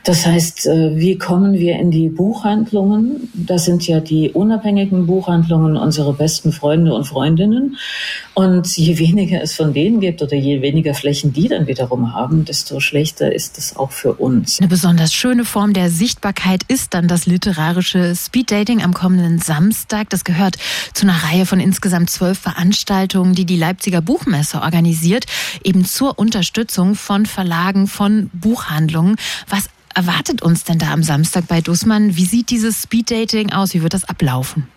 Das 0.03 0.25
heißt, 0.25 0.67
äh, 0.67 0.95
wie 0.95 1.17
kommen 1.17 1.53
wir 1.53 1.77
in 1.77 1.91
die 1.91 2.09
Buchhandlungen? 2.09 3.29
Das 3.33 3.65
sind 3.65 3.87
ja 3.87 3.99
die 3.99 4.31
unabhängigen 4.31 5.05
Buchhandlungen 5.05 5.77
unsere 5.77 6.13
besten 6.13 6.51
Freunde 6.51 6.93
und 6.93 7.05
Freundinnen. 7.05 7.77
Und 8.33 8.75
je 8.75 8.99
weniger 8.99 9.41
es 9.41 9.53
von 9.53 9.73
denen 9.73 9.99
gibt 9.99 10.21
oder 10.21 10.35
je 10.35 10.61
weniger 10.61 10.93
Flächen 10.93 11.33
die 11.33 11.47
dann 11.47 11.67
wiederum 11.67 12.13
haben, 12.13 12.45
desto 12.45 12.79
schlechter 12.79 13.33
ist 13.33 13.57
es 13.57 13.75
auch 13.75 13.91
für 13.91 14.13
uns. 14.13 14.59
Eine 14.59 14.67
besonders 14.67 15.13
schöne 15.13 15.45
Form 15.45 15.73
der 15.73 15.89
Sichtbarkeit 15.89 16.63
ist 16.67 16.93
dann 16.93 17.07
das 17.07 17.25
literarische 17.25 18.15
Speeddating 18.15 18.83
am 18.83 18.93
kommenden 18.93 19.39
Samstag. 19.39 20.09
Das 20.09 20.23
gehört 20.23 20.57
zu 20.93 21.05
einer 21.05 21.15
Reihe 21.23 21.45
von 21.45 21.59
insgesamt 21.59 22.09
zwölf 22.09 22.37
Veranstaltungen, 22.39 23.35
die 23.35 23.45
die 23.45 23.57
Leipziger 23.57 24.01
Buchmesse 24.01 24.61
organisiert, 24.61 25.14
eben 25.63 25.85
zur 25.85 26.19
Unterstützung 26.19 26.95
von 26.95 27.25
Verlagen, 27.25 27.87
von 27.87 28.29
Buchhandlungen. 28.33 29.15
Was 29.47 29.69
erwartet 29.95 30.41
uns 30.41 30.65
denn 30.65 30.77
da 30.77 30.91
am 30.91 31.03
Samstag 31.03 31.47
bei 31.47 31.61
Dussmann? 31.61 32.17
Wie 32.17 32.25
sieht 32.25 32.49
dieses 32.49 32.83
Speeddating 32.83 33.53
aus? 33.53 33.73
Wie 33.73 33.81
wird 33.81 33.93
das 33.93 34.03
ablaufen? 34.03 34.67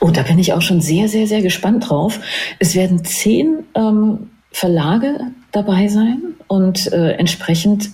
Oh, 0.00 0.10
da 0.10 0.22
bin 0.22 0.38
ich 0.38 0.52
auch 0.52 0.62
schon 0.62 0.80
sehr, 0.80 1.08
sehr, 1.08 1.26
sehr 1.26 1.42
gespannt 1.42 1.88
drauf. 1.88 2.18
Es 2.58 2.74
werden 2.74 3.04
zehn 3.04 3.64
ähm, 3.74 4.30
Verlage 4.52 5.18
dabei 5.52 5.88
sein 5.88 6.22
und 6.48 6.92
äh, 6.92 7.12
entsprechend 7.12 7.90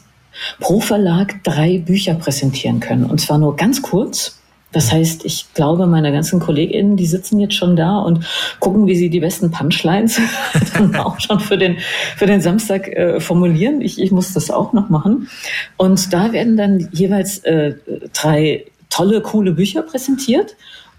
pro 0.61 0.81
Verlag 0.81 1.43
drei 1.45 1.79
Bücher 1.79 2.15
präsentieren 2.15 2.81
können. 2.81 3.05
Und 3.05 3.21
zwar 3.21 3.39
nur 3.39 3.57
ganz 3.57 3.83
kurz. 3.83 4.36
Das 4.77 4.93
heißt, 4.93 5.25
ich 5.25 5.47
glaube, 5.55 5.87
meine 5.87 6.13
ganzen 6.13 6.39
KollegInnen, 6.39 6.99
die 6.99 7.07
sitzen 7.07 7.41
jetzt 7.41 7.55
schon 7.55 7.77
da 7.77 7.97
und 7.97 8.27
gucken, 8.61 8.87
wie 8.87 8.95
sie 8.95 9.09
die 9.09 9.21
besten 9.21 9.51
Punchlines 9.51 10.21
dann 10.75 10.95
auch 10.97 11.19
schon 11.19 11.41
für 11.41 11.57
den, 11.57 11.79
für 12.15 12.27
den 12.27 12.43
Samstag 12.43 12.87
äh, 12.89 13.19
formulieren. 13.19 13.81
Ich, 13.81 13.99
ich 13.99 14.11
muss 14.11 14.35
das 14.35 14.51
auch 14.51 14.75
noch 14.75 14.91
machen. 14.91 15.31
Und 15.79 16.13
da 16.13 16.35
werden 16.35 16.59
dann 16.59 16.91
jeweils 16.93 17.39
äh, 17.39 17.77
drei 18.13 18.67
tolle, 18.91 19.23
coole 19.23 19.53
Bücher 19.53 19.81
präsentiert 19.81 20.57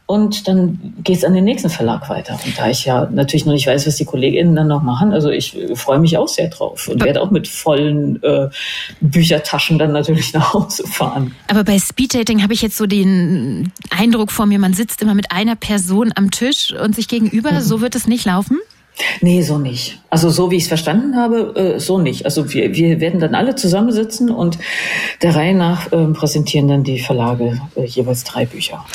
und 0.07 0.47
dann 0.47 0.95
geht 1.03 1.17
es 1.17 1.23
an 1.25 1.33
den 1.33 1.43
nächsten 1.43 1.69
Verlag 1.69 2.09
weiter. 2.09 2.39
Und 2.45 2.57
da 2.57 2.69
ich 2.69 2.85
ja 2.85 3.09
natürlich 3.11 3.45
noch 3.45 3.51
nicht 3.51 3.67
weiß, 3.67 3.85
was 3.85 3.97
die 3.97 4.05
KollegInnen 4.05 4.55
dann 4.55 4.67
noch 4.67 4.81
machen, 4.81 5.11
also 5.11 5.29
ich 5.29 5.57
freue 5.75 5.99
mich 5.99 6.17
auch 6.17 6.29
sehr 6.29 6.47
drauf 6.47 6.87
und 6.87 7.03
werde 7.03 7.21
auch 7.21 7.29
mit 7.29 7.47
vollen 7.49 8.23
äh, 8.23 8.47
Büchertaschen 9.01 9.77
dann 9.77 9.91
natürlich 9.91 10.33
nach 10.33 10.53
Hause 10.53 10.87
fahren. 10.87 11.35
Aber 11.49 11.65
bei 11.65 11.77
Speeddating 11.77 12.41
habe 12.41 12.53
ich 12.53 12.61
jetzt 12.61 12.77
so 12.77 12.85
den 12.85 13.73
Eindruck 13.89 14.31
vor 14.31 14.45
mir, 14.45 14.59
man 14.59 14.73
sitzt 14.73 15.01
immer 15.01 15.13
mit 15.13 15.31
einer 15.33 15.57
Person 15.57 16.13
am 16.15 16.31
Tisch 16.31 16.73
und 16.73 16.95
sich 16.95 17.09
gegenüber. 17.09 17.51
Mhm. 17.51 17.59
So 17.59 17.81
wird 17.81 17.93
es 17.93 18.07
nicht 18.07 18.25
laufen? 18.25 18.59
Nee, 19.21 19.41
so 19.41 19.57
nicht. 19.57 19.99
Also 20.09 20.29
so 20.29 20.51
wie 20.51 20.55
ich 20.55 20.63
es 20.63 20.67
verstanden 20.67 21.15
habe, 21.15 21.75
äh, 21.75 21.79
so 21.79 21.99
nicht. 21.99 22.25
Also 22.25 22.53
wir, 22.53 22.73
wir 22.73 22.99
werden 22.99 23.19
dann 23.19 23.35
alle 23.35 23.55
zusammensitzen 23.55 24.29
und 24.29 24.57
der 25.21 25.35
Reihe 25.35 25.53
nach 25.53 25.91
äh, 25.91 26.05
präsentieren 26.07 26.67
dann 26.67 26.83
die 26.83 26.99
Verlage 26.99 27.61
äh, 27.75 27.85
jeweils 27.85 28.23
drei 28.23 28.45
Bücher. 28.45 28.85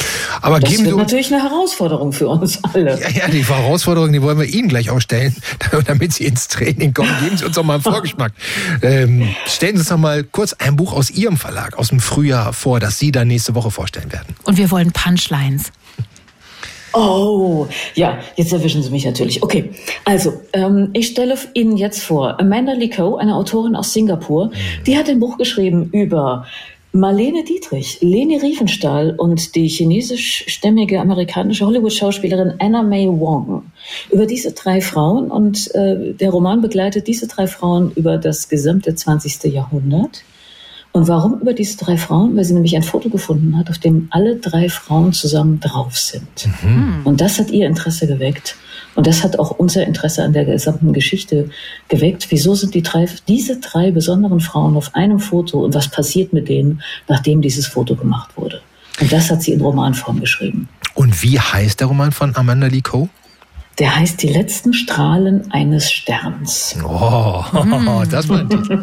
Aber 0.40 0.58
das 0.58 0.70
geben 0.70 0.86
wird 0.86 0.96
natürlich 0.96 1.32
eine 1.32 1.42
Herausforderung 1.42 2.12
für 2.12 2.28
uns 2.28 2.60
alle. 2.72 2.98
ja, 3.00 3.08
ja, 3.10 3.28
die 3.28 3.44
Herausforderung, 3.44 4.12
die 4.12 4.22
wollen 4.22 4.38
wir 4.38 4.46
Ihnen 4.46 4.68
gleich 4.68 4.90
auch 4.90 5.00
stellen, 5.00 5.36
damit 5.86 6.14
Sie 6.14 6.24
ins 6.24 6.48
Training 6.48 6.94
kommen. 6.94 7.10
Geben 7.22 7.36
Sie 7.36 7.44
uns 7.44 7.54
doch 7.54 7.64
mal 7.64 7.74
einen 7.74 7.82
Vorgeschmack. 7.82 8.32
Ähm, 8.82 9.28
stellen 9.46 9.76
Sie 9.76 9.80
uns 9.80 9.88
doch 9.88 9.98
mal 9.98 10.24
kurz 10.24 10.54
ein 10.54 10.76
Buch 10.76 10.92
aus 10.92 11.10
Ihrem 11.10 11.36
Verlag 11.36 11.78
aus 11.78 11.88
dem 11.88 12.00
Frühjahr 12.00 12.52
vor, 12.52 12.80
das 12.80 12.98
Sie 12.98 13.12
dann 13.12 13.28
nächste 13.28 13.54
Woche 13.54 13.70
vorstellen 13.70 14.10
werden. 14.12 14.34
Und 14.44 14.56
wir 14.56 14.70
wollen 14.70 14.92
Punchlines. 14.92 15.72
Oh, 16.94 17.66
ja, 17.94 18.18
jetzt 18.36 18.52
erwischen 18.52 18.82
Sie 18.82 18.90
mich 18.90 19.04
natürlich. 19.04 19.42
Okay, 19.42 19.70
also 20.04 20.42
ähm, 20.52 20.90
ich 20.92 21.08
stelle 21.08 21.36
Ihnen 21.54 21.76
jetzt 21.76 22.02
vor, 22.02 22.38
Amanda 22.38 22.72
Lee 22.72 22.90
Coe, 22.90 23.16
eine 23.16 23.34
Autorin 23.34 23.74
aus 23.76 23.92
Singapur, 23.92 24.50
die 24.86 24.96
hat 24.96 25.08
ein 25.08 25.20
Buch 25.20 25.38
geschrieben 25.38 25.88
über 25.92 26.46
Marlene 26.94 27.42
Dietrich, 27.44 28.02
Leni 28.02 28.36
Riefenstahl 28.36 29.14
und 29.16 29.54
die 29.54 29.66
chinesischstämmige 29.66 31.00
amerikanische 31.00 31.64
Hollywood-Schauspielerin 31.64 32.54
Anna 32.58 32.82
May 32.82 33.08
Wong. 33.08 33.62
Über 34.10 34.26
diese 34.26 34.52
drei 34.52 34.82
Frauen 34.82 35.30
und 35.30 35.74
äh, 35.74 36.12
der 36.12 36.30
Roman 36.30 36.60
begleitet 36.60 37.06
diese 37.06 37.28
drei 37.28 37.46
Frauen 37.46 37.92
über 37.94 38.18
das 38.18 38.50
gesamte 38.50 38.94
20. 38.94 39.44
Jahrhundert. 39.44 40.22
Und 40.92 41.08
warum 41.08 41.40
über 41.40 41.54
diese 41.54 41.78
drei 41.78 41.96
Frauen? 41.96 42.36
Weil 42.36 42.44
sie 42.44 42.52
nämlich 42.52 42.76
ein 42.76 42.82
Foto 42.82 43.08
gefunden 43.08 43.56
hat, 43.56 43.70
auf 43.70 43.78
dem 43.78 44.08
alle 44.10 44.36
drei 44.36 44.68
Frauen 44.68 45.12
zusammen 45.14 45.58
drauf 45.58 45.96
sind. 45.98 46.48
Und 47.04 47.20
das 47.20 47.38
hat 47.38 47.50
ihr 47.50 47.66
Interesse 47.66 48.06
geweckt. 48.06 48.56
Und 48.94 49.06
das 49.06 49.24
hat 49.24 49.38
auch 49.38 49.52
unser 49.52 49.86
Interesse 49.86 50.22
an 50.22 50.34
der 50.34 50.44
gesamten 50.44 50.92
Geschichte 50.92 51.48
geweckt. 51.88 52.26
Wieso 52.28 52.54
sind 52.54 52.74
die 52.74 52.82
drei, 52.82 53.08
diese 53.26 53.58
drei 53.58 53.90
besonderen 53.90 54.40
Frauen 54.40 54.76
auf 54.76 54.94
einem 54.94 55.18
Foto 55.18 55.64
und 55.64 55.74
was 55.74 55.88
passiert 55.88 56.34
mit 56.34 56.48
denen, 56.48 56.82
nachdem 57.08 57.40
dieses 57.40 57.66
Foto 57.66 57.96
gemacht 57.96 58.36
wurde? 58.36 58.60
Und 59.00 59.10
das 59.10 59.30
hat 59.30 59.42
sie 59.42 59.52
in 59.52 59.62
Romanform 59.62 60.20
geschrieben. 60.20 60.68
Und 60.94 61.22
wie 61.22 61.40
heißt 61.40 61.80
der 61.80 61.86
Roman 61.86 62.12
von 62.12 62.36
Amanda 62.36 62.66
Lee 62.66 62.82
Coe? 62.82 63.08
Der 63.78 63.96
heißt 63.96 64.22
Die 64.22 64.28
letzten 64.28 64.74
Strahlen 64.74 65.50
eines 65.50 65.90
Sterns. 65.90 66.76
Oh, 66.84 67.42
das 68.10 68.28
war 68.28 68.40
ein 68.40 68.50
Titel. 68.50 68.82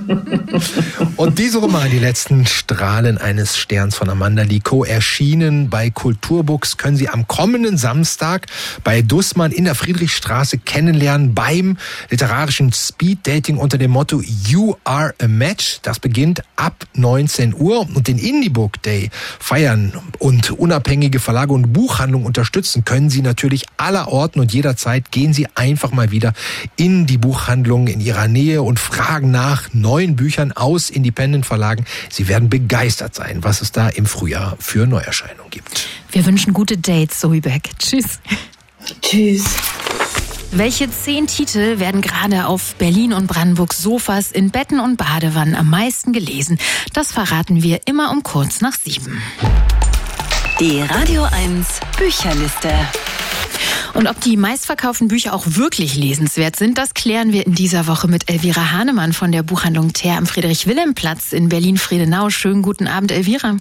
Und 1.16 1.38
dieser 1.38 1.60
Roman, 1.60 1.90
Die 1.92 2.00
letzten 2.00 2.46
Strahlen 2.48 3.18
eines 3.18 3.58
Sterns 3.58 3.96
von 3.96 4.10
Amanda 4.10 4.44
Lee 4.44 4.60
Coe, 4.60 4.86
erschienen 4.86 5.70
bei 5.70 5.90
Kulturbooks, 5.90 6.78
können 6.78 6.98
Sie 6.98 7.08
am 7.08 7.28
kommenden 7.28 7.78
Samstag 7.78 8.48
bei 8.84 9.02
Dussmann 9.02 9.52
in 9.52 9.66
der 9.66 9.76
Friedrichstraße 9.76 10.58
kennenlernen 10.58 11.36
beim 11.36 11.78
literarischen 12.10 12.74
Speed 12.74 13.28
Dating 13.28 13.58
unter 13.58 13.78
dem 13.78 13.92
Motto 13.92 14.22
You 14.22 14.76
are 14.86 15.14
a 15.22 15.28
Match. 15.28 15.80
Das 15.84 16.00
beginnt 16.00 16.42
ab 16.56 16.86
19 16.94 17.54
Uhr 17.54 17.82
und 17.82 18.08
den 18.08 18.18
Indie 18.18 18.50
Book 18.50 18.82
Day 18.82 19.12
feiern 19.40 19.94
und 20.18 20.52
unabhängige 20.52 21.20
Verlage 21.20 21.54
und 21.54 21.74
Buchhandlungen 21.74 22.26
unterstützen 22.26 22.86
können 22.86 23.10
Sie 23.10 23.22
natürlich 23.22 23.66
allerorten 23.78 24.42
und 24.42 24.52
jederzeit 24.80 25.12
gehen 25.12 25.34
Sie 25.34 25.48
einfach 25.56 25.92
mal 25.92 26.12
wieder 26.12 26.34
in 26.78 27.06
die 27.06 27.18
Buchhandlungen 27.18 27.88
in 27.88 28.00
Ihrer 28.00 28.28
Nähe 28.28 28.62
und 28.62 28.80
fragen 28.80 29.30
nach 29.30 29.70
neuen 29.74 30.16
Büchern 30.16 30.54
aus 30.54 30.90
Independent 30.90 31.46
Verlagen. 31.46 31.86
Sie 32.10 32.28
werden 32.28 32.50
begeistert 32.50 33.14
sein, 33.14 33.40
was 33.44 33.62
es 33.62 33.72
da 33.72 33.90
im 33.90 34.06
Frühjahr 34.06 34.56
für 34.60 34.88
Neuerscheinungen 34.88 35.50
gibt. 35.50 35.88
Wir 36.12 36.26
wünschen 36.26 36.54
gute 36.54 36.78
Dates, 36.78 37.20
Zoe 37.20 37.42
Beck. 37.42 37.70
Tschüss. 37.80 38.20
Tschüss. 39.02 39.44
Welche 40.52 40.90
zehn 40.90 41.28
Titel 41.28 41.80
werden 41.80 42.02
gerade 42.02 42.48
auf 42.48 42.74
Berlin 42.76 43.14
und 43.14 43.28
Brandenburg 43.28 43.74
Sofas 43.74 44.32
in 44.32 44.50
Betten 44.50 44.80
und 44.80 44.98
Badewannen 44.98 45.56
am 45.56 45.70
meisten 45.70 46.14
gelesen? 46.14 46.58
Das 46.94 47.12
verraten 47.12 47.62
wir 47.62 47.82
immer 47.86 48.12
um 48.12 48.24
kurz 48.24 48.62
nach 48.62 48.74
sieben. 48.74 49.22
Die 50.60 50.82
Radio 50.82 51.24
1 51.24 51.82
Bücherliste. 51.98 52.74
Und 53.94 54.08
ob 54.08 54.20
die 54.22 54.38
meistverkauften 54.38 55.08
Bücher 55.08 55.34
auch 55.34 55.46
wirklich 55.46 55.96
lesenswert 55.96 56.56
sind, 56.56 56.78
das 56.78 56.94
klären 56.94 57.34
wir 57.34 57.46
in 57.46 57.56
dieser 57.56 57.88
Woche 57.88 58.08
mit 58.08 58.30
Elvira 58.30 58.72
Hahnemann 58.72 59.14
von 59.14 59.32
der 59.32 59.44
Buchhandlung 59.44 59.94
Ter 59.94 60.18
am 60.18 60.26
Friedrich-Wilhelm-Platz 60.26 61.34
in 61.34 61.50
Berlin-Friedenau. 61.50 62.30
Schönen 62.30 62.62
guten 62.62 62.88
Abend, 62.88 63.12
Elvira. 63.12 63.58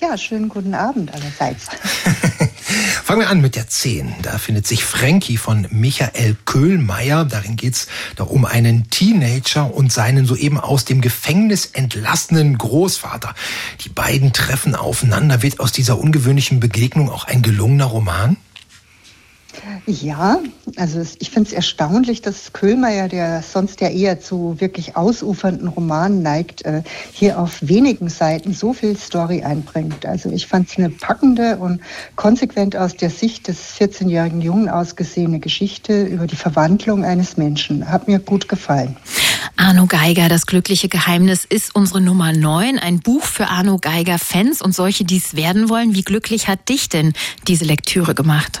Ja, 0.00 0.16
schönen 0.16 0.48
guten 0.48 0.74
Abend 0.74 1.12
allerseits. 1.12 1.66
Fangen 3.04 3.20
wir 3.20 3.30
an 3.30 3.40
mit 3.40 3.54
der 3.54 3.68
10. 3.68 4.14
Da 4.22 4.38
findet 4.38 4.66
sich 4.66 4.84
Frankie 4.84 5.36
von 5.36 5.66
Michael 5.70 6.36
Köhlmeier. 6.44 7.24
Darin 7.24 7.56
geht's 7.56 7.86
doch 8.16 8.28
um 8.30 8.44
einen 8.44 8.90
Teenager 8.90 9.72
und 9.72 9.92
seinen 9.92 10.26
soeben 10.26 10.58
aus 10.58 10.84
dem 10.84 11.00
Gefängnis 11.00 11.66
entlassenen 11.66 12.56
Großvater. 12.58 13.34
Die 13.84 13.88
beiden 13.88 14.32
treffen 14.32 14.74
aufeinander. 14.74 15.42
Wird 15.42 15.60
aus 15.60 15.72
dieser 15.72 15.98
ungewöhnlichen 15.98 16.60
Begegnung 16.60 17.10
auch 17.10 17.24
ein 17.26 17.42
gelungener 17.42 17.86
Roman? 17.86 18.36
Ja, 19.86 20.38
also 20.76 21.02
ich 21.18 21.30
finde 21.30 21.48
es 21.48 21.52
erstaunlich, 21.52 22.22
dass 22.22 22.52
Köhlmeier, 22.52 23.08
der 23.08 23.42
sonst 23.42 23.80
ja 23.80 23.88
eher 23.88 24.20
zu 24.20 24.56
wirklich 24.58 24.96
ausufernden 24.96 25.68
Romanen 25.68 26.22
neigt, 26.22 26.64
äh, 26.64 26.82
hier 27.12 27.38
auf 27.38 27.58
wenigen 27.60 28.08
Seiten 28.08 28.52
so 28.54 28.72
viel 28.72 28.96
Story 28.96 29.42
einbringt. 29.42 30.06
Also 30.06 30.30
ich 30.30 30.46
fand 30.46 30.68
es 30.68 30.76
eine 30.76 30.90
packende 30.90 31.56
und 31.58 31.80
konsequent 32.16 32.76
aus 32.76 32.96
der 32.96 33.10
Sicht 33.10 33.48
des 33.48 33.74
14-jährigen 33.78 34.40
Jungen 34.40 34.68
ausgesehene 34.68 35.40
Geschichte 35.40 36.04
über 36.04 36.26
die 36.26 36.36
Verwandlung 36.36 37.04
eines 37.04 37.36
Menschen. 37.36 37.88
Hat 37.88 38.08
mir 38.08 38.18
gut 38.18 38.48
gefallen. 38.48 38.96
Arno 39.56 39.86
Geiger, 39.86 40.28
das 40.28 40.46
glückliche 40.46 40.88
Geheimnis 40.88 41.44
ist 41.44 41.74
unsere 41.74 42.00
Nummer 42.00 42.32
9. 42.32 42.78
Ein 42.78 43.00
Buch 43.00 43.24
für 43.24 43.48
Arno 43.48 43.78
Geiger-Fans 43.78 44.62
und 44.62 44.74
solche, 44.74 45.04
die 45.04 45.16
es 45.16 45.34
werden 45.34 45.68
wollen. 45.68 45.94
Wie 45.94 46.02
glücklich 46.02 46.46
hat 46.46 46.68
dich 46.68 46.88
denn 46.88 47.12
diese 47.46 47.64
Lektüre 47.64 48.14
gemacht? 48.14 48.60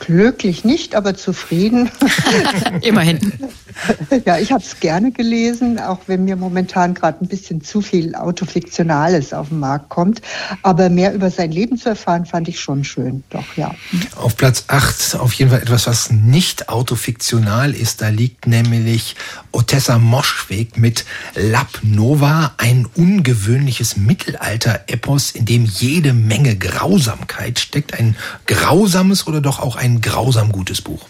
Glücklich 0.00 0.64
nicht, 0.64 0.94
aber 0.94 1.14
zufrieden. 1.14 1.90
Immerhin. 2.82 3.32
Ja, 4.24 4.38
ich 4.38 4.52
habe 4.52 4.62
es 4.62 4.80
gerne 4.80 5.12
gelesen, 5.12 5.78
auch 5.78 6.00
wenn 6.06 6.24
mir 6.24 6.36
momentan 6.36 6.94
gerade 6.94 7.24
ein 7.24 7.28
bisschen 7.28 7.62
zu 7.62 7.82
viel 7.82 8.14
Autofiktionales 8.14 9.32
auf 9.32 9.48
den 9.48 9.58
Markt 9.58 9.90
kommt. 9.90 10.22
Aber 10.62 10.88
mehr 10.88 11.12
über 11.12 11.30
sein 11.30 11.50
Leben 11.50 11.76
zu 11.76 11.90
erfahren, 11.90 12.24
fand 12.24 12.48
ich 12.48 12.60
schon 12.60 12.84
schön. 12.84 13.22
Doch, 13.30 13.44
ja. 13.56 13.74
Auf 14.16 14.36
Platz 14.36 14.64
8 14.68 15.16
auf 15.16 15.32
jeden 15.34 15.50
Fall 15.50 15.62
etwas, 15.62 15.86
was 15.86 16.10
nicht 16.10 16.68
autofiktional 16.68 17.74
ist. 17.74 18.00
Da 18.00 18.08
liegt 18.08 18.46
nämlich 18.46 19.14
Otessa 19.52 19.98
Moschweg 19.98 20.78
mit 20.78 21.04
Lab 21.34 21.80
Nova, 21.82 22.52
ein 22.56 22.86
ungewöhnliches 22.94 23.96
Mittelalter-Epos, 23.96 25.32
in 25.32 25.44
dem 25.44 25.64
jede 25.64 26.12
Menge 26.12 26.56
Grausamkeit 26.56 27.58
steckt. 27.58 27.98
Ein 27.98 28.16
grausames 28.46 29.26
oder 29.26 29.40
doch 29.40 29.60
auch 29.60 29.76
ein 29.86 30.00
grausam 30.00 30.52
gutes 30.52 30.82
Buch. 30.82 31.06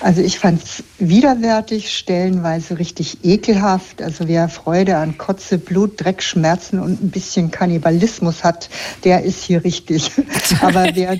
Also 0.00 0.20
ich 0.20 0.38
fand 0.38 0.62
es 0.62 0.84
widerwärtig, 0.98 1.96
stellenweise 1.96 2.78
richtig 2.78 3.24
ekelhaft. 3.24 4.02
Also 4.02 4.28
wer 4.28 4.48
Freude 4.48 4.98
an 4.98 5.16
Kotze, 5.16 5.56
Blut, 5.56 6.02
Dreck, 6.02 6.22
Schmerzen 6.22 6.80
und 6.80 7.02
ein 7.02 7.10
bisschen 7.10 7.50
Kannibalismus 7.50 8.44
hat, 8.44 8.68
der 9.04 9.22
ist 9.22 9.42
hier 9.42 9.64
richtig. 9.64 10.10
Aber 10.60 10.90
wer 10.92 11.18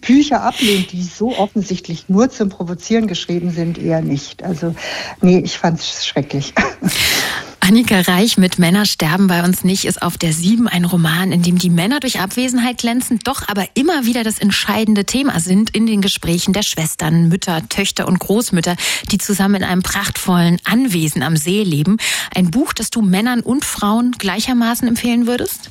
Bücher 0.00 0.42
ablehnt, 0.42 0.92
die 0.92 1.02
so 1.02 1.36
offensichtlich 1.36 2.08
nur 2.08 2.30
zum 2.30 2.48
Provozieren 2.50 3.06
geschrieben 3.06 3.50
sind, 3.50 3.78
eher 3.78 4.02
nicht. 4.02 4.42
Also 4.42 4.74
nee, 5.20 5.38
ich 5.38 5.58
fand 5.58 5.80
es 5.80 6.06
schrecklich. 6.06 6.52
Annika 7.66 7.98
Reich 8.00 8.36
mit 8.36 8.58
Männer 8.58 8.84
sterben 8.84 9.26
bei 9.26 9.42
uns 9.42 9.64
nicht 9.64 9.86
ist 9.86 10.02
auf 10.02 10.18
der 10.18 10.34
7 10.34 10.68
ein 10.68 10.84
Roman, 10.84 11.32
in 11.32 11.40
dem 11.40 11.56
die 11.56 11.70
Männer 11.70 11.98
durch 11.98 12.20
Abwesenheit 12.20 12.76
glänzen, 12.76 13.20
doch 13.24 13.48
aber 13.48 13.64
immer 13.72 14.04
wieder 14.04 14.22
das 14.22 14.38
entscheidende 14.38 15.06
Thema 15.06 15.40
sind 15.40 15.70
in 15.70 15.86
den 15.86 16.02
Gesprächen 16.02 16.52
der 16.52 16.62
Schwestern, 16.62 17.28
Mütter, 17.28 17.66
Töchter 17.70 18.06
und 18.06 18.18
Großmütter, 18.18 18.76
die 19.10 19.16
zusammen 19.16 19.54
in 19.54 19.64
einem 19.64 19.82
prachtvollen 19.82 20.58
Anwesen 20.64 21.22
am 21.22 21.38
See 21.38 21.62
leben. 21.62 21.96
Ein 22.34 22.50
Buch, 22.50 22.74
das 22.74 22.90
du 22.90 23.00
Männern 23.00 23.40
und 23.40 23.64
Frauen 23.64 24.12
gleichermaßen 24.12 24.86
empfehlen 24.86 25.26
würdest? 25.26 25.70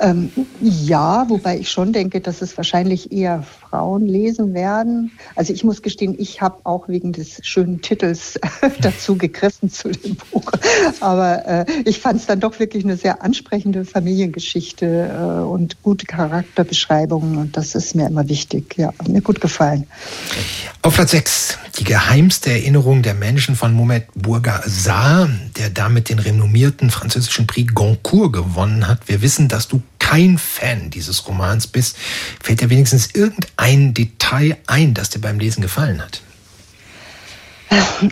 Ähm, 0.00 0.32
ja, 0.60 1.28
wobei 1.28 1.58
ich 1.58 1.70
schon 1.70 1.92
denke, 1.92 2.20
dass 2.20 2.42
es 2.42 2.56
wahrscheinlich 2.56 3.12
eher 3.12 3.44
Frauen 3.74 4.06
lesen 4.06 4.54
werden. 4.54 5.10
Also 5.34 5.52
ich 5.52 5.64
muss 5.64 5.82
gestehen, 5.82 6.14
ich 6.16 6.40
habe 6.40 6.58
auch 6.62 6.86
wegen 6.86 7.10
des 7.10 7.40
schönen 7.42 7.82
Titels 7.82 8.38
dazu 8.80 9.16
gegriffen 9.18 9.68
zu 9.68 9.90
dem 9.90 10.14
Buch. 10.14 10.44
Aber 11.00 11.44
äh, 11.44 11.66
ich 11.84 11.98
fand 11.98 12.20
es 12.20 12.26
dann 12.26 12.38
doch 12.38 12.60
wirklich 12.60 12.84
eine 12.84 12.96
sehr 12.96 13.24
ansprechende 13.24 13.84
Familiengeschichte 13.84 14.86
äh, 14.86 15.42
und 15.42 15.82
gute 15.82 16.06
Charakterbeschreibungen. 16.06 17.36
Und 17.36 17.56
das 17.56 17.74
ist 17.74 17.96
mir 17.96 18.06
immer 18.06 18.28
wichtig. 18.28 18.76
Ja, 18.76 18.92
hat 18.96 19.08
mir 19.08 19.22
gut 19.22 19.40
gefallen. 19.40 19.88
Auf 20.82 20.94
Platz 20.94 21.10
6 21.10 21.58
die 21.78 21.84
geheimste 21.84 22.50
Erinnerung 22.50 23.02
der 23.02 23.14
Menschen 23.14 23.56
von 23.56 23.72
Mohamed 23.72 24.06
Bourgassar, 24.14 25.28
der 25.56 25.70
damit 25.70 26.08
den 26.08 26.20
renommierten 26.20 26.90
französischen 26.90 27.48
Prix 27.48 27.74
Goncourt 27.74 28.32
gewonnen 28.32 28.86
hat. 28.86 29.08
Wir 29.08 29.22
wissen, 29.22 29.48
dass 29.48 29.66
du 29.66 29.82
kein 29.98 30.38
Fan 30.38 30.90
dieses 30.90 31.26
Romans 31.26 31.66
bist. 31.66 31.96
Fällt 32.40 32.60
dir 32.60 32.70
wenigstens 32.70 33.08
irgendein 33.14 33.50
ein 33.64 33.94
Detail 33.94 34.58
ein, 34.66 34.92
das 34.92 35.08
dir 35.08 35.20
beim 35.20 35.38
Lesen 35.38 35.62
gefallen 35.62 36.02
hat? 36.02 36.20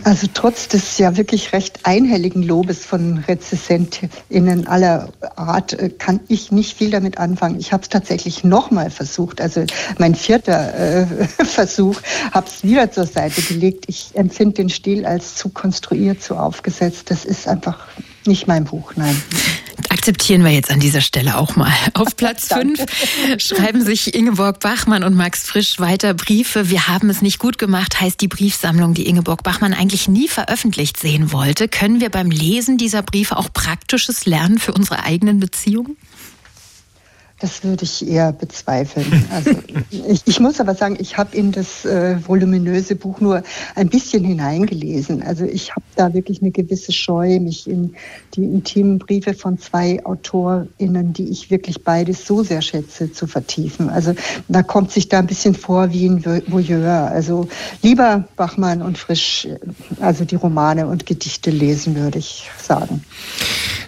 Also 0.03 0.27
trotz 0.33 0.67
des 0.67 0.97
ja 0.97 1.15
wirklich 1.15 1.53
recht 1.53 1.81
einhelligen 1.83 2.41
Lobes 2.41 2.85
von 2.85 3.19
RezessentInnen 3.19 4.65
aller 4.65 5.13
Art 5.35 5.73
äh, 5.73 5.89
kann 5.89 6.21
ich 6.27 6.51
nicht 6.51 6.75
viel 6.75 6.89
damit 6.89 7.19
anfangen. 7.19 7.59
Ich 7.59 7.71
habe 7.71 7.83
es 7.83 7.89
tatsächlich 7.89 8.43
nochmal 8.43 8.89
versucht, 8.89 9.39
also 9.39 9.63
mein 9.99 10.15
vierter 10.15 10.73
äh, 10.73 11.05
Versuch, 11.45 12.01
habe 12.31 12.47
es 12.47 12.63
wieder 12.63 12.91
zur 12.91 13.05
Seite 13.05 13.43
gelegt. 13.43 13.85
Ich 13.87 14.09
empfinde 14.15 14.55
den 14.55 14.69
Stil 14.69 15.05
als 15.05 15.35
zu 15.35 15.49
konstruiert, 15.49 16.23
zu 16.23 16.35
aufgesetzt. 16.35 17.11
Das 17.11 17.25
ist 17.25 17.47
einfach 17.47 17.87
nicht 18.25 18.47
mein 18.47 18.63
Buch, 18.63 18.93
nein. 18.95 19.21
Akzeptieren 19.89 20.43
wir 20.43 20.51
jetzt 20.51 20.71
an 20.71 20.79
dieser 20.79 21.01
Stelle 21.01 21.37
auch 21.37 21.55
mal. 21.55 21.71
Auf 21.93 22.15
Platz 22.15 22.47
5 22.47 22.79
schreiben 23.37 23.83
sich 23.83 24.13
Ingeborg 24.13 24.59
Bachmann 24.59 25.03
und 25.03 25.15
Max 25.15 25.43
Frisch 25.43 25.79
weiter 25.79 26.13
Briefe. 26.13 26.69
Wir 26.69 26.87
haben 26.87 27.09
es 27.09 27.21
nicht 27.21 27.39
gut 27.39 27.57
gemacht, 27.57 28.01
heißt 28.01 28.19
die 28.19 28.27
Briefsammlung, 28.27 28.93
die 28.93 29.07
Ingeborg 29.07 29.43
Bachmann 29.43 29.73
eigentlich 29.73 30.07
nie 30.07 30.27
veröffentlicht 30.27 30.99
sehen 30.99 31.31
wollte. 31.31 31.67
Können 31.67 32.01
wir 32.01 32.09
beim 32.09 32.31
Lesen 32.31 32.77
dieser 32.77 33.01
Briefe 33.01 33.37
auch 33.37 33.51
Praktisches 33.53 34.25
lernen 34.25 34.59
für 34.59 34.73
unsere 34.73 35.03
eigenen 35.03 35.39
Beziehungen? 35.39 35.97
Das 37.43 37.61
würde 37.61 37.83
ich 37.83 38.07
eher 38.07 38.31
bezweifeln. 38.31 39.05
Also 39.29 39.51
ich, 39.91 40.21
ich 40.23 40.39
muss 40.39 40.61
aber 40.61 40.75
sagen, 40.75 40.95
ich 40.97 41.17
habe 41.17 41.35
in 41.35 41.51
das 41.51 41.83
äh, 41.83 42.15
voluminöse 42.25 42.95
Buch 42.95 43.19
nur 43.19 43.43
ein 43.75 43.89
bisschen 43.89 44.23
hineingelesen. 44.23 45.21
Also 45.21 45.43
ich 45.43 45.71
habe 45.71 45.83
da 45.97 46.13
wirklich 46.13 46.41
eine 46.41 46.51
gewisse 46.51 46.93
Scheu, 46.93 47.41
mich 47.41 47.69
in 47.69 47.95
die 48.35 48.45
intimen 48.45 48.97
Briefe 48.97 49.33
von 49.33 49.59
zwei 49.59 50.05
AutorInnen, 50.05 51.11
die 51.11 51.27
ich 51.27 51.51
wirklich 51.51 51.83
beides 51.83 52.25
so 52.25 52.43
sehr 52.43 52.61
schätze, 52.61 53.11
zu 53.11 53.27
vertiefen. 53.27 53.89
Also 53.89 54.15
da 54.47 54.63
kommt 54.63 54.91
sich 54.91 55.09
da 55.09 55.19
ein 55.19 55.27
bisschen 55.27 55.53
vor 55.53 55.91
wie 55.91 56.07
ein 56.07 56.23
Voyeur. 56.47 57.11
Also 57.11 57.49
lieber 57.81 58.23
Bachmann 58.37 58.81
und 58.81 58.97
Frisch, 58.97 59.49
also 59.99 60.23
die 60.23 60.35
Romane 60.35 60.87
und 60.87 61.05
Gedichte 61.05 61.51
lesen, 61.51 61.97
würde 61.97 62.19
ich 62.19 62.49
sagen. 62.57 63.03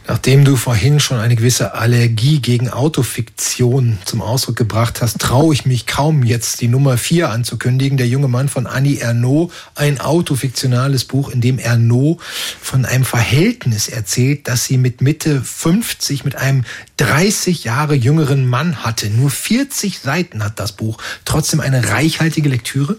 Nachdem 0.08 0.46
du 0.46 0.56
vorhin 0.56 1.00
schon 1.00 1.18
eine 1.18 1.36
gewisse 1.36 1.74
Allergie 1.74 2.39
gegen 2.39 2.70
Autofiktion 2.70 3.98
zum 4.06 4.22
Ausdruck 4.22 4.56
gebracht 4.56 5.02
hast, 5.02 5.20
traue 5.20 5.52
ich 5.54 5.65
mich 5.65 5.88
kaum 5.88 6.22
jetzt 6.22 6.62
die 6.62 6.68
Nummer 6.68 7.00
4 7.00 7.32
anzukündigen. 7.32 7.98
Der 7.98 8.08
junge 8.08 8.28
Mann 8.28 8.48
von 8.48 8.68
Annie 8.68 9.00
Ernaux, 9.00 9.52
ein 9.74 10.00
autofiktionales 10.00 11.06
Buch, 11.06 11.30
in 11.30 11.41
dem 11.41 11.58
Ernaux 11.58 12.22
von 12.62 12.86
einem 12.86 13.04
Verhältnis 13.04 13.88
erzählt, 13.88 14.48
das 14.48 14.65
sie 14.65 14.78
mit 14.78 15.02
Mitte 15.02 15.41
50 15.41 16.24
mit 16.24 16.36
einem 16.36 16.65
30 16.98 17.63
Jahre 17.63 17.96
jüngeren 17.96 18.48
Mann 18.48 18.84
hatte. 18.84 19.10
Nur 19.10 19.32
40 19.32 20.00
Seiten 20.00 20.44
hat 20.44 20.60
das 20.60 20.74
Buch. 20.74 21.00
Trotzdem 21.26 21.62
eine 21.62 21.89
reichhaltige 21.89 22.50
Lektüre? 22.50 22.98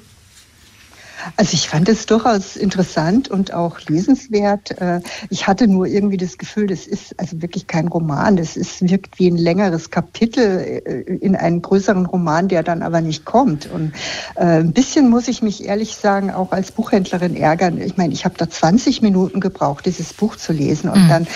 Also 1.36 1.54
ich 1.54 1.68
fand 1.68 1.88
es 1.88 2.06
durchaus 2.06 2.56
interessant 2.56 3.28
und 3.28 3.52
auch 3.52 3.80
lesenswert. 3.88 4.78
Äh, 4.80 5.00
ich 5.30 5.46
hatte 5.46 5.66
nur 5.68 5.86
irgendwie 5.86 6.16
das 6.16 6.38
Gefühl, 6.38 6.66
das 6.66 6.86
ist 6.86 7.18
also 7.18 7.42
wirklich 7.42 7.66
kein 7.66 7.88
Roman. 7.88 8.36
Das 8.36 8.56
ist, 8.56 8.88
wirkt 8.88 9.18
wie 9.18 9.28
ein 9.28 9.36
längeres 9.36 9.90
Kapitel 9.90 10.82
äh, 10.84 11.00
in 11.14 11.36
einen 11.36 11.62
größeren 11.62 12.06
Roman, 12.06 12.48
der 12.48 12.62
dann 12.62 12.82
aber 12.82 13.00
nicht 13.00 13.24
kommt. 13.24 13.70
Und 13.70 13.92
äh, 14.36 14.60
ein 14.60 14.72
bisschen 14.72 15.10
muss 15.10 15.28
ich 15.28 15.42
mich 15.42 15.64
ehrlich 15.64 15.96
sagen, 15.96 16.30
auch 16.30 16.52
als 16.52 16.72
Buchhändlerin 16.72 17.36
ärgern. 17.36 17.80
Ich 17.80 17.96
meine, 17.96 18.12
ich 18.12 18.24
habe 18.24 18.36
da 18.38 18.48
20 18.48 19.02
Minuten 19.02 19.40
gebraucht, 19.40 19.86
dieses 19.86 20.12
Buch 20.12 20.36
zu 20.36 20.52
lesen. 20.52 20.90
Und 20.90 21.04
mhm. 21.04 21.26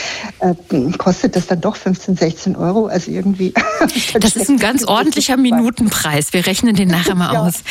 dann 0.71 0.99
kostet 0.99 1.37
das 1.37 1.47
dann 1.47 1.61
doch 1.61 1.77
15, 1.77 2.17
16 2.17 2.57
Euro. 2.57 2.87
Also 2.87 3.11
irgendwie. 3.11 3.55
das 4.21 4.37
ist 4.37 4.49
ein 4.49 4.59
ganz 4.59 4.85
ordentlicher 4.85 5.37
Minutenpreis. 5.37 6.33
Wir 6.33 6.47
rechnen 6.47 6.75
den 6.75 6.89
nachher 6.89 7.15
mal 7.15 7.33
ja. 7.35 7.43
aus. 7.43 7.63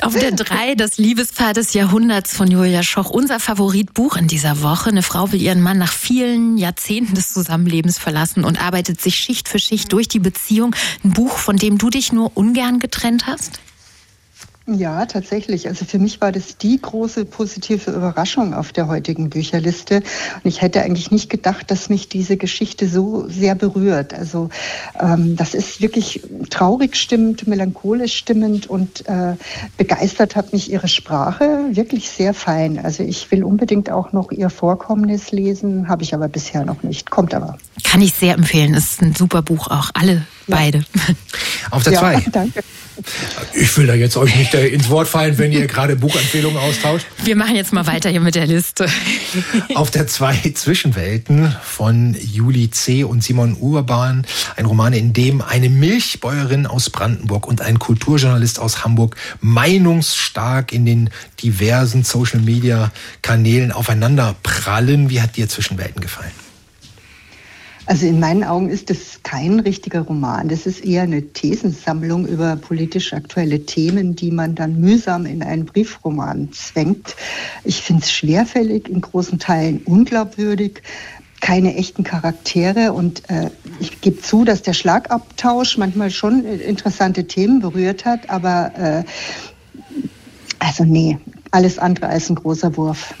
Auf 0.00 0.14
der 0.14 0.32
3 0.32 0.74
das 0.74 0.98
Liebes 0.98 1.25
Liebespaar 1.26 1.54
des 1.54 1.74
Jahrhunderts 1.74 2.36
von 2.36 2.48
Julia 2.48 2.84
Schoch, 2.84 3.10
unser 3.10 3.40
Favoritbuch 3.40 4.16
in 4.16 4.28
dieser 4.28 4.62
Woche. 4.62 4.90
Eine 4.90 5.02
Frau 5.02 5.32
will 5.32 5.42
ihren 5.42 5.60
Mann 5.60 5.76
nach 5.76 5.90
vielen 5.90 6.56
Jahrzehnten 6.56 7.16
des 7.16 7.32
Zusammenlebens 7.32 7.98
verlassen 7.98 8.44
und 8.44 8.62
arbeitet 8.62 9.00
sich 9.00 9.16
Schicht 9.16 9.48
für 9.48 9.58
Schicht 9.58 9.92
durch 9.92 10.06
die 10.06 10.20
Beziehung. 10.20 10.76
Ein 11.02 11.14
Buch, 11.14 11.36
von 11.36 11.56
dem 11.56 11.78
du 11.78 11.90
dich 11.90 12.12
nur 12.12 12.36
ungern 12.36 12.78
getrennt 12.78 13.26
hast? 13.26 13.58
Ja, 14.68 15.06
tatsächlich. 15.06 15.68
Also 15.68 15.84
für 15.84 16.00
mich 16.00 16.20
war 16.20 16.32
das 16.32 16.58
die 16.58 16.80
große 16.80 17.24
positive 17.24 17.92
Überraschung 17.92 18.52
auf 18.52 18.72
der 18.72 18.88
heutigen 18.88 19.30
Bücherliste. 19.30 19.96
Und 19.96 20.44
ich 20.44 20.60
hätte 20.60 20.82
eigentlich 20.82 21.12
nicht 21.12 21.30
gedacht, 21.30 21.70
dass 21.70 21.88
mich 21.88 22.08
diese 22.08 22.36
Geschichte 22.36 22.88
so 22.88 23.28
sehr 23.28 23.54
berührt. 23.54 24.12
Also 24.12 24.50
ähm, 24.98 25.36
das 25.36 25.54
ist 25.54 25.80
wirklich 25.80 26.22
traurig 26.50 26.96
stimmend, 26.96 27.46
melancholisch 27.46 28.16
stimmend 28.16 28.66
und 28.66 29.08
äh, 29.08 29.36
begeistert 29.76 30.34
hat 30.34 30.52
mich 30.52 30.68
ihre 30.68 30.88
Sprache 30.88 31.66
wirklich 31.70 32.10
sehr 32.10 32.34
fein. 32.34 32.80
Also 32.84 33.04
ich 33.04 33.30
will 33.30 33.44
unbedingt 33.44 33.88
auch 33.88 34.12
noch 34.12 34.32
ihr 34.32 34.50
Vorkommnis 34.50 35.30
lesen, 35.30 35.88
habe 35.88 36.02
ich 36.02 36.12
aber 36.12 36.26
bisher 36.26 36.64
noch 36.64 36.82
nicht. 36.82 37.08
Kommt 37.08 37.34
aber. 37.34 37.56
Kann 37.84 38.02
ich 38.02 38.14
sehr 38.14 38.34
empfehlen. 38.34 38.74
Ist 38.74 39.00
ein 39.00 39.14
super 39.14 39.42
Buch 39.42 39.68
auch. 39.68 39.90
Alle 39.94 40.26
ja. 40.48 40.56
beide. 40.56 40.84
Auf 41.70 41.84
der 41.84 41.92
2. 41.92 42.14
Ja, 42.14 42.20
danke. 42.32 42.64
Ich 43.52 43.76
will 43.76 43.86
da 43.86 43.94
jetzt 43.94 44.16
euch 44.16 44.34
nicht 44.36 44.54
ins 44.54 44.88
Wort 44.88 45.08
fallen, 45.08 45.38
wenn 45.38 45.52
ihr 45.52 45.66
gerade 45.66 45.96
Buchempfehlungen 45.96 46.58
austauscht. 46.58 47.06
Wir 47.24 47.36
machen 47.36 47.56
jetzt 47.56 47.72
mal 47.72 47.86
weiter 47.86 48.10
hier 48.10 48.20
mit 48.20 48.34
der 48.34 48.46
Liste. 48.46 48.86
Auf 49.74 49.90
der 49.90 50.06
zwei 50.06 50.34
Zwischenwelten 50.54 51.54
von 51.62 52.16
Juli 52.20 52.70
C. 52.70 53.04
und 53.04 53.22
Simon 53.22 53.56
Urban. 53.58 54.26
Ein 54.56 54.66
Roman, 54.66 54.92
in 54.92 55.12
dem 55.12 55.42
eine 55.42 55.68
Milchbäuerin 55.68 56.66
aus 56.66 56.90
Brandenburg 56.90 57.46
und 57.46 57.60
ein 57.60 57.78
Kulturjournalist 57.78 58.58
aus 58.58 58.84
Hamburg 58.84 59.16
meinungsstark 59.40 60.72
in 60.72 60.86
den 60.86 61.10
diversen 61.42 62.04
Social 62.04 62.40
Media 62.40 62.92
Kanälen 63.22 63.72
aufeinander 63.72 64.36
prallen. 64.42 65.10
Wie 65.10 65.20
hat 65.20 65.36
dir 65.36 65.48
Zwischenwelten 65.48 66.00
gefallen? 66.00 66.45
Also 67.86 68.06
in 68.06 68.18
meinen 68.18 68.42
Augen 68.42 68.68
ist 68.68 68.90
das 68.90 69.20
kein 69.22 69.60
richtiger 69.60 70.00
Roman. 70.00 70.48
Das 70.48 70.66
ist 70.66 70.84
eher 70.84 71.02
eine 71.02 71.22
Thesensammlung 71.22 72.26
über 72.26 72.56
politisch 72.56 73.12
aktuelle 73.12 73.64
Themen, 73.64 74.16
die 74.16 74.32
man 74.32 74.56
dann 74.56 74.80
mühsam 74.80 75.24
in 75.24 75.42
einen 75.42 75.66
Briefroman 75.66 76.52
zwängt. 76.52 77.14
Ich 77.62 77.82
finde 77.82 78.02
es 78.02 78.10
schwerfällig, 78.10 78.88
in 78.88 79.00
großen 79.00 79.38
Teilen 79.38 79.82
unglaubwürdig 79.84 80.82
keine 81.40 81.76
echten 81.76 82.02
Charaktere 82.02 82.92
und 82.92 83.28
äh, 83.30 83.50
ich 83.78 84.00
gebe 84.00 84.20
zu, 84.20 84.44
dass 84.44 84.62
der 84.62 84.72
Schlagabtausch 84.72 85.76
manchmal 85.76 86.10
schon 86.10 86.44
interessante 86.44 87.26
Themen 87.26 87.60
berührt 87.60 88.04
hat, 88.04 88.30
aber 88.30 88.72
äh, 88.76 89.04
also 90.58 90.84
nee, 90.84 91.18
alles 91.50 91.78
andere 91.78 92.08
als 92.08 92.30
ein 92.30 92.36
großer 92.36 92.76
Wurf. 92.76 93.14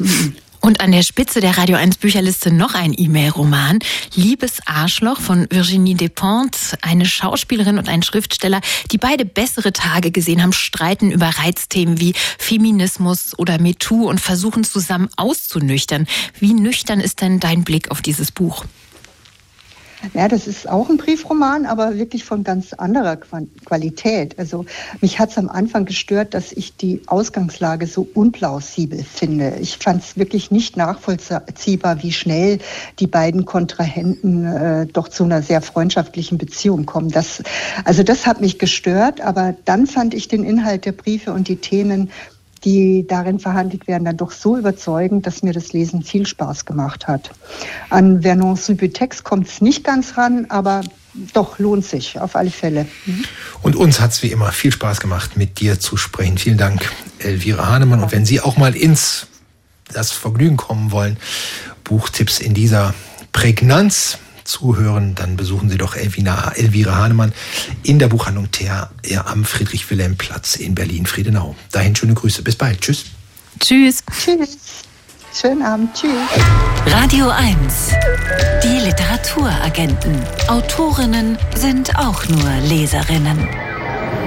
Und 0.60 0.80
an 0.80 0.92
der 0.92 1.02
Spitze 1.02 1.40
der 1.40 1.58
Radio 1.58 1.76
1 1.76 1.98
Bücherliste 1.98 2.50
noch 2.50 2.74
ein 2.74 2.94
E-Mail-Roman. 2.96 3.78
Liebes 4.14 4.58
Arschloch 4.66 5.20
von 5.20 5.46
Virginie 5.50 5.94
Despentes. 5.94 6.76
Eine 6.82 7.06
Schauspielerin 7.06 7.78
und 7.78 7.88
ein 7.88 8.02
Schriftsteller, 8.02 8.60
die 8.90 8.98
beide 8.98 9.24
bessere 9.24 9.72
Tage 9.72 10.10
gesehen 10.10 10.42
haben, 10.42 10.52
streiten 10.52 11.10
über 11.10 11.26
Reizthemen 11.26 12.00
wie 12.00 12.14
Feminismus 12.38 13.38
oder 13.38 13.60
MeToo 13.60 14.08
und 14.08 14.20
versuchen 14.20 14.64
zusammen 14.64 15.08
auszunüchtern. 15.16 16.06
Wie 16.40 16.54
nüchtern 16.54 17.00
ist 17.00 17.20
denn 17.20 17.40
dein 17.40 17.64
Blick 17.64 17.90
auf 17.90 18.02
dieses 18.02 18.32
Buch? 18.32 18.64
Ja, 20.14 20.28
das 20.28 20.46
ist 20.46 20.68
auch 20.68 20.90
ein 20.90 20.98
Briefroman, 20.98 21.64
aber 21.64 21.96
wirklich 21.96 22.24
von 22.24 22.44
ganz 22.44 22.72
anderer 22.74 23.16
Qualität. 23.16 24.38
Also 24.38 24.66
mich 25.00 25.18
hat 25.18 25.30
es 25.30 25.38
am 25.38 25.48
Anfang 25.48 25.86
gestört, 25.86 26.34
dass 26.34 26.52
ich 26.52 26.76
die 26.76 27.00
Ausgangslage 27.06 27.86
so 27.86 28.06
unplausibel 28.14 29.02
finde. 29.02 29.56
Ich 29.60 29.78
fand 29.78 30.02
es 30.02 30.16
wirklich 30.16 30.50
nicht 30.50 30.76
nachvollziehbar, 30.76 32.02
wie 32.02 32.12
schnell 32.12 32.58
die 32.98 33.06
beiden 33.06 33.46
Kontrahenten 33.46 34.44
äh, 34.44 34.86
doch 34.86 35.08
zu 35.08 35.24
einer 35.24 35.42
sehr 35.42 35.62
freundschaftlichen 35.62 36.36
Beziehung 36.36 36.84
kommen. 36.84 37.10
Das, 37.10 37.42
also 37.84 38.02
das 38.02 38.26
hat 38.26 38.40
mich 38.40 38.58
gestört, 38.58 39.22
aber 39.22 39.54
dann 39.64 39.86
fand 39.86 40.12
ich 40.12 40.28
den 40.28 40.44
Inhalt 40.44 40.84
der 40.84 40.92
Briefe 40.92 41.32
und 41.32 41.48
die 41.48 41.56
Themen 41.56 42.10
die 42.66 43.06
darin 43.06 43.38
verhandelt 43.38 43.86
werden, 43.86 44.04
dann 44.04 44.16
doch 44.16 44.32
so 44.32 44.58
überzeugend, 44.58 45.24
dass 45.26 45.44
mir 45.44 45.52
das 45.52 45.72
Lesen 45.72 46.02
viel 46.02 46.26
Spaß 46.26 46.64
gemacht 46.64 47.06
hat. 47.06 47.30
An 47.90 48.22
Vernon 48.22 48.56
Subutex 48.56 49.22
kommt 49.22 49.46
es 49.46 49.60
nicht 49.60 49.84
ganz 49.84 50.18
ran, 50.18 50.46
aber 50.48 50.82
doch 51.32 51.60
lohnt 51.60 51.86
sich 51.86 52.18
auf 52.18 52.34
alle 52.34 52.50
Fälle. 52.50 52.86
Mhm. 53.06 53.24
Und 53.62 53.76
uns 53.76 54.00
hat 54.00 54.10
es 54.10 54.22
wie 54.24 54.32
immer 54.32 54.50
viel 54.50 54.72
Spaß 54.72 54.98
gemacht, 55.00 55.36
mit 55.36 55.60
dir 55.60 55.78
zu 55.78 55.96
sprechen. 55.96 56.38
Vielen 56.38 56.58
Dank, 56.58 56.92
Elvira 57.20 57.68
Hahnemann. 57.68 58.02
Und 58.02 58.10
wenn 58.10 58.26
Sie 58.26 58.40
auch 58.40 58.56
mal 58.56 58.74
ins 58.74 59.28
das 59.92 60.10
Vergnügen 60.10 60.56
kommen 60.56 60.90
wollen, 60.90 61.16
Buchtipps 61.84 62.40
in 62.40 62.52
dieser 62.52 62.92
Prägnanz 63.30 64.18
zuhören, 64.46 65.14
dann 65.14 65.36
besuchen 65.36 65.68
Sie 65.68 65.78
doch 65.78 65.96
Elvina, 65.96 66.52
Elvira 66.52 66.96
Hahnemann 66.96 67.32
in 67.82 67.98
der 67.98 68.08
Buchhandlung 68.08 68.50
Thea 68.50 68.90
am 69.24 69.44
Friedrich-Wilhelm-Platz 69.44 70.56
in 70.56 70.74
Berlin-Friedenau. 70.74 71.54
Dahin 71.72 71.94
schöne 71.94 72.14
Grüße. 72.14 72.42
Bis 72.42 72.56
bald. 72.56 72.80
Tschüss. 72.80 73.04
Tschüss. 73.60 74.02
Tschüss. 74.10 74.58
Schönen 75.38 75.62
Abend. 75.62 75.94
Tschüss. 75.94 76.10
Radio 76.86 77.28
1. 77.28 77.90
Die 78.62 78.78
Literaturagenten. 78.86 80.22
Autorinnen 80.48 81.36
sind 81.54 81.94
auch 81.98 82.26
nur 82.28 82.50
Leserinnen. 82.68 83.65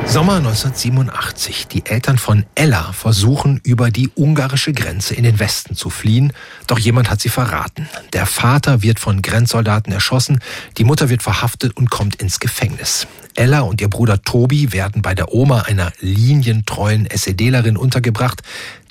Sommer 0.06 0.38
1987. 0.38 1.68
Die 1.68 1.86
Eltern 1.86 2.18
von 2.18 2.44
Ella 2.56 2.94
versuchen, 2.94 3.62
über 3.64 3.92
die 3.92 4.10
ungarische 4.16 4.74
Grenze 4.74 5.14
in 5.14 5.24
den 5.24 5.40
Westen 5.40 5.76
zu 5.76 5.92
fliehen, 5.92 6.34
doch 6.66 6.80
jemand 6.80 7.12
hat 7.12 7.22
sie 7.22 7.30
verraten. 7.30 7.88
Der 8.14 8.26
Vater 8.26 8.82
wird 8.82 9.00
von 9.00 9.22
Grenzsoldaten 9.22 9.94
erschossen, 9.94 10.40
die 10.80 10.84
Mutter 10.84 11.10
wird 11.10 11.22
verhaftet 11.22 11.78
und 11.78 11.92
kommt 11.92 12.16
ins 12.16 12.40
Gefängnis. 12.40 13.06
Ella 13.40 13.62
und 13.62 13.80
ihr 13.80 13.88
Bruder 13.88 14.22
Tobi 14.22 14.74
werden 14.74 15.02
bei 15.02 15.16
der 15.16 15.34
Oma 15.34 15.62
einer 15.62 15.94
linientreuen 16.02 17.08
SEDlerin 17.10 17.78
untergebracht. 17.78 18.42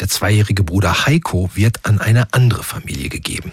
Der 0.01 0.09
zweijährige 0.09 0.65
Bruder 0.65 1.05
Heiko 1.05 1.51
wird 1.53 1.85
an 1.85 2.01
eine 2.01 2.29
andere 2.33 2.63
Familie 2.63 3.11
gegeben. 3.11 3.53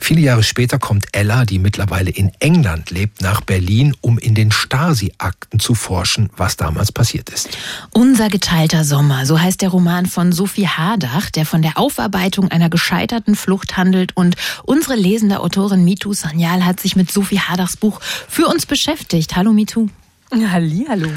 Viele 0.00 0.20
Jahre 0.20 0.42
später 0.42 0.80
kommt 0.80 1.06
Ella, 1.12 1.44
die 1.44 1.60
mittlerweile 1.60 2.10
in 2.10 2.32
England 2.40 2.90
lebt, 2.90 3.22
nach 3.22 3.42
Berlin, 3.42 3.94
um 4.00 4.18
in 4.18 4.34
den 4.34 4.50
Stasi-Akten 4.50 5.60
zu 5.60 5.76
forschen, 5.76 6.30
was 6.36 6.56
damals 6.56 6.90
passiert 6.90 7.30
ist. 7.30 7.50
Unser 7.92 8.28
geteilter 8.28 8.82
Sommer, 8.82 9.24
so 9.24 9.40
heißt 9.40 9.62
der 9.62 9.68
Roman 9.68 10.06
von 10.06 10.32
Sophie 10.32 10.66
Hardach, 10.66 11.30
der 11.30 11.46
von 11.46 11.62
der 11.62 11.78
Aufarbeitung 11.78 12.50
einer 12.50 12.70
gescheiterten 12.70 13.36
Flucht 13.36 13.76
handelt. 13.76 14.16
Und 14.16 14.34
unsere 14.64 14.96
lesende 14.96 15.38
Autorin 15.38 15.84
Mitu 15.84 16.12
Sanyal 16.12 16.64
hat 16.64 16.80
sich 16.80 16.96
mit 16.96 17.12
Sophie 17.12 17.38
Hardachs 17.38 17.76
Buch 17.76 18.00
für 18.28 18.48
uns 18.48 18.66
beschäftigt. 18.66 19.36
Hallo 19.36 19.52
Mitu. 19.52 19.88
Hallihallo. 20.32 21.08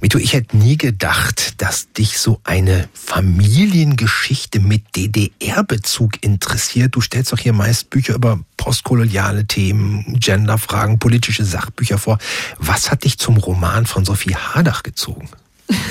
Mito, 0.00 0.18
ich 0.18 0.34
hätte 0.34 0.56
nie 0.56 0.76
gedacht, 0.76 1.60
dass 1.62 1.92
dich 1.92 2.18
so 2.18 2.40
eine 2.44 2.88
Familiengeschichte 2.92 4.60
mit 4.60 4.94
DDR-Bezug 4.94 6.22
interessiert. 6.22 6.94
Du 6.94 7.00
stellst 7.00 7.32
doch 7.32 7.38
hier 7.38 7.52
meist 7.52 7.88
Bücher 7.90 8.14
über 8.14 8.40
postkoloniale 8.56 9.46
Themen, 9.46 10.18
Genderfragen, 10.20 10.98
politische 10.98 11.44
Sachbücher 11.44 11.98
vor. 11.98 12.18
Was 12.58 12.90
hat 12.90 13.04
dich 13.04 13.18
zum 13.18 13.38
Roman 13.38 13.86
von 13.86 14.04
Sophie 14.04 14.36
Hardach 14.36 14.82
gezogen? 14.82 15.28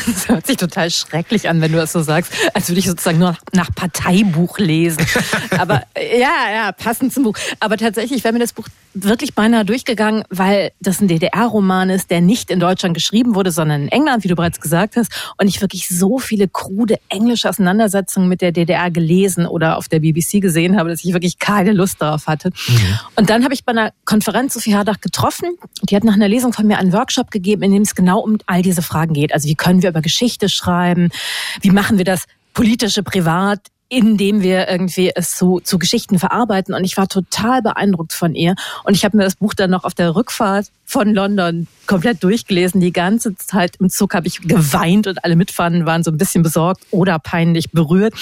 Das 0.06 0.28
hört 0.28 0.48
sich 0.48 0.58
total 0.58 0.90
schrecklich 0.90 1.50
an, 1.50 1.62
wenn 1.62 1.72
du 1.72 1.78
das 1.78 1.92
so 1.92 2.02
sagst, 2.02 2.32
als 2.54 2.70
würde 2.70 2.80
ich 2.80 2.88
sozusagen 2.88 3.20
nur 3.20 3.38
nach 3.54 3.74
Parteibuch 3.76 4.60
lesen. 4.60 5.06
Aber 5.58 5.84
ja, 5.96 6.52
ja, 6.54 6.72
passend 6.72 7.14
zum 7.14 7.24
Buch. 7.24 7.38
Aber 7.60 7.78
tatsächlich 7.78 8.24
wäre 8.24 8.34
mir 8.34 8.40
das 8.40 8.54
Buch 8.54 8.68
wirklich 8.94 9.36
beinahe 9.36 9.64
durchgegangen, 9.64 10.24
weil 10.30 10.72
das 10.80 11.02
ein 11.02 11.08
DDR-Roman 11.08 11.90
ist, 11.90 12.12
der 12.12 12.22
nicht 12.22 12.52
in 12.52 12.60
Deutschland 12.60 12.94
geschrieben 12.94 13.36
wurde, 13.36 13.52
sondern 13.52 13.84
in 13.84 13.88
England, 13.90 14.24
wie 14.24 14.28
du 14.28 14.36
bereits 14.36 14.60
gesagt 14.60 14.96
hast. 14.98 15.12
Und 15.38 15.48
ich 15.48 15.62
wirklich 15.62 15.88
so 15.88 16.20
viele 16.20 16.48
krude 16.48 16.98
englische 17.10 17.48
Auseinandersetzungen 17.48 18.28
mit 18.28 18.42
der 18.42 18.52
DDR 18.52 18.92
gelesen 18.92 19.46
oder 19.46 19.78
auf 19.78 19.88
der 19.88 20.00
BBC 20.00 20.42
gesehen 20.42 20.78
habe, 20.78 20.90
dass 20.90 21.04
ich 21.04 21.14
wirklich 21.14 21.40
keine 21.40 21.72
Lust 21.72 22.02
darauf 22.02 22.28
hatte. 22.28 22.50
Mhm. 22.68 23.00
Und 23.16 23.30
dann 23.30 23.44
habe 23.44 23.54
ich 23.54 23.64
bei 23.64 23.72
einer 23.72 23.92
Konferenz 24.06 24.54
Sophie 24.54 24.76
Hardach 24.76 25.00
getroffen. 25.00 25.56
Die 25.90 25.96
hat 25.96 26.04
nach 26.04 26.14
einer 26.14 26.28
Lesung 26.28 26.54
von 26.54 26.68
mir 26.68 26.78
einen 26.78 26.94
Workshop 26.94 27.32
gegeben, 27.32 27.64
in 27.64 27.72
dem 27.72 27.84
es 27.84 27.96
genau 27.96 28.20
um 28.20 28.38
all 28.46 28.62
diese 28.62 28.82
Fragen 28.82 29.14
geht. 29.14 29.34
Also 29.34 29.48
wie 29.48 29.56
können 29.56 29.71
wir 29.82 29.90
über 29.90 30.02
Geschichte 30.02 30.50
schreiben? 30.50 31.10
Wie 31.62 31.72
machen 31.72 31.98
wir 31.98 32.06
das 32.06 32.26
politische 32.54 33.04
privat? 33.04 33.60
indem 33.92 34.42
wir 34.42 34.70
irgendwie 34.70 35.12
es 35.14 35.36
zu, 35.36 35.60
zu 35.60 35.78
Geschichten 35.78 36.18
verarbeiten. 36.18 36.74
Und 36.74 36.86
ich 36.86 36.96
war 36.96 37.10
total 37.10 37.62
beeindruckt 37.62 38.14
von 38.14 38.36
ihr. 38.36 38.56
Und 38.86 38.94
ich 38.94 39.04
habe 39.04 39.18
mir 39.18 39.26
das 39.26 39.36
Buch 39.36 39.54
dann 39.54 39.70
noch 39.70 39.84
auf 39.84 39.94
der 39.94 40.16
Rückfahrt 40.16 40.68
von 40.86 41.14
London 41.14 41.68
komplett 41.88 42.24
durchgelesen. 42.24 42.80
Die 42.80 42.94
ganze 42.94 43.36
Zeit 43.36 43.76
im 43.82 43.90
Zug 43.90 44.14
habe 44.14 44.28
ich 44.28 44.40
geweint 44.44 45.08
und 45.08 45.26
alle 45.26 45.36
Mitfahrenden 45.36 45.86
waren 45.86 46.04
so 46.04 46.12
ein 46.12 46.18
bisschen 46.18 46.42
besorgt 46.42 46.86
oder 46.92 47.20
peinlich 47.20 47.72
berührt. 47.72 48.14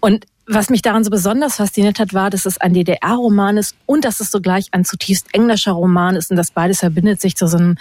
Und 0.00 0.26
was 0.48 0.70
mich 0.70 0.82
daran 0.82 1.04
so 1.04 1.10
besonders 1.10 1.56
fasziniert 1.56 1.98
hat, 1.98 2.14
war, 2.14 2.30
dass 2.30 2.46
es 2.46 2.58
ein 2.58 2.72
DDR-Roman 2.72 3.58
ist 3.58 3.76
und 3.86 4.04
dass 4.04 4.20
es 4.20 4.30
sogleich 4.30 4.68
ein 4.72 4.84
zutiefst 4.84 5.26
englischer 5.32 5.72
Roman 5.72 6.16
ist 6.16 6.30
und 6.30 6.36
das 6.36 6.50
beides 6.50 6.80
verbindet 6.80 7.20
sich 7.20 7.36
zu 7.36 7.46
so 7.46 7.58
einem 7.58 7.76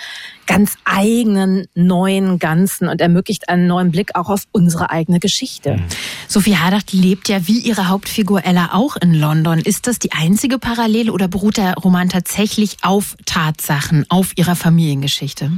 ganz 0.48 0.74
eigenen, 0.84 1.68
neuen 1.76 2.40
Ganzen 2.40 2.88
und 2.88 3.00
ermöglicht 3.00 3.50
einen 3.50 3.68
neuen 3.68 3.92
Blick 3.92 4.16
auch 4.16 4.30
auf 4.30 4.44
unsere 4.52 4.90
eigene 4.90 5.20
Geschichte. 5.20 5.78
Mhm. 5.78 5.86
Sophie 6.28 6.58
Hardach 6.58 6.84
lebt 6.92 7.30
ja 7.30 7.48
wie 7.48 7.60
ihre 7.60 7.88
Hauptfigur 7.88 8.44
Ella 8.44 8.70
auch 8.74 8.98
in 8.98 9.14
London. 9.14 9.60
Ist 9.60 9.88
das 9.88 10.00
die 10.00 10.12
einzige 10.12 10.60
Parallele 10.60 11.12
oder 11.12 11.28
beruht 11.28 11.58
der 11.58 11.76
Roman 11.76 12.10
tatsächlich 12.10 12.78
auf 12.82 13.16
Tatsachen, 13.26 14.06
auf 14.10 14.34
ihrer 14.36 14.56
Familiengeschichte? 14.56 15.52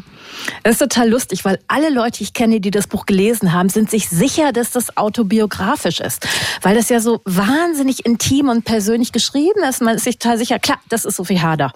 Es 0.64 0.74
ist 0.74 0.80
total 0.80 1.10
lustig, 1.10 1.44
weil 1.44 1.60
alle 1.68 1.90
Leute, 1.90 2.20
die 2.20 2.24
ich 2.26 2.34
kenne, 2.34 2.60
die 2.60 2.72
das 2.72 2.88
Buch 2.88 3.06
gelesen 3.06 3.54
haben, 3.54 3.70
sind 3.70 3.90
sich 3.90 4.10
sicher, 4.10 4.52
dass 4.52 4.72
das 4.72 4.96
autobiografisch 4.98 6.00
ist. 6.00 6.28
Weil 6.62 6.76
das 6.76 6.90
ja 6.90 6.99
so 7.02 7.22
wahnsinnig 7.26 8.06
intim 8.06 8.50
und 8.50 8.66
persönlich 8.66 9.12
geschrieben 9.12 9.64
ist. 9.68 9.82
Man 9.82 9.96
ist 9.96 10.04
sich 10.04 10.20
total 10.20 10.38
sicher, 10.38 10.60
klar, 10.60 10.80
das 10.90 11.06
ist 11.06 11.18
Sophie 11.18 11.40
Hardach. 11.40 11.74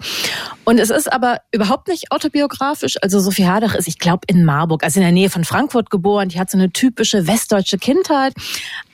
Und 0.64 0.78
es 0.78 0.90
ist 0.90 1.12
aber 1.12 1.40
überhaupt 1.52 1.88
nicht 1.88 2.10
autobiografisch. 2.10 2.96
Also 3.02 3.20
Sophie 3.20 3.46
Hardach 3.46 3.74
ist, 3.74 3.88
ich 3.88 3.98
glaube, 3.98 4.22
in 4.26 4.44
Marburg, 4.44 4.84
also 4.84 4.98
in 5.00 5.04
der 5.04 5.12
Nähe 5.12 5.30
von 5.30 5.44
Frankfurt 5.44 5.90
geboren. 5.90 6.28
Die 6.28 6.40
hat 6.40 6.50
so 6.50 6.58
eine 6.58 6.70
typische 6.70 7.26
westdeutsche 7.26 7.78
Kindheit. 7.78 8.34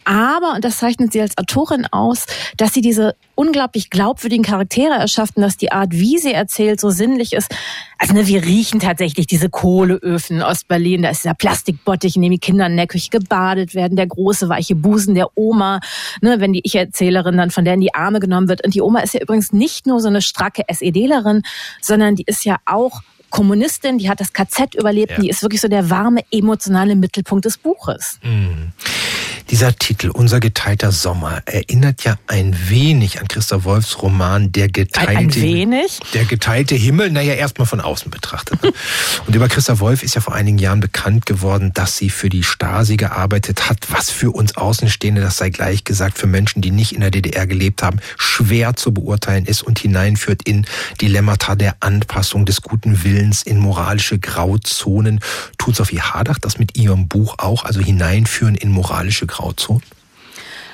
Aber, 0.05 0.55
und 0.55 0.65
das 0.65 0.79
zeichnet 0.79 1.13
sie 1.13 1.21
als 1.21 1.37
Autorin 1.37 1.87
aus, 1.87 2.27
dass 2.57 2.73
sie 2.73 2.81
diese 2.81 3.15
unglaublich 3.35 3.91
glaubwürdigen 3.91 4.45
Charaktere 4.45 4.95
erschafft 4.95 5.37
und 5.37 5.43
dass 5.43 5.57
die 5.57 5.73
Art, 5.73 5.93
wie 5.93 6.19
sie 6.19 6.33
erzählt, 6.33 6.81
so 6.81 6.91
sinnlich 6.91 7.33
ist. 7.33 7.55
Also 7.99 8.15
ne, 8.15 8.27
wir 8.27 8.45
riechen 8.45 8.81
tatsächlich 8.81 9.27
diese 9.27 9.51
Kohleöfen 9.51 10.39
in 10.39 10.43
Ostberlin. 10.43 11.03
Da 11.03 11.11
ist 11.11 11.25
dieser 11.25 11.35
Plastikbottich, 11.35 12.17
in 12.17 12.23
dem 12.23 12.33
die 12.33 12.39
Kinder 12.39 12.67
in 12.67 12.77
der 12.77 12.87
Küche 12.87 13.11
gebadet 13.11 13.75
werden, 13.75 13.97
der 13.97 14.07
große 14.07 14.49
weiche 14.49 14.75
Busen 14.75 15.15
der 15.15 15.29
Oma, 15.37 15.81
ne, 16.21 16.41
wenn 16.41 16.53
die 16.53 16.63
Ich-Erzählerin 16.65 17.37
dann 17.37 17.51
von 17.51 17.65
der 17.65 17.75
in 17.75 17.81
die 17.81 17.95
Arme 17.95 18.21
genommen 18.21 18.49
wird. 18.49 18.65
Und 18.65 18.75
die 18.75 18.83
Oma 18.83 19.01
ist 19.01 19.15
ja 19.15 19.21
übrigens 19.21 19.53
nicht 19.53 19.87
nur 19.87 20.01
so 20.01 20.09
eine 20.09 20.23
stracke 20.23 20.63
SEDlerin, 20.71 21.43
sondern 21.81 22.17
die 22.17 22.25
ist 22.27 22.45
ja 22.45 22.57
auch 22.67 23.03
Kommunistin, 23.31 23.99
die 23.99 24.11
hat 24.11 24.21
das 24.21 24.33
KZ 24.33 24.75
überlebt, 24.75 25.13
ja. 25.13 25.19
die 25.21 25.29
ist 25.29 25.43
wirklich 25.43 25.61
so 25.61 25.69
der 25.69 25.89
warme, 25.89 26.23
emotionale 26.31 26.97
Mittelpunkt 26.97 27.45
des 27.45 27.57
Buches. 27.57 28.19
Mhm. 28.23 28.73
Dieser 29.51 29.75
Titel, 29.75 30.11
Unser 30.11 30.39
geteilter 30.39 30.93
Sommer, 30.93 31.43
erinnert 31.45 32.05
ja 32.05 32.17
ein 32.29 32.57
wenig 32.69 33.21
an 33.21 33.27
Christa 33.27 33.65
Wolfs 33.65 34.01
Roman 34.01 34.53
Der 34.53 34.69
geteilte, 34.69 35.11
ein 35.11 35.35
wenig? 35.35 35.99
Der 36.15 36.25
geteilte 36.25 36.77
Himmel, 36.77 37.11
naja, 37.11 37.35
erstmal 37.35 37.67
von 37.67 37.81
außen 37.81 38.13
betrachtet. 38.13 38.63
Ne? 38.63 38.73
Und 39.27 39.35
über 39.35 39.49
Christa 39.49 39.81
Wolf 39.81 40.05
ist 40.05 40.15
ja 40.15 40.21
vor 40.21 40.35
einigen 40.35 40.59
Jahren 40.59 40.79
bekannt 40.79 41.27
geworden, 41.27 41.73
dass 41.75 41.97
sie 41.97 42.11
für 42.11 42.29
die 42.29 42.45
Stasi 42.45 42.97
gearbeitet 42.97 43.69
hat, 43.69 43.89
was 43.89 44.09
für 44.09 44.31
uns 44.31 44.57
Außenstehende, 44.57 45.21
das 45.21 45.39
sei 45.39 45.51
gleich 45.51 45.83
gesagt, 45.83 46.17
für 46.17 46.29
Menschen, 46.29 46.63
die 46.63 46.71
nicht 46.71 46.93
in 46.93 47.01
der 47.01 47.11
DDR 47.11 47.49
gelebt 47.49 47.83
haben, 47.83 47.99
schwer 48.17 48.77
zu 48.77 48.95
beurteilen 48.95 49.47
ist 49.47 49.63
und 49.63 49.81
hineinführt 49.81 50.43
in 50.45 50.65
Dilemmata 51.01 51.57
der 51.57 51.75
Anpassung 51.81 52.47
des 52.47 52.63
guten 52.63 53.03
Willens 53.03 53.43
in 53.43 53.59
moralische 53.59 54.21
Grauzonen. 54.21 55.19
Tut 55.59 55.75
Sophie 55.75 56.01
Hardach 56.01 56.39
das 56.39 56.61
mit 56.61 56.79
ihrem 56.79 57.09
Buch 57.09 57.35
auch, 57.39 57.65
also 57.65 57.81
hineinführen 57.81 58.55
in 58.55 58.71
moralische 58.71 59.27
Grauzonen? 59.27 59.40
Grauzone? 59.41 59.81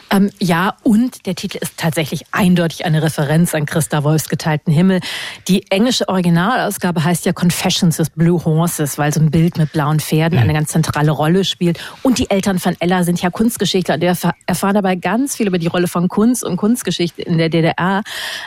Ähm, 0.08 0.30
ja, 0.38 0.76
und 0.84 1.26
der 1.26 1.34
Titel 1.34 1.58
ist 1.60 1.78
tatsächlich 1.78 2.26
eindeutig 2.30 2.84
eine 2.84 3.02
Referenz 3.02 3.54
an 3.54 3.66
Christa 3.66 4.04
Wolfs 4.04 4.28
geteilten 4.28 4.72
Himmel. 4.72 5.00
Die 5.48 5.68
englische 5.70 6.08
Originalausgabe 6.08 7.02
heißt 7.02 7.26
ja 7.26 7.32
Confessions 7.32 7.98
of 7.98 8.12
Blue 8.12 8.44
Horses, 8.44 8.98
weil 8.98 9.12
so 9.12 9.20
ein 9.20 9.32
Bild 9.32 9.58
mit 9.58 9.72
blauen 9.72 9.98
Pferden 9.98 10.38
eine 10.38 10.52
ganz 10.52 10.68
zentrale 10.68 11.10
Rolle 11.10 11.44
spielt. 11.44 11.80
Und 12.02 12.18
die 12.18 12.30
Eltern 12.30 12.60
von 12.60 12.76
Ella 12.78 13.02
sind 13.02 13.20
ja 13.20 13.30
Kunstgeschichtler 13.30 13.96
und 13.96 14.00
wir 14.00 14.16
erfahren 14.46 14.74
dabei 14.74 14.94
ganz 14.94 15.36
viel 15.36 15.48
über 15.48 15.58
die 15.58 15.66
Rolle 15.66 15.88
von 15.88 16.06
Kunst 16.06 16.44
und 16.44 16.56
Kunstgeschichte 16.56 17.22
in 17.22 17.38
der 17.38 17.48
DDR. 17.48 18.02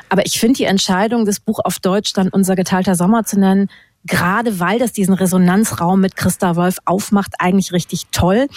Aber 0.08 0.26
ich 0.26 0.40
finde 0.40 0.58
die 0.58 0.64
Entscheidung, 0.66 1.26
das 1.26 1.42
Buch 1.42 1.60
auf 1.64 1.80
Deutsch 1.80 2.14
dann 2.14 2.30
Unser 2.30 2.56
geteilter 2.56 2.96
Sommer 2.96 3.26
zu 3.26 3.38
nennen, 3.38 3.70
gerade 4.10 4.60
weil 4.60 4.80
das 4.80 4.92
diesen 4.92 5.14
Resonanzraum 5.14 6.02
mit 6.02 6.16
Christa 6.16 6.56
Wolf 6.56 6.78
aufmacht, 6.86 7.36
eigentlich 7.40 7.72
richtig 7.72 8.08
toll. 8.12 8.48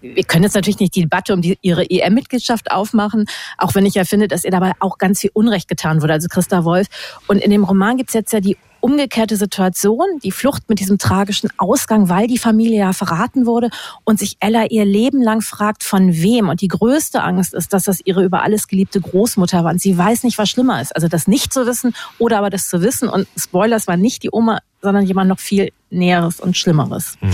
Wir 0.00 0.22
können 0.22 0.44
jetzt 0.44 0.54
natürlich 0.54 0.78
nicht 0.78 0.94
die 0.94 1.00
Debatte 1.00 1.34
um 1.34 1.42
die, 1.42 1.58
ihre 1.62 1.90
EM-Mitgliedschaft 1.90 2.70
aufmachen, 2.70 3.24
auch 3.56 3.74
wenn 3.74 3.86
ich 3.86 3.94
ja 3.94 4.04
finde, 4.04 4.28
dass 4.28 4.44
ihr 4.44 4.50
dabei 4.50 4.72
auch 4.78 4.98
ganz 4.98 5.20
viel 5.20 5.30
Unrecht 5.32 5.66
getan 5.66 6.02
wurde, 6.02 6.12
also 6.12 6.28
Christa 6.28 6.64
Wolf. 6.64 6.86
Und 7.26 7.38
in 7.38 7.50
dem 7.50 7.64
Roman 7.64 7.96
gibt's 7.96 8.14
jetzt 8.14 8.32
ja 8.32 8.40
die 8.40 8.56
umgekehrte 8.80 9.36
Situation, 9.36 10.06
die 10.22 10.30
Flucht 10.30 10.68
mit 10.68 10.80
diesem 10.80 10.98
tragischen 10.98 11.50
Ausgang, 11.56 12.08
weil 12.08 12.26
die 12.26 12.38
Familie 12.38 12.78
ja 12.78 12.92
verraten 12.92 13.46
wurde 13.46 13.70
und 14.04 14.18
sich 14.18 14.36
Ella 14.40 14.66
ihr 14.66 14.84
Leben 14.84 15.22
lang 15.22 15.40
fragt, 15.40 15.82
von 15.82 16.14
wem. 16.14 16.48
Und 16.48 16.60
die 16.60 16.68
größte 16.68 17.22
Angst 17.22 17.54
ist, 17.54 17.72
dass 17.72 17.84
das 17.84 18.00
ihre 18.04 18.24
über 18.24 18.42
alles 18.42 18.68
geliebte 18.68 19.00
Großmutter 19.00 19.64
war. 19.64 19.72
Und 19.72 19.80
sie 19.80 19.96
weiß 19.96 20.22
nicht, 20.22 20.38
was 20.38 20.48
schlimmer 20.48 20.80
ist. 20.80 20.94
Also 20.94 21.08
das 21.08 21.26
nicht 21.26 21.52
zu 21.52 21.66
wissen 21.66 21.94
oder 22.18 22.38
aber 22.38 22.50
das 22.50 22.68
zu 22.68 22.82
wissen. 22.82 23.08
Und 23.08 23.26
Spoilers 23.36 23.86
war 23.86 23.96
nicht 23.96 24.22
die 24.22 24.30
Oma 24.30 24.60
sondern 24.80 25.04
jemand 25.04 25.28
noch 25.28 25.38
viel 25.38 25.72
Näheres 25.90 26.40
und 26.40 26.56
Schlimmeres. 26.56 27.16
Mhm. 27.20 27.30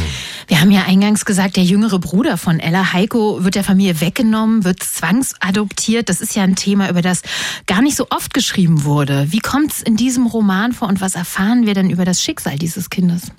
Wir 0.47 0.61
haben 0.61 0.71
ja 0.71 0.85
eingangs 0.87 1.25
gesagt, 1.25 1.57
der 1.57 1.65
jüngere 1.65 1.99
Bruder 1.99 2.37
von 2.37 2.61
Ella, 2.61 2.93
Heiko, 2.93 3.45
wird 3.45 3.55
der 3.55 3.65
Familie 3.65 4.01
weggenommen, 4.01 4.65
wird 4.65 4.83
zwangsadoptiert. 4.83 6.09
Das 6.09 6.21
ist 6.21 6.37
ja 6.37 6.43
ein 6.43 6.57
Thema, 6.57 6.89
über 6.89 7.03
das 7.03 7.23
gar 7.67 7.83
nicht 7.83 7.97
so 7.97 8.07
oft 8.11 8.33
geschrieben 8.33 8.85
wurde. 8.85 9.27
Wie 9.31 9.41
kommt 9.41 9.73
es 9.73 9.83
in 9.83 9.97
diesem 9.97 10.27
Roman 10.27 10.73
vor 10.73 10.89
und 10.89 11.01
was 11.01 11.15
erfahren 11.15 11.67
wir 11.67 11.75
denn 11.75 11.91
über 11.91 12.05
das 12.05 12.23
Schicksal 12.23 12.59
dieses 12.59 12.91
Kindes? 12.91 13.33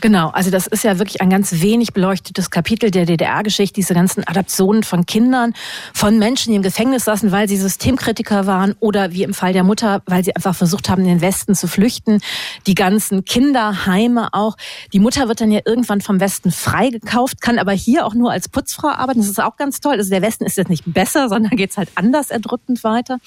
Genau, 0.00 0.30
also 0.30 0.50
das 0.50 0.66
ist 0.66 0.84
ja 0.84 0.98
wirklich 0.98 1.20
ein 1.20 1.28
ganz 1.28 1.60
wenig 1.60 1.92
beleuchtetes 1.92 2.50
Kapitel 2.50 2.90
der 2.90 3.04
DDR-Geschichte, 3.04 3.74
diese 3.74 3.92
ganzen 3.92 4.26
Adaptionen 4.26 4.82
von 4.82 5.04
Kindern, 5.04 5.52
von 5.92 6.18
Menschen, 6.18 6.50
die 6.50 6.56
im 6.56 6.62
Gefängnis 6.62 7.04
saßen, 7.04 7.32
weil 7.32 7.48
sie 7.48 7.56
Systemkritiker 7.56 8.46
waren 8.46 8.74
oder 8.80 9.12
wie 9.12 9.24
im 9.24 9.34
Fall 9.34 9.52
der 9.52 9.62
Mutter, 9.62 10.02
weil 10.06 10.24
sie 10.24 10.34
einfach 10.34 10.54
versucht 10.54 10.88
haben, 10.88 11.02
in 11.02 11.08
den 11.08 11.20
Westen 11.20 11.54
zu 11.54 11.68
flüchten. 11.68 12.20
Die 12.66 12.74
ganzen 12.74 13.26
Kinderheime 13.26 14.32
auch. 14.32 14.56
Die 14.94 15.00
Mutter 15.00 15.28
wird 15.28 15.42
dann 15.42 15.52
ja 15.52 15.60
irgendwann 15.66 16.00
vom 16.00 16.18
Westen 16.18 16.50
freigekauft, 16.50 17.42
kann 17.42 17.58
aber 17.58 17.72
hier 17.72 18.06
auch 18.06 18.14
nur 18.14 18.32
als 18.32 18.48
Putzfrau 18.48 18.88
arbeiten. 18.88 19.20
Das 19.20 19.28
ist 19.28 19.40
auch 19.40 19.56
ganz 19.56 19.80
toll. 19.80 19.96
Also 19.96 20.08
der 20.08 20.22
Westen 20.22 20.44
ist 20.44 20.56
jetzt 20.56 20.70
nicht 20.70 20.84
besser, 20.86 21.28
sondern 21.28 21.56
geht's 21.56 21.76
halt 21.76 21.90
anders 21.94 22.30
erdrückend 22.30 22.84
weiter. 22.84 23.18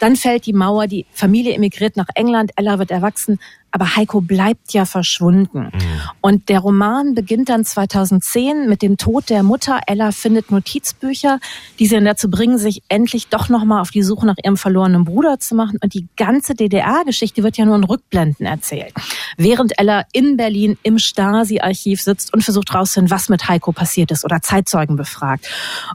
Dann 0.00 0.16
fällt 0.16 0.46
die 0.46 0.52
Mauer, 0.52 0.88
die 0.88 1.06
Familie 1.12 1.54
emigriert 1.54 1.96
nach 1.96 2.08
England, 2.14 2.50
Ella 2.56 2.78
wird 2.80 2.90
erwachsen, 2.90 3.38
aber 3.72 3.96
Heiko 3.96 4.20
bleibt 4.20 4.72
ja 4.72 4.84
verschwunden. 4.84 5.70
Mhm. 5.72 6.00
Und 6.20 6.48
der 6.48 6.60
Roman 6.60 7.14
beginnt 7.14 7.48
dann 7.48 7.64
2010 7.64 8.68
mit 8.68 8.82
dem 8.82 8.96
Tod 8.96 9.30
der 9.30 9.42
Mutter. 9.42 9.80
Ella 9.86 10.10
findet 10.12 10.50
Notizbücher, 10.50 11.38
die 11.78 11.86
sie 11.86 11.94
dann 11.94 12.04
dazu 12.04 12.30
bringen, 12.30 12.58
sich 12.58 12.82
endlich 12.88 13.28
doch 13.28 13.48
nochmal 13.48 13.80
auf 13.80 13.90
die 13.90 14.02
Suche 14.02 14.26
nach 14.26 14.36
ihrem 14.42 14.56
verlorenen 14.56 15.04
Bruder 15.04 15.38
zu 15.38 15.54
machen. 15.54 15.78
Und 15.82 15.94
die 15.94 16.08
ganze 16.16 16.54
DDR-Geschichte 16.54 17.42
wird 17.42 17.56
ja 17.56 17.64
nur 17.64 17.76
in 17.76 17.84
Rückblenden 17.84 18.46
erzählt. 18.46 18.92
Während 19.36 19.78
Ella 19.78 20.04
in 20.12 20.36
Berlin 20.36 20.76
im 20.82 20.98
Stasi-Archiv 20.98 22.02
sitzt 22.02 22.34
und 22.34 22.42
versucht 22.42 22.74
rauszufinden, 22.74 23.10
was 23.10 23.28
mit 23.28 23.48
Heiko 23.48 23.72
passiert 23.72 24.10
ist 24.10 24.24
oder 24.24 24.42
Zeitzeugen 24.42 24.96
befragt. 24.96 25.48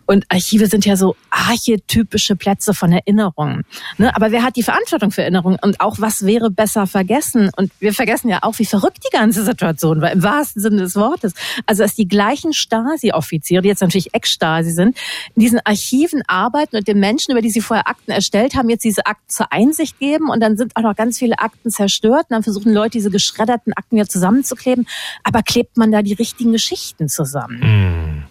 Und 0.06 0.26
Archive 0.30 0.68
sind 0.68 0.86
ja 0.86 0.96
so 0.96 1.16
archetypische 1.30 2.36
Plätze 2.36 2.74
von 2.74 2.94
Erinnerungen. 2.94 3.64
Ne? 3.98 4.16
Aber 4.16 4.32
wer 4.32 4.44
hat 4.44 4.56
die 4.56 4.64
Verantwortung 4.64 5.12
für 5.12 5.22
Erinnerungen? 5.22 5.58
Und 5.62 5.82
auch 5.82 5.98
was 6.00 6.26
wäre 6.26 6.50
besser 6.50 6.88
vergessen? 6.88 7.50
Und 7.56 7.72
wir 7.80 7.94
vergessen 7.94 8.30
ja 8.30 8.40
auch, 8.42 8.60
wie 8.60 8.66
verrückt 8.66 9.00
die 9.06 9.16
ganze 9.16 9.44
Situation 9.44 10.02
war, 10.02 10.12
im 10.12 10.24
wahrsten 10.24 10.62
Sinne 10.62 10.82
des 10.82 10.96
Wortes. 10.96 11.34
Also, 11.66 11.84
dass 11.84 11.96
die 11.96 12.08
gleichen 12.08 12.54
Stasi-Offiziere, 12.54 13.62
die 13.62 13.70
jetzt 13.70 13.82
natürlich 13.82 14.14
Ex-Stasi 14.14 14.72
sind, 14.72 14.98
in 15.36 15.42
diesen 15.42 15.60
Archiven 15.64 16.22
arbeiten 16.28 16.76
und 16.76 16.88
den 16.88 17.00
Menschen, 17.00 17.32
über 17.32 17.42
die 17.42 17.50
sie 17.50 17.62
vorher 17.62 17.88
Akten 17.88 18.12
erstellt 18.12 18.56
haben, 18.56 18.70
jetzt 18.70 18.84
diese 18.84 19.06
Akten 19.06 19.30
zur 19.30 19.52
Einsicht 19.52 20.00
geben 20.00 20.30
und 20.30 20.40
dann 20.42 20.58
sind 20.58 20.76
auch 20.76 20.82
noch 20.82 20.96
ganz 20.96 21.20
viele 21.20 21.40
Akten 21.40 21.70
zerstört 21.72 22.26
und 22.30 22.32
dann 22.32 22.44
versuchen 22.44 22.74
Leute, 22.74 22.92
diese 22.92 23.10
geschredderten 23.10 23.74
Akten 23.74 23.96
wieder 23.98 24.08
zusammenzukleben. 24.08 24.88
Aber 25.24 25.42
klebt 25.42 25.78
man 25.78 25.92
da 25.92 26.02
die 26.02 26.14
richtigen 26.14 26.52
Geschichten 26.52 27.10
zusammen? 27.10 27.62
Hm. 27.62 28.24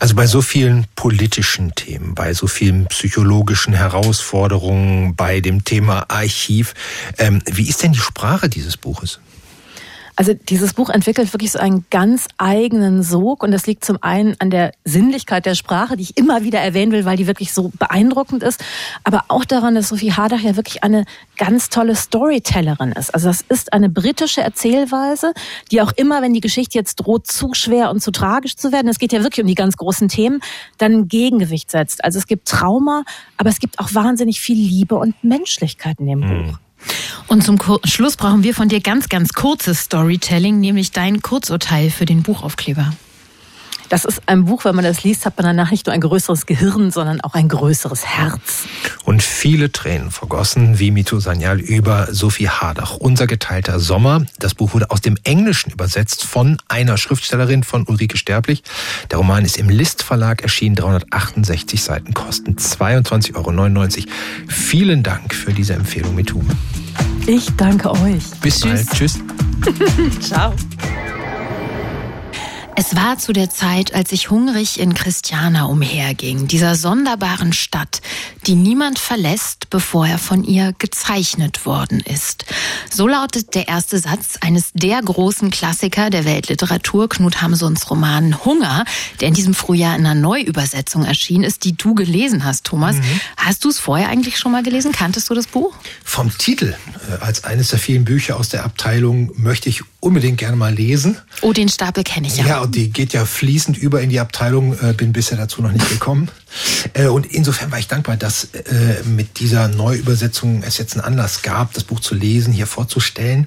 Also 0.00 0.14
bei 0.14 0.26
so 0.26 0.42
vielen 0.42 0.86
politischen 0.94 1.74
Themen, 1.74 2.14
bei 2.14 2.34
so 2.34 2.46
vielen 2.46 2.86
psychologischen 2.86 3.72
Herausforderungen, 3.72 5.07
bei 5.14 5.40
dem 5.40 5.64
Thema 5.64 6.06
Archiv, 6.08 6.74
ähm, 7.18 7.42
wie 7.46 7.68
ist 7.68 7.82
denn 7.82 7.92
die 7.92 7.98
Sprache 7.98 8.48
dieses 8.48 8.76
Buches? 8.76 9.20
Also 10.18 10.34
dieses 10.34 10.74
Buch 10.74 10.90
entwickelt 10.90 11.32
wirklich 11.32 11.52
so 11.52 11.60
einen 11.60 11.86
ganz 11.90 12.26
eigenen 12.38 13.04
Sog 13.04 13.44
und 13.44 13.52
das 13.52 13.68
liegt 13.68 13.84
zum 13.84 13.98
einen 14.02 14.34
an 14.40 14.50
der 14.50 14.72
Sinnlichkeit 14.84 15.46
der 15.46 15.54
Sprache, 15.54 15.96
die 15.96 16.02
ich 16.02 16.16
immer 16.16 16.42
wieder 16.42 16.58
erwähnen 16.58 16.90
will, 16.90 17.04
weil 17.04 17.16
die 17.16 17.28
wirklich 17.28 17.52
so 17.54 17.70
beeindruckend 17.78 18.42
ist, 18.42 18.60
aber 19.04 19.26
auch 19.28 19.44
daran, 19.44 19.76
dass 19.76 19.90
Sophie 19.90 20.12
Hardach 20.12 20.40
ja 20.40 20.56
wirklich 20.56 20.82
eine 20.82 21.04
ganz 21.36 21.68
tolle 21.68 21.94
Storytellerin 21.94 22.90
ist. 22.90 23.14
Also 23.14 23.28
das 23.28 23.42
ist 23.42 23.72
eine 23.72 23.88
britische 23.88 24.40
Erzählweise, 24.40 25.34
die 25.70 25.82
auch 25.82 25.92
immer, 25.92 26.20
wenn 26.20 26.34
die 26.34 26.40
Geschichte 26.40 26.76
jetzt 26.76 26.96
droht, 26.96 27.28
zu 27.28 27.54
schwer 27.54 27.88
und 27.88 28.02
zu 28.02 28.10
tragisch 28.10 28.56
zu 28.56 28.72
werden, 28.72 28.88
es 28.88 28.98
geht 28.98 29.12
ja 29.12 29.22
wirklich 29.22 29.42
um 29.42 29.46
die 29.46 29.54
ganz 29.54 29.76
großen 29.76 30.08
Themen, 30.08 30.40
dann 30.78 30.94
ein 30.94 31.08
Gegengewicht 31.08 31.70
setzt. 31.70 32.02
Also 32.02 32.18
es 32.18 32.26
gibt 32.26 32.48
Trauma, 32.48 33.04
aber 33.36 33.50
es 33.50 33.60
gibt 33.60 33.78
auch 33.78 33.94
wahnsinnig 33.94 34.40
viel 34.40 34.58
Liebe 34.58 34.96
und 34.96 35.14
Menschlichkeit 35.22 36.00
in 36.00 36.06
dem 36.08 36.28
hm. 36.28 36.46
Buch. 36.46 36.58
Und 37.26 37.44
zum 37.44 37.58
Schluss 37.84 38.16
brauchen 38.16 38.42
wir 38.42 38.54
von 38.54 38.68
dir 38.68 38.80
ganz, 38.80 39.08
ganz 39.08 39.32
kurzes 39.32 39.80
Storytelling, 39.80 40.60
nämlich 40.60 40.92
dein 40.92 41.22
Kurzurteil 41.22 41.90
für 41.90 42.06
den 42.06 42.22
Buchaufkleber. 42.22 42.92
Das 43.88 44.04
ist 44.04 44.20
ein 44.26 44.44
Buch, 44.44 44.64
wenn 44.64 44.74
man 44.74 44.84
das 44.84 45.02
liest, 45.02 45.24
hat 45.24 45.36
man 45.36 45.46
danach 45.46 45.70
nicht 45.70 45.86
nur 45.86 45.94
ein 45.94 46.00
größeres 46.00 46.46
Gehirn, 46.46 46.90
sondern 46.90 47.20
auch 47.22 47.34
ein 47.34 47.48
größeres 47.48 48.04
Herz. 48.04 48.66
Und 49.04 49.22
viele 49.22 49.72
Tränen 49.72 50.10
vergossen, 50.10 50.78
wie 50.78 50.90
Mito 50.90 51.18
Sanyal 51.20 51.58
über 51.58 52.08
Sophie 52.12 52.48
Hardach. 52.48 52.96
Unser 52.96 53.26
geteilter 53.26 53.80
Sommer. 53.80 54.26
Das 54.38 54.54
Buch 54.54 54.74
wurde 54.74 54.90
aus 54.90 55.00
dem 55.00 55.16
Englischen 55.24 55.70
übersetzt 55.70 56.24
von 56.24 56.58
einer 56.68 56.98
Schriftstellerin 56.98 57.62
von 57.62 57.86
Ulrike 57.86 58.18
Sterblich. 58.18 58.62
Der 59.10 59.18
Roman 59.18 59.44
ist 59.44 59.56
im 59.56 59.70
List 59.70 60.02
Verlag 60.02 60.42
erschienen, 60.42 60.76
368 60.76 61.82
Seiten, 61.82 62.12
kosten 62.12 62.56
22,99 62.56 63.36
Euro. 63.36 64.12
Vielen 64.48 65.02
Dank 65.02 65.34
für 65.34 65.52
diese 65.52 65.74
Empfehlung, 65.74 66.14
Mitu. 66.14 66.42
Ich 67.26 67.48
danke 67.56 67.90
euch. 67.90 68.24
Bis 68.42 68.60
Tschüss. 68.60 68.86
bald. 68.86 68.90
Tschüss. 68.90 69.18
Ciao. 70.20 70.54
Es 72.80 72.94
war 72.94 73.18
zu 73.18 73.32
der 73.32 73.50
Zeit, 73.50 73.92
als 73.92 74.12
ich 74.12 74.30
hungrig 74.30 74.78
in 74.78 74.94
Christiana 74.94 75.64
umherging, 75.64 76.46
dieser 76.46 76.76
sonderbaren 76.76 77.52
Stadt, 77.52 78.00
die 78.46 78.54
niemand 78.54 79.00
verlässt, 79.00 79.68
bevor 79.68 80.06
er 80.06 80.18
von 80.18 80.44
ihr 80.44 80.72
gezeichnet 80.78 81.66
worden 81.66 81.98
ist. 81.98 82.44
So 82.88 83.08
lautet 83.08 83.56
der 83.56 83.66
erste 83.66 83.98
Satz 83.98 84.36
eines 84.42 84.70
der 84.74 85.02
großen 85.02 85.50
Klassiker 85.50 86.08
der 86.10 86.24
Weltliteratur, 86.24 87.08
Knut 87.08 87.42
Hamsuns 87.42 87.90
Roman 87.90 88.44
Hunger, 88.44 88.84
der 89.20 89.26
in 89.26 89.34
diesem 89.34 89.54
Frühjahr 89.54 89.96
in 89.96 90.06
einer 90.06 90.14
Neuübersetzung 90.14 91.04
erschienen 91.04 91.42
ist, 91.42 91.64
die 91.64 91.76
du 91.76 91.96
gelesen 91.96 92.44
hast, 92.44 92.64
Thomas. 92.64 92.94
Mhm. 92.94 93.20
Hast 93.38 93.64
du 93.64 93.70
es 93.70 93.80
vorher 93.80 94.08
eigentlich 94.08 94.38
schon 94.38 94.52
mal 94.52 94.62
gelesen? 94.62 94.92
Kanntest 94.92 95.28
du 95.30 95.34
das 95.34 95.48
Buch? 95.48 95.74
Vom 96.04 96.30
Titel, 96.38 96.76
äh, 97.10 97.24
als 97.24 97.42
eines 97.42 97.70
der 97.70 97.80
vielen 97.80 98.04
Bücher 98.04 98.36
aus 98.36 98.50
der 98.50 98.64
Abteilung, 98.64 99.32
möchte 99.34 99.68
ich 99.68 99.82
unbedingt 99.98 100.38
gerne 100.38 100.56
mal 100.56 100.72
lesen. 100.72 101.18
Oh, 101.40 101.52
den 101.52 101.68
Stapel 101.68 102.04
kenne 102.04 102.28
ich 102.28 102.36
ja. 102.36 102.46
Ja, 102.46 102.67
die 102.68 102.90
geht 102.90 103.12
ja 103.12 103.24
fließend 103.24 103.76
über 103.76 104.00
in 104.00 104.10
die 104.10 104.20
Abteilung, 104.20 104.78
äh, 104.80 104.92
bin 104.92 105.12
bisher 105.12 105.36
dazu 105.36 105.62
noch 105.62 105.72
nicht 105.72 105.88
gekommen. 105.88 106.30
Äh, 106.94 107.06
und 107.06 107.26
insofern 107.26 107.70
war 107.70 107.78
ich 107.78 107.88
dankbar, 107.88 108.16
dass 108.16 108.44
äh, 108.54 109.02
mit 109.04 109.40
dieser 109.40 109.68
Neuübersetzung 109.68 110.62
es 110.62 110.78
jetzt 110.78 110.94
einen 110.94 111.04
Anlass 111.04 111.42
gab, 111.42 111.74
das 111.74 111.84
Buch 111.84 112.00
zu 112.00 112.14
lesen, 112.14 112.52
hier 112.52 112.66
vorzustellen. 112.66 113.46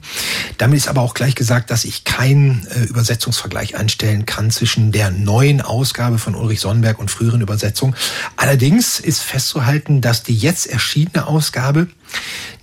Damit 0.58 0.78
ist 0.78 0.88
aber 0.88 1.02
auch 1.02 1.14
gleich 1.14 1.36
gesagt, 1.36 1.72
dass 1.72 1.84
ich 1.86 2.04
keinen 2.04 2.68
Übersetzungsvergleich 2.90 3.78
anstellen 3.78 4.26
kann 4.26 4.52
zwischen 4.52 4.92
der 4.92 5.12
neuen 5.12 5.62
Ausgabe 5.62 6.18
von 6.18 6.36
Ulrich 6.36 6.60
Sonnenberg 6.60 7.00
und 7.00 7.10
früheren 7.10 7.42
Übersetzungen. 7.42 7.96
Allerdings 8.36 9.00
ist 9.00 9.22
festzuhalten, 9.22 10.02
dass 10.02 10.24
die 10.24 10.36
jetzt 10.36 10.68
erschienene 10.68 11.28
Ausgabe 11.28 11.88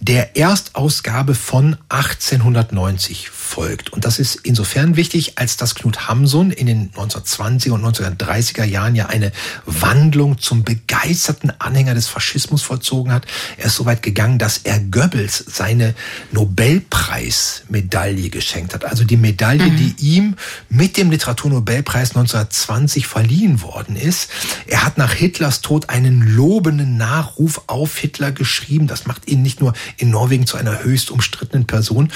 der 0.00 0.36
Erstausgabe 0.36 1.34
von 1.34 1.76
1890 1.88 3.30
folgt. 3.30 3.92
Und 3.92 4.04
das 4.04 4.18
ist 4.18 4.36
insofern 4.42 4.96
wichtig, 4.96 5.38
als 5.38 5.56
dass 5.56 5.74
Knut 5.74 6.06
Hamsun 6.08 6.50
in 6.50 6.66
den 6.66 6.92
1920er 6.92 7.72
und 7.72 7.84
1930er 7.84 8.64
Jahren 8.64 8.94
ja 8.94 9.06
eine 9.06 9.32
Wandlung 9.66 10.38
zum 10.38 10.62
begeisterten 10.62 11.52
Anhänger 11.58 11.94
des 11.94 12.06
Faschismus 12.08 12.62
vollzogen 12.62 13.10
hat. 13.12 13.26
Er 13.56 13.66
ist 13.66 13.74
so 13.74 13.86
weit 13.86 14.02
gegangen, 14.02 14.38
dass 14.38 14.58
er 14.58 14.78
Goebbels 14.78 15.44
seine 15.48 15.94
Nobelpreismedaille 16.32 18.30
geschenkt 18.30 18.74
hat. 18.74 18.84
Also 18.84 19.04
die 19.04 19.16
Medaille, 19.16 19.66
mhm. 19.66 19.76
die 19.76 19.94
ihm 19.98 20.36
mit 20.68 20.96
dem 20.96 21.10
Literaturnobelpreis 21.10 22.10
1920 22.10 23.06
verliehen 23.06 23.62
worden 23.62 23.96
ist. 23.96 24.30
Er 24.66 24.84
hat 24.84 24.98
nach 24.98 25.12
Hitlers 25.12 25.60
Tod 25.60 25.88
einen 25.88 26.22
lobenden 26.22 26.96
Nachruf 26.96 27.62
auf 27.66 27.96
Hitler 27.96 28.30
geschrieben. 28.30 28.86
Das 28.86 29.06
macht 29.06 29.26
ihn 29.28 29.37
nicht 29.42 29.60
nur 29.60 29.72
in 29.96 30.10
Norwegen 30.10 30.46
zu 30.46 30.56
einer 30.56 30.82
höchst 30.82 31.10
umstrittenen 31.10 31.66
Person. 31.66 32.12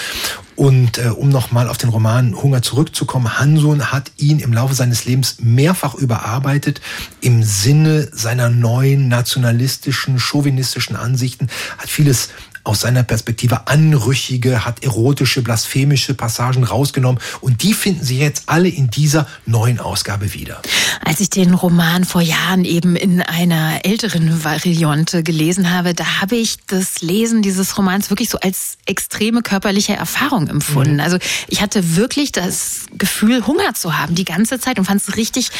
Und 0.56 0.98
äh, 0.98 1.08
um 1.08 1.28
nochmal 1.28 1.68
auf 1.68 1.78
den 1.78 1.88
Roman 1.88 2.34
Hunger 2.40 2.62
zurückzukommen, 2.62 3.38
Hansun 3.38 3.90
hat 3.90 4.12
ihn 4.16 4.38
im 4.38 4.52
Laufe 4.52 4.74
seines 4.74 5.04
Lebens 5.04 5.36
mehrfach 5.40 5.94
überarbeitet 5.94 6.80
im 7.20 7.42
Sinne 7.42 8.08
seiner 8.12 8.50
neuen 8.50 9.08
nationalistischen, 9.08 10.18
chauvinistischen 10.18 10.96
Ansichten, 10.96 11.48
hat 11.78 11.88
vieles 11.88 12.28
aus 12.64 12.80
seiner 12.80 13.02
Perspektive 13.02 13.66
anrüchige, 13.66 14.64
hat 14.64 14.82
erotische, 14.82 15.42
blasphemische 15.42 16.14
Passagen 16.14 16.64
rausgenommen 16.64 17.20
und 17.40 17.62
die 17.62 17.74
finden 17.74 18.04
Sie 18.04 18.18
jetzt 18.18 18.44
alle 18.46 18.68
in 18.68 18.90
dieser 18.90 19.26
neuen 19.46 19.80
Ausgabe 19.80 20.32
wieder. 20.34 20.62
Als 21.04 21.20
ich 21.20 21.30
den 21.30 21.54
Roman 21.54 22.04
vor 22.04 22.20
Jahren 22.20 22.64
eben 22.64 22.96
in 22.96 23.20
einer 23.20 23.84
älteren 23.84 24.44
Variante 24.44 25.22
gelesen 25.22 25.72
habe, 25.72 25.94
da 25.94 26.20
habe 26.20 26.36
ich 26.36 26.58
das 26.66 27.02
Lesen 27.02 27.42
dieses 27.42 27.76
Romans 27.76 28.10
wirklich 28.10 28.30
so 28.30 28.38
als 28.38 28.78
extreme 28.86 29.42
körperliche 29.42 29.94
Erfahrung 29.94 30.48
empfunden. 30.48 30.94
Mhm. 30.94 31.00
Also 31.00 31.18
ich 31.48 31.62
hatte 31.62 31.96
wirklich 31.96 32.32
das 32.32 32.86
Gefühl, 32.96 33.46
Hunger 33.46 33.74
zu 33.74 33.98
haben 33.98 34.14
die 34.14 34.24
ganze 34.24 34.60
Zeit 34.60 34.78
und 34.78 34.84
fand 34.84 35.00
es 35.00 35.16
richtig 35.16 35.50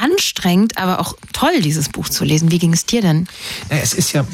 anstrengend, 0.00 0.78
aber 0.78 1.00
auch 1.00 1.16
toll, 1.32 1.60
dieses 1.60 1.88
Buch 1.88 2.08
zu 2.08 2.24
lesen. 2.24 2.50
Wie 2.50 2.58
ging 2.58 2.72
es 2.72 2.86
dir 2.86 3.02
denn? 3.02 3.26
Ja, 3.70 3.78
es 3.78 3.94
ist 3.94 4.12
ja 4.12 4.26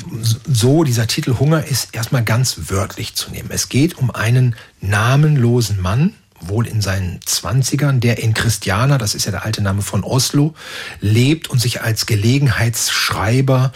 so, 0.46 0.84
dieser 0.84 1.06
Titel 1.06 1.38
Hunger 1.38 1.64
ist 1.64 1.94
erstmal 1.94 2.24
ganz 2.24 2.56
wörtlich 2.68 3.14
zu 3.14 3.30
nehmen. 3.30 3.50
Es 3.50 3.68
geht 3.68 3.98
um 3.98 4.10
einen 4.10 4.56
namenlosen 4.80 5.80
Mann, 5.80 6.14
wohl 6.40 6.66
in 6.66 6.80
seinen 6.80 7.20
Zwanzigern, 7.24 8.00
der 8.00 8.18
in 8.18 8.34
Christiana, 8.34 8.98
das 8.98 9.14
ist 9.14 9.24
ja 9.24 9.30
der 9.30 9.44
alte 9.44 9.62
Name 9.62 9.82
von 9.82 10.04
Oslo, 10.04 10.54
lebt 11.00 11.48
und 11.48 11.60
sich 11.60 11.82
als 11.82 12.06
Gelegenheitsschreiber 12.06 13.72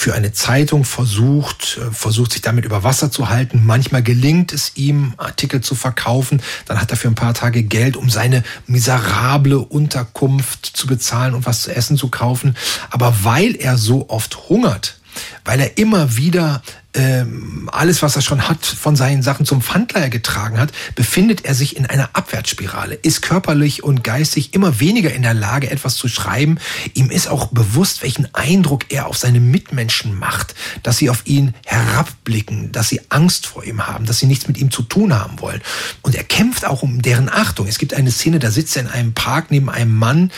für 0.00 0.14
eine 0.14 0.32
Zeitung 0.32 0.86
versucht, 0.86 1.78
äh, 1.78 1.92
versucht 1.92 2.32
sich 2.32 2.40
damit 2.40 2.64
über 2.64 2.82
Wasser 2.82 3.10
zu 3.10 3.28
halten. 3.28 3.66
Manchmal 3.66 4.02
gelingt 4.02 4.50
es 4.54 4.72
ihm, 4.76 5.12
Artikel 5.18 5.60
zu 5.60 5.74
verkaufen. 5.74 6.40
Dann 6.64 6.80
hat 6.80 6.90
er 6.90 6.96
für 6.96 7.08
ein 7.08 7.14
paar 7.14 7.34
Tage 7.34 7.62
Geld, 7.62 7.98
um 7.98 8.08
seine 8.08 8.42
miserable 8.66 9.58
Unterkunft 9.58 10.64
zu 10.64 10.86
bezahlen 10.86 11.34
und 11.34 11.44
was 11.44 11.64
zu 11.64 11.76
essen 11.76 11.98
zu 11.98 12.08
kaufen. 12.08 12.56
Aber 12.88 13.24
weil 13.24 13.54
er 13.54 13.76
so 13.76 14.08
oft 14.08 14.48
hungert, 14.48 14.98
weil 15.44 15.60
er 15.60 15.76
immer 15.76 16.16
wieder 16.16 16.62
ähm, 16.94 17.68
alles, 17.72 18.02
was 18.02 18.16
er 18.16 18.22
schon 18.22 18.48
hat, 18.48 18.66
von 18.66 18.96
seinen 18.96 19.22
Sachen 19.22 19.46
zum 19.46 19.62
Pfandleiher 19.62 20.10
getragen 20.10 20.58
hat, 20.58 20.72
befindet 20.96 21.44
er 21.44 21.54
sich 21.54 21.76
in 21.76 21.86
einer 21.86 22.10
Abwärtsspirale, 22.14 22.94
ist 22.96 23.22
körperlich 23.22 23.84
und 23.84 24.02
geistig 24.02 24.54
immer 24.54 24.80
weniger 24.80 25.12
in 25.12 25.22
der 25.22 25.34
Lage, 25.34 25.70
etwas 25.70 25.94
zu 25.94 26.08
schreiben. 26.08 26.58
Ihm 26.94 27.10
ist 27.10 27.28
auch 27.28 27.48
bewusst, 27.48 28.02
welchen 28.02 28.32
Eindruck 28.34 28.86
er 28.88 29.06
auf 29.06 29.16
seine 29.16 29.40
Mitmenschen 29.40 30.18
macht, 30.18 30.54
dass 30.82 30.96
sie 30.96 31.10
auf 31.10 31.22
ihn 31.26 31.54
herabblicken, 31.64 32.72
dass 32.72 32.88
sie 32.88 33.00
Angst 33.08 33.46
vor 33.46 33.64
ihm 33.64 33.86
haben, 33.86 34.06
dass 34.06 34.18
sie 34.18 34.26
nichts 34.26 34.48
mit 34.48 34.58
ihm 34.58 34.70
zu 34.70 34.82
tun 34.82 35.14
haben 35.14 35.40
wollen. 35.40 35.60
Und 36.02 36.16
er 36.16 36.24
kämpft 36.24 36.64
auch 36.64 36.82
um 36.82 37.02
deren 37.02 37.28
Achtung. 37.28 37.68
Es 37.68 37.78
gibt 37.78 37.94
eine 37.94 38.10
Szene, 38.10 38.40
da 38.40 38.50
sitzt 38.50 38.76
er 38.76 38.82
in 38.82 38.88
einem 38.88 39.14
Park 39.14 39.50
neben 39.50 39.70
einem 39.70 39.94
Mann, 39.94 40.32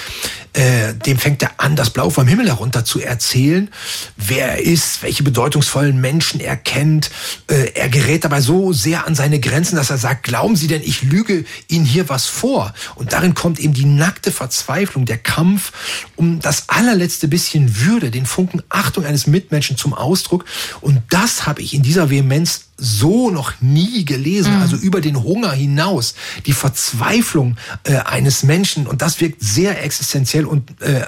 äh, 0.52 0.94
dem 0.94 1.18
fängt 1.18 1.42
er 1.42 1.52
an, 1.56 1.76
das 1.76 1.90
Blau 1.90 2.10
vom 2.10 2.26
Himmel 2.26 2.48
herunter 2.48 2.84
zu 2.84 3.00
erzählen, 3.00 3.70
wer 4.16 4.52
er 4.52 4.60
ist, 4.60 5.02
welche 5.02 5.22
bedeutungsvollen 5.22 5.98
Menschen 5.98 6.41
er 6.42 6.56
kennt. 6.56 7.10
Äh, 7.48 7.72
er 7.74 7.88
gerät 7.88 8.24
dabei 8.24 8.40
so 8.40 8.72
sehr 8.72 9.06
an 9.06 9.14
seine 9.14 9.40
Grenzen, 9.40 9.76
dass 9.76 9.90
er 9.90 9.98
sagt, 9.98 10.24
glauben 10.24 10.56
Sie 10.56 10.66
denn, 10.66 10.82
ich 10.82 11.02
lüge 11.02 11.44
Ihnen 11.68 11.84
hier 11.84 12.08
was 12.08 12.26
vor? 12.26 12.74
Und 12.94 13.12
darin 13.12 13.34
kommt 13.34 13.58
eben 13.58 13.72
die 13.72 13.84
nackte 13.84 14.32
Verzweiflung, 14.32 15.04
der 15.04 15.18
Kampf 15.18 15.72
um 16.16 16.40
das 16.40 16.68
allerletzte 16.68 17.28
bisschen 17.28 17.80
Würde, 17.80 18.10
den 18.10 18.26
Funken 18.26 18.62
Achtung 18.68 19.04
eines 19.04 19.26
Mitmenschen 19.26 19.76
zum 19.76 19.94
Ausdruck. 19.94 20.44
Und 20.80 21.02
das 21.10 21.46
habe 21.46 21.62
ich 21.62 21.74
in 21.74 21.82
dieser 21.82 22.10
Vehemenz 22.10 22.66
so 22.76 23.30
noch 23.30 23.52
nie 23.60 24.04
gelesen. 24.04 24.56
Mhm. 24.56 24.62
Also 24.62 24.76
über 24.76 25.00
den 25.00 25.22
Hunger 25.22 25.52
hinaus, 25.52 26.14
die 26.46 26.52
Verzweiflung 26.52 27.56
äh, 27.84 27.96
eines 27.96 28.42
Menschen. 28.42 28.86
Und 28.86 29.02
das 29.02 29.20
wirkt 29.20 29.42
sehr 29.42 29.82
existenziell 29.82 30.46
und 30.46 30.80
äh, 30.80 31.06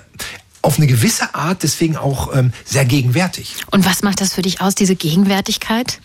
auf 0.64 0.78
eine 0.78 0.86
gewisse 0.86 1.34
Art 1.34 1.62
deswegen 1.62 1.96
auch 1.96 2.34
ähm, 2.34 2.52
sehr 2.64 2.86
gegenwärtig. 2.86 3.56
Und 3.70 3.84
was 3.84 4.02
macht 4.02 4.22
das 4.22 4.32
für 4.32 4.40
dich 4.40 4.62
aus, 4.62 4.74
diese 4.74 4.96
Gegenwärtigkeit? 4.96 6.00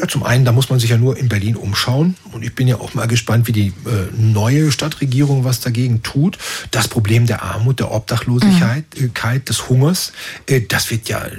Ja, 0.00 0.08
zum 0.08 0.22
einen, 0.22 0.46
da 0.46 0.52
muss 0.52 0.70
man 0.70 0.80
sich 0.80 0.88
ja 0.88 0.96
nur 0.96 1.18
in 1.18 1.28
Berlin 1.28 1.54
umschauen. 1.54 2.16
Und 2.32 2.42
ich 2.42 2.54
bin 2.54 2.66
ja 2.66 2.76
auch 2.76 2.94
mal 2.94 3.06
gespannt, 3.06 3.46
wie 3.46 3.52
die 3.52 3.68
äh, 3.68 4.10
neue 4.16 4.72
Stadtregierung 4.72 5.44
was 5.44 5.60
dagegen 5.60 6.02
tut. 6.02 6.38
Das 6.70 6.88
Problem 6.88 7.26
der 7.26 7.42
Armut, 7.42 7.78
der 7.78 7.92
Obdachlosigkeit, 7.92 8.86
mhm. 8.96 9.10
Äh, 9.22 9.40
des 9.40 9.68
Hungers, 9.68 10.12
äh, 10.46 10.62
das 10.62 10.90
wird 10.90 11.08
ja 11.10 11.22
äh, 11.22 11.36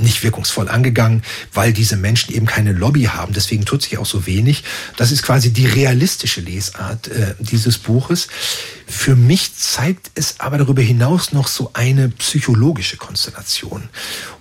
nicht 0.00 0.22
wirkungsvoll 0.22 0.68
angegangen, 0.70 1.22
weil 1.52 1.74
diese 1.74 1.96
Menschen 1.96 2.34
eben 2.34 2.46
keine 2.46 2.72
Lobby 2.72 3.04
haben. 3.04 3.34
Deswegen 3.34 3.66
tut 3.66 3.82
sich 3.82 3.98
auch 3.98 4.06
so 4.06 4.26
wenig. 4.26 4.64
Das 4.96 5.12
ist 5.12 5.22
quasi 5.22 5.52
die 5.52 5.66
realistische 5.66 6.40
Lesart 6.40 7.08
äh, 7.08 7.34
dieses 7.38 7.76
Buches. 7.76 8.28
Für 8.86 9.16
mich 9.16 9.56
zeigt 9.56 10.10
es 10.14 10.40
aber 10.40 10.58
darüber 10.58 10.82
hinaus 10.82 11.32
noch 11.32 11.48
so 11.48 11.70
eine 11.82 12.10
psychologische 12.10 12.96
Konstellation. 12.96 13.88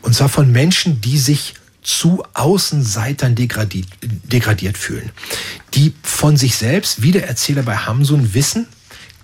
Und 0.03 0.13
zwar 0.13 0.29
von 0.29 0.51
Menschen, 0.51 1.01
die 1.01 1.17
sich 1.17 1.55
zu 1.81 2.23
Außenseitern 2.35 3.33
degradiert, 3.33 3.87
degradiert 4.03 4.77
fühlen. 4.77 5.09
Die 5.73 5.95
von 6.03 6.37
sich 6.37 6.55
selbst, 6.55 7.01
wie 7.01 7.11
der 7.11 7.27
Erzähler 7.27 7.63
bei 7.63 7.75
Hamsun, 7.75 8.35
wissen, 8.35 8.67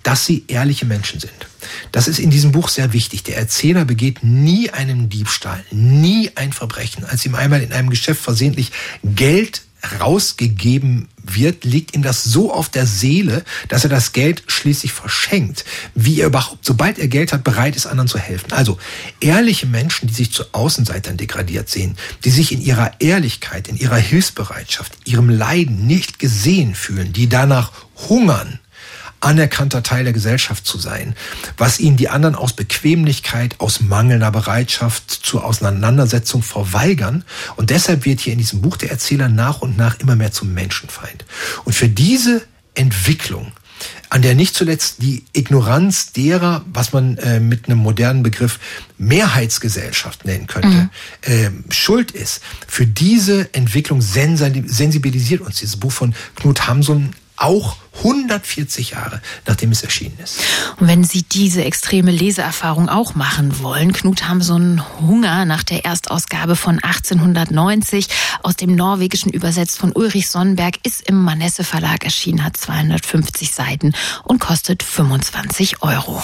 dass 0.02 0.26
sie 0.26 0.44
ehrliche 0.48 0.84
Menschen 0.84 1.20
sind. 1.20 1.46
Das 1.92 2.08
ist 2.08 2.18
in 2.18 2.30
diesem 2.30 2.50
Buch 2.50 2.68
sehr 2.68 2.92
wichtig. 2.92 3.22
Der 3.22 3.36
Erzähler 3.36 3.84
begeht 3.84 4.24
nie 4.24 4.70
einen 4.70 5.08
Diebstahl, 5.08 5.64
nie 5.70 6.32
ein 6.34 6.52
Verbrechen. 6.52 7.04
Als 7.04 7.24
ihm 7.24 7.36
einmal 7.36 7.62
in 7.62 7.72
einem 7.72 7.90
Geschäft 7.90 8.20
versehentlich 8.20 8.72
Geld 9.04 9.62
rausgegeben 10.00 11.08
wird, 11.22 11.64
liegt 11.64 11.94
ihm 11.94 12.02
das 12.02 12.24
so 12.24 12.52
auf 12.52 12.68
der 12.68 12.86
Seele, 12.86 13.44
dass 13.68 13.84
er 13.84 13.90
das 13.90 14.12
Geld 14.12 14.42
schließlich 14.46 14.92
verschenkt, 14.92 15.64
wie 15.94 16.20
er 16.20 16.28
überhaupt, 16.28 16.64
sobald 16.64 16.98
er 16.98 17.08
Geld 17.08 17.32
hat, 17.32 17.44
bereit 17.44 17.76
ist, 17.76 17.86
anderen 17.86 18.08
zu 18.08 18.18
helfen. 18.18 18.52
Also 18.52 18.78
ehrliche 19.20 19.66
Menschen, 19.66 20.08
die 20.08 20.14
sich 20.14 20.32
zu 20.32 20.44
Außenseitern 20.52 21.16
degradiert 21.16 21.68
sehen, 21.68 21.96
die 22.24 22.30
sich 22.30 22.52
in 22.52 22.60
ihrer 22.60 22.92
Ehrlichkeit, 23.00 23.68
in 23.68 23.76
ihrer 23.76 23.96
Hilfsbereitschaft, 23.96 24.92
ihrem 25.04 25.28
Leiden 25.28 25.86
nicht 25.86 26.18
gesehen 26.18 26.74
fühlen, 26.74 27.12
die 27.12 27.28
danach 27.28 27.72
hungern, 28.08 28.58
anerkannter 29.20 29.82
Teil 29.82 30.04
der 30.04 30.12
Gesellschaft 30.12 30.66
zu 30.66 30.78
sein, 30.78 31.14
was 31.56 31.80
ihnen 31.80 31.96
die 31.96 32.08
anderen 32.08 32.34
aus 32.34 32.52
Bequemlichkeit, 32.52 33.56
aus 33.58 33.80
mangelnder 33.80 34.30
Bereitschaft 34.30 35.10
zur 35.10 35.44
Auseinandersetzung 35.44 36.42
verweigern. 36.42 37.24
Und 37.56 37.70
deshalb 37.70 38.04
wird 38.04 38.20
hier 38.20 38.32
in 38.32 38.38
diesem 38.38 38.60
Buch 38.60 38.76
der 38.76 38.90
Erzähler 38.90 39.28
nach 39.28 39.60
und 39.60 39.76
nach 39.76 39.98
immer 40.00 40.16
mehr 40.16 40.32
zum 40.32 40.54
Menschenfeind. 40.54 41.24
Und 41.64 41.74
für 41.74 41.88
diese 41.88 42.42
Entwicklung, 42.74 43.52
an 44.10 44.22
der 44.22 44.34
nicht 44.34 44.54
zuletzt 44.54 45.02
die 45.02 45.24
Ignoranz 45.32 46.12
derer, 46.12 46.64
was 46.72 46.92
man 46.92 47.18
äh, 47.18 47.40
mit 47.40 47.66
einem 47.66 47.78
modernen 47.78 48.22
Begriff 48.22 48.58
Mehrheitsgesellschaft 48.96 50.24
nennen 50.24 50.46
könnte, 50.46 50.68
mhm. 50.68 50.90
äh, 51.22 51.50
schuld 51.72 52.10
ist. 52.12 52.40
Für 52.66 52.86
diese 52.86 53.52
Entwicklung 53.52 54.00
sensibilisiert 54.00 55.40
uns 55.40 55.56
dieses 55.56 55.76
Buch 55.76 55.92
von 55.92 56.14
Knut 56.36 56.66
Hamsun 56.66 57.10
auch 57.38 57.76
140 57.98 58.90
Jahre, 58.90 59.20
nachdem 59.46 59.72
es 59.72 59.82
erschienen 59.82 60.16
ist. 60.22 60.38
Und 60.78 60.86
wenn 60.86 61.04
Sie 61.04 61.22
diese 61.22 61.64
extreme 61.64 62.10
Leseerfahrung 62.10 62.88
auch 62.88 63.14
machen 63.14 63.60
wollen, 63.60 63.92
Knut 63.92 64.28
einen 64.28 64.82
Hunger 65.00 65.44
nach 65.44 65.64
der 65.64 65.84
Erstausgabe 65.84 66.54
von 66.54 66.78
1890 66.82 68.08
aus 68.42 68.56
dem 68.56 68.74
Norwegischen 68.74 69.32
übersetzt 69.32 69.78
von 69.78 69.92
Ulrich 69.92 70.30
Sonnenberg, 70.30 70.76
ist 70.84 71.08
im 71.08 71.20
Manesse 71.22 71.64
Verlag 71.64 72.04
erschienen, 72.04 72.44
hat 72.44 72.56
250 72.56 73.52
Seiten 73.52 73.92
und 74.24 74.38
kostet 74.38 74.82
25 74.82 75.82
Euro. 75.82 76.22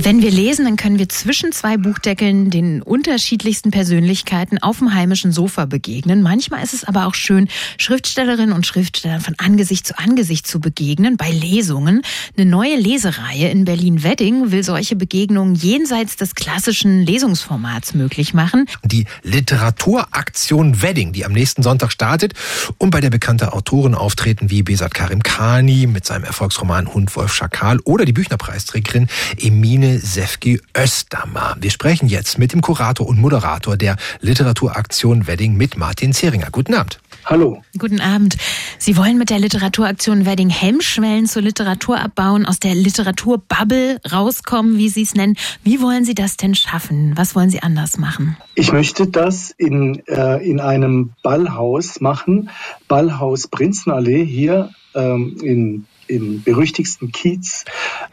Wenn 0.00 0.22
wir 0.22 0.30
lesen, 0.30 0.64
dann 0.64 0.76
können 0.76 1.00
wir 1.00 1.08
zwischen 1.08 1.50
zwei 1.50 1.76
Buchdeckeln 1.76 2.50
den 2.50 2.82
unterschiedlichsten 2.82 3.72
Persönlichkeiten 3.72 4.58
auf 4.58 4.78
dem 4.78 4.94
heimischen 4.94 5.32
Sofa 5.32 5.64
begegnen. 5.64 6.22
Manchmal 6.22 6.62
ist 6.62 6.72
es 6.72 6.84
aber 6.84 7.06
auch 7.06 7.16
schön, 7.16 7.48
Schriftstellerinnen 7.78 8.52
und 8.52 8.64
Schriftstellern 8.64 9.20
von 9.20 9.34
Angesicht 9.38 9.88
zu 9.88 9.98
Angesicht 9.98 10.46
zu 10.46 10.60
begegnen 10.60 11.16
bei 11.16 11.32
Lesungen. 11.32 12.02
Eine 12.36 12.48
neue 12.48 12.76
Lesereihe 12.76 13.50
in 13.50 13.64
Berlin-Wedding 13.64 14.52
will 14.52 14.62
solche 14.62 14.94
Begegnungen 14.94 15.56
jenseits 15.56 16.14
des 16.14 16.36
klassischen 16.36 17.04
Lesungsformats 17.04 17.94
möglich 17.94 18.34
machen. 18.34 18.66
Die 18.84 19.04
Literaturaktion 19.24 20.80
Wedding, 20.80 21.12
die 21.12 21.24
am 21.24 21.32
nächsten 21.32 21.64
Sonntag 21.64 21.90
startet 21.90 22.34
und 22.78 22.90
bei 22.90 23.00
der 23.00 23.10
bekannte 23.10 23.52
Autoren 23.52 23.96
auftreten 23.96 24.48
wie 24.48 24.62
Besat 24.62 24.94
Karim 24.94 25.24
Khani 25.24 25.88
mit 25.88 26.06
seinem 26.06 26.22
Erfolgsroman 26.22 26.94
Hund 26.94 27.16
Wolf 27.16 27.34
Schakal 27.34 27.80
oder 27.80 28.04
die 28.04 28.12
Büchnerpreisträgerin 28.12 29.08
Emine 29.38 29.87
Sabine 29.88 30.00
Sefki 30.00 30.60
Östermar. 30.76 31.56
Wir 31.60 31.70
sprechen 31.70 32.08
jetzt 32.08 32.38
mit 32.38 32.52
dem 32.52 32.60
Kurator 32.60 33.06
und 33.06 33.18
Moderator 33.18 33.76
der 33.76 33.96
Literaturaktion 34.20 35.26
Wedding 35.26 35.56
mit 35.56 35.78
Martin 35.78 36.12
Zeringer. 36.12 36.48
Guten 36.50 36.74
Abend. 36.74 37.00
Hallo. 37.24 37.62
Guten 37.78 38.00
Abend. 38.00 38.36
Sie 38.78 38.96
wollen 38.96 39.16
mit 39.16 39.30
der 39.30 39.38
Literaturaktion 39.38 40.26
Wedding 40.26 40.50
Hemmschwellen 40.50 41.26
zur 41.26 41.42
Literatur 41.42 41.98
abbauen, 41.98 42.44
aus 42.44 42.58
der 42.58 42.74
Literaturbubble 42.74 44.00
rauskommen, 44.10 44.76
wie 44.76 44.88
Sie 44.88 45.02
es 45.02 45.14
nennen. 45.14 45.36
Wie 45.62 45.80
wollen 45.80 46.04
Sie 46.04 46.14
das 46.14 46.36
denn 46.36 46.54
schaffen? 46.54 47.12
Was 47.16 47.34
wollen 47.34 47.50
Sie 47.50 47.62
anders 47.62 47.96
machen? 47.98 48.36
Ich 48.54 48.72
möchte 48.72 49.06
das 49.06 49.50
in, 49.56 50.02
äh, 50.06 50.36
in 50.46 50.60
einem 50.60 51.12
Ballhaus 51.22 52.00
machen. 52.00 52.50
Ballhaus 52.88 53.48
Prinzenallee 53.48 54.24
hier 54.24 54.70
ähm, 54.94 55.36
in 55.42 55.86
im 56.08 56.42
berüchtigsten 56.42 57.12
Kiez, 57.12 57.64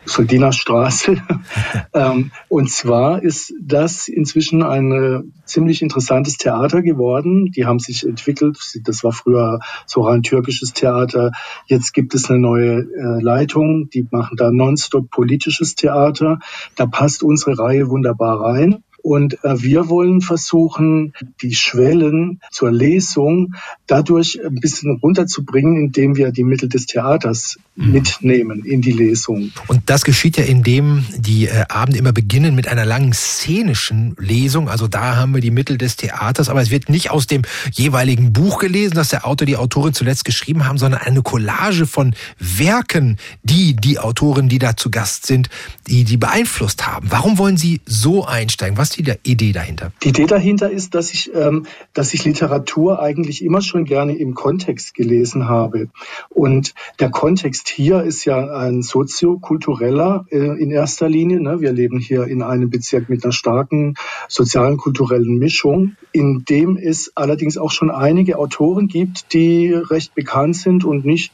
Soldinerstraße. 0.06 1.18
ähm, 1.94 2.32
und 2.50 2.70
zwar 2.70 3.24
ist 3.24 3.54
das 3.62 4.08
inzwischen 4.08 4.64
ein 4.64 5.34
ziemlich 5.46 5.82
interessantes 5.82 6.38
Theater 6.38 6.82
geworden. 6.82 7.52
Die 7.52 7.66
haben 7.66 7.80
sich 7.80 8.06
entwickelt. 8.06 8.58
Das 8.84 9.04
war 9.04 9.12
früher 9.12 9.60
so 9.86 10.02
rein 10.02 10.24
türkisches 10.24 10.74
Theater. 10.74 11.32
Jetzt 11.68 11.94
gibt 11.94 12.16
es 12.16 12.30
eine 12.30 12.40
neue 12.40 12.80
äh, 12.80 13.22
Leitung. 13.22 13.90
Die 13.90 14.08
machen 14.12 14.38
da 14.38 14.52
nonstop 14.52 15.10
politisches 15.10 15.76
Theater. 15.76 16.40
Da 16.76 16.86
passt 16.86 17.24
unsere 17.24 17.58
Reihe 17.58 17.90
wunderbar 17.90 18.42
rein. 18.42 18.84
Und 19.06 19.44
äh, 19.44 19.62
wir 19.62 19.88
wollen 19.88 20.20
versuchen, 20.22 21.14
die 21.44 21.54
Schwellen 21.54 22.42
zur 22.50 22.72
Lesung 22.72 23.54
dadurch 23.86 24.40
ein 24.44 24.56
bisschen 24.56 24.98
runterzubringen, 24.98 25.78
indem 25.78 26.16
wir 26.16 26.32
die 26.32 26.44
Mittel 26.44 26.70
des 26.70 26.88
Theaters 26.88 27.60
mhm. 27.76 27.92
mitnehmen 27.92 28.66
in 28.66 28.82
die 28.82 28.92
Lesung. 28.92 29.52
Und 29.68 29.92
das 29.92 30.06
geschieht 30.06 30.38
ja, 30.38 30.44
indem 30.44 31.06
die 31.16 31.46
äh, 31.46 31.66
Abende 31.70 32.00
immer 32.00 32.14
beginnen 32.14 32.56
mit 32.56 32.68
einer 32.68 32.84
langen 32.84 33.14
szenischen 33.14 34.16
Lesung. 34.18 34.70
Also 34.70 34.88
da 34.88 35.18
haben 35.18 35.36
wir 35.36 35.42
die 35.42 35.52
Mittel 35.52 35.78
des 35.78 35.98
Theaters, 35.98 36.50
aber 36.50 36.64
es 36.64 36.72
wird 36.72 36.90
nicht 36.90 37.12
aus 37.12 37.28
dem 37.28 37.44
jeweiligen 37.72 38.34
Buch 38.34 38.58
gelesen, 38.58 38.96
das 38.96 39.10
der 39.10 39.28
Autor, 39.28 39.46
die 39.46 39.56
Autorin 39.56 39.94
zuletzt 39.94 40.26
geschrieben 40.26 40.66
haben, 40.66 40.80
sondern 40.80 41.02
eine 41.02 41.22
Collage 41.22 41.86
von 41.86 42.16
Werken, 42.40 43.18
die 43.44 43.76
die 43.76 44.00
Autoren, 44.00 44.50
die 44.50 44.58
da 44.58 44.76
zu 44.76 44.90
Gast 44.90 45.28
sind, 45.28 45.50
die 45.88 46.06
die 46.06 46.18
beeinflusst 46.18 46.88
haben. 46.88 47.12
Warum 47.12 47.38
wollen 47.38 47.58
Sie 47.58 47.82
so 47.86 48.26
einsteigen? 48.26 48.80
Was 48.80 48.95
ist 48.98 49.26
die 49.26 49.32
Idee 49.32 49.52
dahinter? 49.52 49.92
Die 50.04 50.10
Idee 50.10 50.26
dahinter 50.26 50.70
ist, 50.70 50.96
dass 50.96 51.14
ich, 51.14 51.32
ähm, 51.34 51.66
dass 51.94 52.14
ich 52.14 52.24
Literatur 52.26 53.02
eigentlich 53.02 53.44
immer 53.44 53.62
schon 53.62 53.86
gerne 53.86 54.18
im 54.18 54.34
Kontext 54.36 54.94
gelesen 54.94 55.48
habe. 55.48 55.90
Und 56.30 56.74
der 57.00 57.10
Kontext 57.10 57.70
hier 57.70 58.04
ist 58.04 58.26
ja 58.26 58.52
ein 58.52 58.82
soziokultureller 58.82 60.26
äh, 60.30 60.38
in 60.38 60.72
erster 60.72 61.10
Linie. 61.10 61.42
Ne? 61.42 61.62
Wir 61.62 61.74
leben 61.74 62.00
hier 62.00 62.26
in 62.26 62.42
einem 62.42 62.70
Bezirk 62.70 63.10
mit 63.10 63.24
einer 63.24 63.34
starken 63.34 63.96
sozialen, 64.28 64.78
kulturellen 64.78 65.38
Mischung, 65.38 65.96
in 66.12 66.46
dem 66.46 66.78
es 66.78 67.12
allerdings 67.16 67.58
auch 67.58 67.72
schon 67.72 67.92
einige 67.92 68.38
Autoren 68.38 68.88
gibt, 68.88 69.34
die 69.34 69.74
recht 69.74 70.16
bekannt 70.16 70.56
sind 70.56 70.86
und 70.86 71.06
nicht 71.06 71.34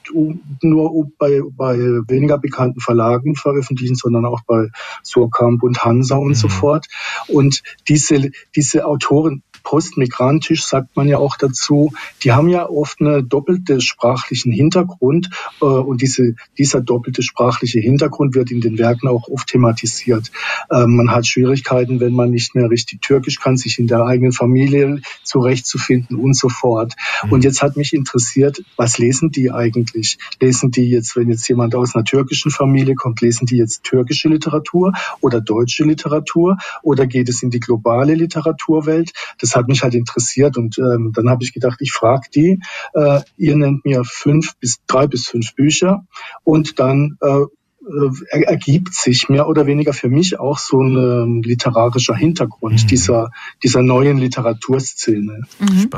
nur 0.61 1.11
bei, 1.17 1.41
bei 1.55 1.77
weniger 2.07 2.37
bekannten 2.37 2.79
Verlagen 2.79 3.35
veröffentlichen, 3.35 3.95
sondern 3.95 4.25
auch 4.25 4.41
bei 4.41 4.69
Surkamp 5.03 5.63
und 5.63 5.83
Hansa 5.83 6.15
und 6.15 6.29
mhm. 6.29 6.35
so 6.35 6.47
fort. 6.47 6.87
Und 7.27 7.50
diese, 7.87 8.31
diese 8.55 8.85
Autoren 8.85 9.43
postmigrantisch 9.63 10.65
sagt 10.65 10.95
man 10.95 11.07
ja 11.07 11.17
auch 11.17 11.37
dazu, 11.37 11.93
die 12.23 12.31
haben 12.31 12.49
ja 12.49 12.67
oft 12.69 13.01
einen 13.01 13.27
doppelte 13.27 13.81
sprachlichen 13.81 14.51
Hintergrund 14.51 15.29
äh, 15.61 15.65
und 15.65 16.01
diese, 16.01 16.35
dieser 16.57 16.81
doppelte 16.81 17.23
sprachliche 17.23 17.79
Hintergrund 17.79 18.35
wird 18.35 18.51
in 18.51 18.61
den 18.61 18.77
Werken 18.77 19.07
auch 19.07 19.27
oft 19.27 19.47
thematisiert. 19.47 20.31
Äh, 20.69 20.85
man 20.87 21.11
hat 21.11 21.27
Schwierigkeiten, 21.27 21.99
wenn 21.99 22.13
man 22.13 22.31
nicht 22.31 22.55
mehr 22.55 22.69
richtig 22.69 23.01
Türkisch 23.01 23.39
kann, 23.39 23.57
sich 23.57 23.79
in 23.79 23.87
der 23.87 24.05
eigenen 24.05 24.31
Familie 24.31 25.01
zurechtzufinden 25.23 26.17
und 26.17 26.35
so 26.35 26.49
fort. 26.49 26.95
Mhm. 27.23 27.31
Und 27.31 27.43
jetzt 27.43 27.61
hat 27.61 27.77
mich 27.77 27.93
interessiert, 27.93 28.63
was 28.77 28.97
lesen 28.97 29.31
die 29.31 29.51
eigentlich? 29.51 30.17
Lesen 30.39 30.71
die 30.71 30.89
jetzt, 30.89 31.15
wenn 31.15 31.29
jetzt 31.29 31.47
jemand 31.47 31.75
aus 31.75 31.95
einer 31.95 32.05
türkischen 32.05 32.51
Familie 32.51 32.95
kommt, 32.95 33.21
lesen 33.21 33.45
die 33.45 33.57
jetzt 33.57 33.83
türkische 33.83 34.29
Literatur 34.29 34.93
oder 35.21 35.41
deutsche 35.41 35.83
Literatur 35.83 36.57
oder 36.81 37.05
geht 37.05 37.29
es 37.29 37.43
in 37.43 37.49
die 37.49 37.59
globale 37.59 38.15
Literaturwelt? 38.15 39.11
Das 39.39 39.50
hat 39.55 39.67
mich 39.67 39.83
halt 39.83 39.95
interessiert 39.95 40.57
und 40.57 40.77
ähm, 40.77 41.11
dann 41.13 41.29
habe 41.29 41.43
ich 41.43 41.53
gedacht, 41.53 41.77
ich 41.81 41.91
frage 41.91 42.29
die, 42.33 42.59
äh, 42.93 43.21
ihr 43.37 43.55
nennt 43.55 43.85
mir 43.85 44.03
fünf 44.03 44.55
bis 44.57 44.77
drei 44.87 45.07
bis 45.07 45.27
fünf 45.27 45.55
Bücher 45.55 46.05
und 46.43 46.79
dann 46.79 47.17
äh, 47.21 47.45
äh, 47.81 48.43
ergibt 48.43 48.93
sich 48.93 49.27
mehr 49.27 49.47
oder 49.47 49.65
weniger 49.65 49.91
für 49.93 50.07
mich 50.07 50.39
auch 50.39 50.59
so 50.59 50.81
ein 50.81 50.95
ähm, 50.95 51.41
literarischer 51.41 52.15
Hintergrund 52.15 52.83
mhm. 52.83 52.87
dieser, 52.87 53.31
dieser 53.63 53.81
neuen 53.81 54.19
Literaturszene. 54.19 55.41
Mhm. 55.59 55.89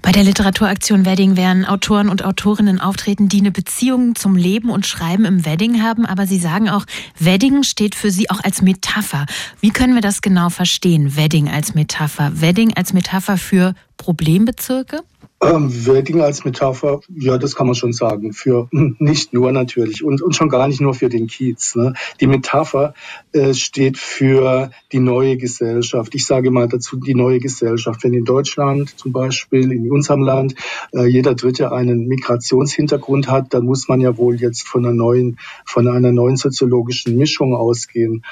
Bei 0.00 0.12
der 0.12 0.22
Literaturaktion 0.22 1.04
Wedding 1.04 1.36
werden 1.36 1.64
Autoren 1.64 2.08
und 2.08 2.24
Autorinnen 2.24 2.80
auftreten, 2.80 3.28
die 3.28 3.40
eine 3.40 3.50
Beziehung 3.50 4.14
zum 4.14 4.36
Leben 4.36 4.70
und 4.70 4.86
Schreiben 4.86 5.24
im 5.24 5.44
Wedding 5.44 5.82
haben, 5.82 6.06
aber 6.06 6.26
sie 6.28 6.38
sagen 6.38 6.68
auch, 6.68 6.86
Wedding 7.18 7.64
steht 7.64 7.96
für 7.96 8.12
sie 8.12 8.30
auch 8.30 8.42
als 8.44 8.62
Metapher. 8.62 9.26
Wie 9.60 9.70
können 9.70 9.94
wir 9.94 10.02
das 10.02 10.22
genau 10.22 10.50
verstehen, 10.50 11.16
Wedding 11.16 11.48
als 11.48 11.74
Metapher? 11.74 12.40
Wedding 12.40 12.74
als 12.76 12.92
Metapher 12.92 13.38
für 13.38 13.74
Problembezirke? 13.96 15.02
Ähm, 15.42 15.86
Wedding 15.86 16.22
als 16.22 16.44
Metapher, 16.44 17.00
ja, 17.14 17.36
das 17.38 17.54
kann 17.54 17.66
man 17.66 17.74
schon 17.74 17.92
sagen. 17.92 18.32
Für 18.32 18.68
hm, 18.70 18.96
nicht 18.98 19.32
nur 19.32 19.52
natürlich 19.52 20.02
und, 20.02 20.22
und 20.22 20.34
schon 20.34 20.48
gar 20.48 20.68
nicht 20.68 20.80
nur 20.80 20.94
für 20.94 21.08
den 21.08 21.26
Kiez. 21.26 21.74
Ne? 21.74 21.94
Die 22.20 22.26
Metapher 22.26 22.94
äh, 23.32 23.52
steht 23.52 23.98
für 23.98 24.70
die 24.92 25.00
neue 25.00 25.36
Gesellschaft. 25.36 26.14
Ich 26.14 26.24
sage 26.24 26.50
mal 26.50 26.68
dazu 26.68 26.96
die 26.96 27.14
neue 27.14 27.40
Gesellschaft. 27.40 28.04
Wenn 28.04 28.14
in 28.14 28.24
Deutschland 28.24 28.98
zum 28.98 29.12
Beispiel, 29.12 29.70
in 29.70 29.90
unserem 29.90 30.22
Land, 30.22 30.54
äh, 30.92 31.06
jeder 31.06 31.34
Dritte 31.34 31.72
einen 31.72 32.06
Migrationshintergrund 32.06 33.28
hat, 33.28 33.52
dann 33.52 33.64
muss 33.64 33.88
man 33.88 34.00
ja 34.00 34.16
wohl 34.16 34.36
jetzt 34.36 34.66
von 34.66 34.86
einer 34.86 34.94
neuen, 34.94 35.38
von 35.66 35.88
einer 35.88 36.12
neuen 36.12 36.36
soziologischen 36.36 37.16
Mischung 37.16 37.54
ausgehen. 37.54 38.24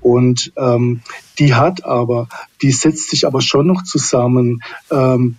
Und 0.00 0.52
ähm, 0.56 1.00
die 1.38 1.54
hat 1.54 1.84
aber, 1.84 2.28
die 2.62 2.72
setzt 2.72 3.10
sich 3.10 3.26
aber 3.26 3.40
schon 3.40 3.66
noch 3.66 3.82
zusammen 3.84 4.62
ähm, 4.90 5.36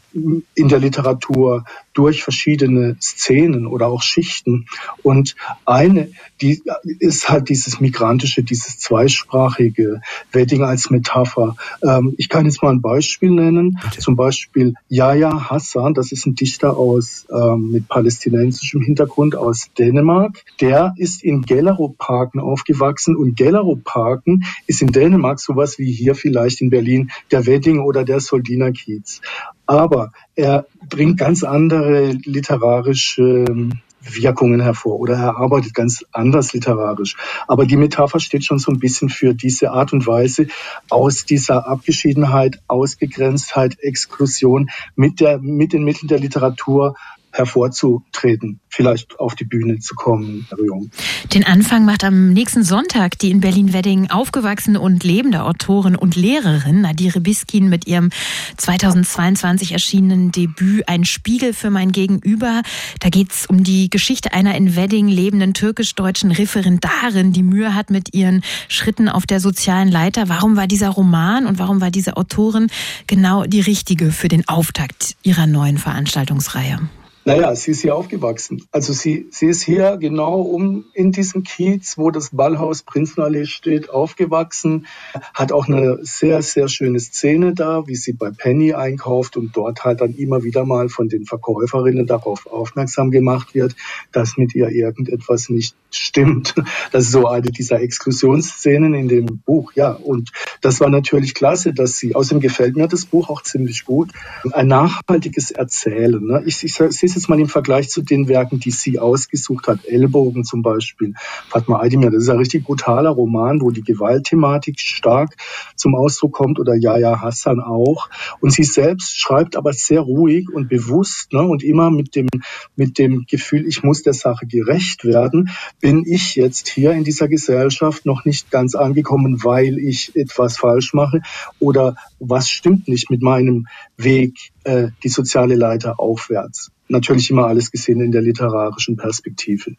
in 0.55 0.67
der 0.67 0.79
Literatur 0.79 1.65
durch 1.97 2.23
verschiedene 2.23 2.95
Szenen 3.01 3.65
oder 3.65 3.87
auch 3.87 4.03
Schichten. 4.03 4.67
Und 5.01 5.35
eine, 5.65 6.09
die 6.41 6.61
ist 6.99 7.27
halt 7.27 7.49
dieses 7.49 7.79
migrantische, 7.79 8.43
dieses 8.43 8.77
zweisprachige 8.77 10.01
Wedding 10.31 10.63
als 10.63 10.91
Metapher. 10.91 11.55
Ähm, 11.81 12.13
ich 12.17 12.29
kann 12.29 12.45
jetzt 12.45 12.61
mal 12.61 12.69
ein 12.69 12.81
Beispiel 12.81 13.31
nennen. 13.31 13.79
Okay. 13.83 13.99
Zum 13.99 14.15
Beispiel 14.15 14.75
Yahya 14.89 15.49
Hassan, 15.49 15.95
das 15.95 16.11
ist 16.11 16.27
ein 16.27 16.35
Dichter 16.35 16.77
aus 16.77 17.25
ähm, 17.31 17.71
mit 17.71 17.87
palästinensischem 17.87 18.81
Hintergrund 18.81 19.35
aus 19.35 19.69
Dänemark. 19.79 20.43
Der 20.61 20.93
ist 20.97 21.23
in 21.23 21.41
Gellerup-Parken 21.41 22.39
aufgewachsen 22.39 23.15
und 23.15 23.35
Gellerup-Parken 23.35 24.43
ist 24.67 24.83
in 24.83 24.91
Dänemark 24.91 25.39
sowas 25.39 25.79
wie 25.79 25.91
hier 25.91 26.13
vielleicht 26.13 26.61
in 26.61 26.69
Berlin 26.69 27.09
der 27.31 27.47
Wedding 27.47 27.79
oder 27.79 28.03
der 28.03 28.19
Soldiner 28.19 28.71
Kiez. 28.71 29.19
Aber 29.67 30.11
er 30.35 30.65
bringt 30.89 31.17
ganz 31.17 31.43
andere 31.43 32.11
literarische 32.11 33.45
ähm, 33.47 33.81
Wirkungen 34.15 34.61
hervor 34.61 34.99
oder 34.99 35.15
er 35.15 35.37
arbeitet 35.37 35.73
ganz 35.73 36.03
anders 36.11 36.53
literarisch. 36.53 37.15
Aber 37.47 37.65
die 37.65 37.77
Metapher 37.77 38.19
steht 38.19 38.45
schon 38.45 38.59
so 38.59 38.71
ein 38.71 38.79
bisschen 38.79 39.09
für 39.09 39.33
diese 39.33 39.71
Art 39.71 39.93
und 39.93 40.07
Weise, 40.07 40.47
aus 40.89 41.25
dieser 41.25 41.67
Abgeschiedenheit, 41.67 42.59
Ausgegrenztheit, 42.67 43.77
Exklusion 43.79 44.69
mit, 44.95 45.19
der, 45.19 45.39
mit 45.39 45.73
den 45.73 45.83
Mitteln 45.83 46.07
der 46.07 46.19
Literatur 46.19 46.95
hervorzutreten, 47.37 48.59
vielleicht 48.69 49.19
auf 49.19 49.35
die 49.35 49.45
Bühne 49.45 49.79
zu 49.79 49.95
kommen, 49.95 50.47
Jung. 50.65 50.89
Den 51.33 51.45
Anfang 51.45 51.85
macht 51.85 52.03
am 52.03 52.33
nächsten 52.33 52.63
Sonntag 52.63 53.19
die 53.19 53.31
in 53.31 53.39
Berlin-Wedding 53.39 54.09
aufgewachsene 54.09 54.79
und 54.79 55.03
lebende 55.03 55.43
Autorin 55.43 55.95
und 55.95 56.15
Lehrerin 56.15 56.81
Nadire 56.81 57.21
Biskin 57.21 57.69
mit 57.69 57.87
ihrem 57.87 58.09
2022 58.57 59.73
erschienenen 59.73 60.31
Debüt 60.31 60.87
Ein 60.87 61.05
Spiegel 61.05 61.53
für 61.53 61.69
mein 61.69 61.91
Gegenüber. 61.91 62.61
Da 62.99 63.09
geht 63.09 63.31
es 63.31 63.45
um 63.45 63.63
die 63.63 63.89
Geschichte 63.89 64.33
einer 64.33 64.55
in 64.55 64.75
Wedding 64.75 65.07
lebenden 65.07 65.53
türkisch-deutschen 65.53 66.31
Referendarin, 66.31 67.33
die 67.33 67.43
Mühe 67.43 67.73
hat 67.73 67.89
mit 67.89 68.13
ihren 68.13 68.41
Schritten 68.67 69.09
auf 69.09 69.25
der 69.25 69.39
sozialen 69.39 69.89
Leiter. 69.89 70.29
Warum 70.29 70.55
war 70.55 70.67
dieser 70.67 70.89
Roman 70.89 71.45
und 71.45 71.59
warum 71.59 71.81
war 71.81 71.91
diese 71.91 72.17
Autorin 72.17 72.67
genau 73.07 73.43
die 73.43 73.61
richtige 73.61 74.11
für 74.11 74.27
den 74.27 74.47
Auftakt 74.47 75.15
ihrer 75.23 75.47
neuen 75.47 75.77
Veranstaltungsreihe? 75.77 76.79
Naja, 77.27 77.53
sie 77.55 77.71
ist 77.71 77.81
hier 77.81 77.93
aufgewachsen. 77.93 78.63
Also 78.71 78.93
sie, 78.93 79.27
sie 79.31 79.47
ist 79.47 79.61
hier 79.61 79.97
genau 79.97 80.39
um 80.39 80.85
in 80.93 81.11
diesem 81.11 81.43
Kiez, 81.43 81.97
wo 81.97 82.09
das 82.09 82.29
Ballhaus 82.29 82.83
Prinzenallee 82.83 83.45
steht, 83.47 83.89
aufgewachsen. 83.89 84.87
Hat 85.33 85.51
auch 85.51 85.67
eine 85.67 85.99
sehr, 86.03 86.41
sehr 86.41 86.69
schöne 86.69 87.01
Szene 87.01 87.53
da, 87.53 87.85
wie 87.85 87.95
sie 87.95 88.13
bei 88.13 88.31
Penny 88.31 88.73
einkauft 88.73 89.35
und 89.35 89.57
dort 89.57 89.83
halt 89.83 89.99
dann 89.99 90.15
immer 90.15 90.43
wieder 90.43 90.63
mal 90.63 90.87
von 90.87 91.09
den 91.09 91.25
Verkäuferinnen 91.25 92.07
darauf 92.07 92.47
aufmerksam 92.47 93.11
gemacht 93.11 93.53
wird, 93.53 93.75
dass 94.13 94.37
mit 94.37 94.55
ihr 94.55 94.69
irgendetwas 94.69 95.49
nicht 95.49 95.75
stimmt. 95.91 96.55
Das 96.91 97.05
ist 97.05 97.11
so 97.11 97.27
eine 97.27 97.51
dieser 97.51 97.81
Exklusionsszenen 97.81 98.93
in 98.93 99.07
dem 99.07 99.25
Buch, 99.45 99.73
ja. 99.75 99.91
Und 99.91 100.31
das 100.61 100.79
war 100.79 100.89
natürlich 100.89 101.33
klasse, 101.33 101.73
dass 101.73 101.97
sie, 101.97 102.15
außerdem 102.15 102.41
gefällt 102.41 102.75
mir 102.75 102.87
das 102.87 103.05
Buch 103.05 103.29
auch 103.29 103.41
ziemlich 103.41 103.85
gut, 103.85 104.11
ein 104.51 104.67
nachhaltiges 104.67 105.51
Erzählen. 105.51 106.23
Ne? 106.23 106.43
Ich, 106.45 106.63
ich, 106.63 106.79
ich 106.79 107.01
jetzt 107.01 107.29
mal 107.29 107.39
im 107.39 107.47
Vergleich 107.47 107.89
zu 107.89 108.01
den 108.01 108.27
Werken, 108.27 108.59
die 108.59 108.71
sie 108.71 108.99
ausgesucht 108.99 109.67
hat, 109.67 109.85
Ellbogen 109.85 110.43
zum 110.43 110.61
Beispiel, 110.61 111.13
Fatma 111.49 111.79
Aydemir, 111.81 112.11
das 112.11 112.23
ist 112.23 112.29
ein 112.29 112.37
richtig 112.37 112.63
brutaler 112.63 113.09
Roman, 113.09 113.61
wo 113.61 113.71
die 113.71 113.83
Gewaltthematik 113.83 114.79
stark 114.79 115.35
zum 115.75 115.95
Ausdruck 115.95 116.33
kommt 116.33 116.59
oder 116.59 116.75
Yahya 116.75 117.21
Hassan 117.21 117.59
auch. 117.59 118.09
Und 118.39 118.51
sie 118.51 118.63
selbst 118.63 119.19
schreibt 119.19 119.55
aber 119.55 119.73
sehr 119.73 120.01
ruhig 120.01 120.49
und 120.49 120.69
bewusst 120.69 121.33
ne, 121.33 121.41
und 121.41 121.63
immer 121.63 121.91
mit 121.91 122.15
dem, 122.15 122.27
mit 122.75 122.97
dem 122.97 123.25
Gefühl, 123.29 123.67
ich 123.67 123.83
muss 123.83 124.03
der 124.03 124.13
Sache 124.13 124.45
gerecht 124.45 125.05
werden, 125.05 125.49
bin 125.79 126.05
ich 126.05 126.35
jetzt 126.35 126.69
hier 126.69 126.91
in 126.91 127.03
dieser 127.03 127.27
Gesellschaft 127.27 128.05
noch 128.05 128.25
nicht 128.25 128.49
ganz 128.51 128.75
angekommen, 128.75 129.43
weil 129.43 129.77
ich 129.77 130.15
etwas 130.15 130.57
falsch 130.57 130.93
mache 130.93 131.21
oder 131.59 131.95
was 132.19 132.49
stimmt 132.49 132.87
nicht 132.87 133.09
mit 133.09 133.21
meinem 133.21 133.67
Weg, 133.95 134.51
äh, 134.63 134.87
die 135.03 135.09
soziale 135.09 135.55
Leiter 135.55 135.99
aufwärts 135.99 136.71
natürlich 136.89 137.29
immer 137.29 137.47
alles 137.47 137.71
gesehen 137.71 138.01
in 138.01 138.11
der 138.11 138.21
literarischen 138.21 138.97
Perspektive. 138.97 139.75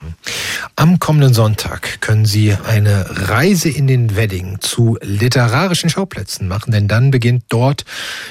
Am 0.77 0.99
kommenden 0.99 1.35
Sonntag 1.35 2.01
können 2.01 2.27
Sie 2.27 2.53
eine 2.53 3.07
Reise 3.29 3.69
in 3.69 3.87
den 3.87 4.17
Wedding 4.17 4.59
zu 4.61 4.99
literarischen 5.01 5.91
Schauplätzen 5.91 6.49
machen, 6.49 6.71
denn 6.71 6.89
dann 6.89 7.11
beginnt 7.11 7.45
dort 7.49 7.85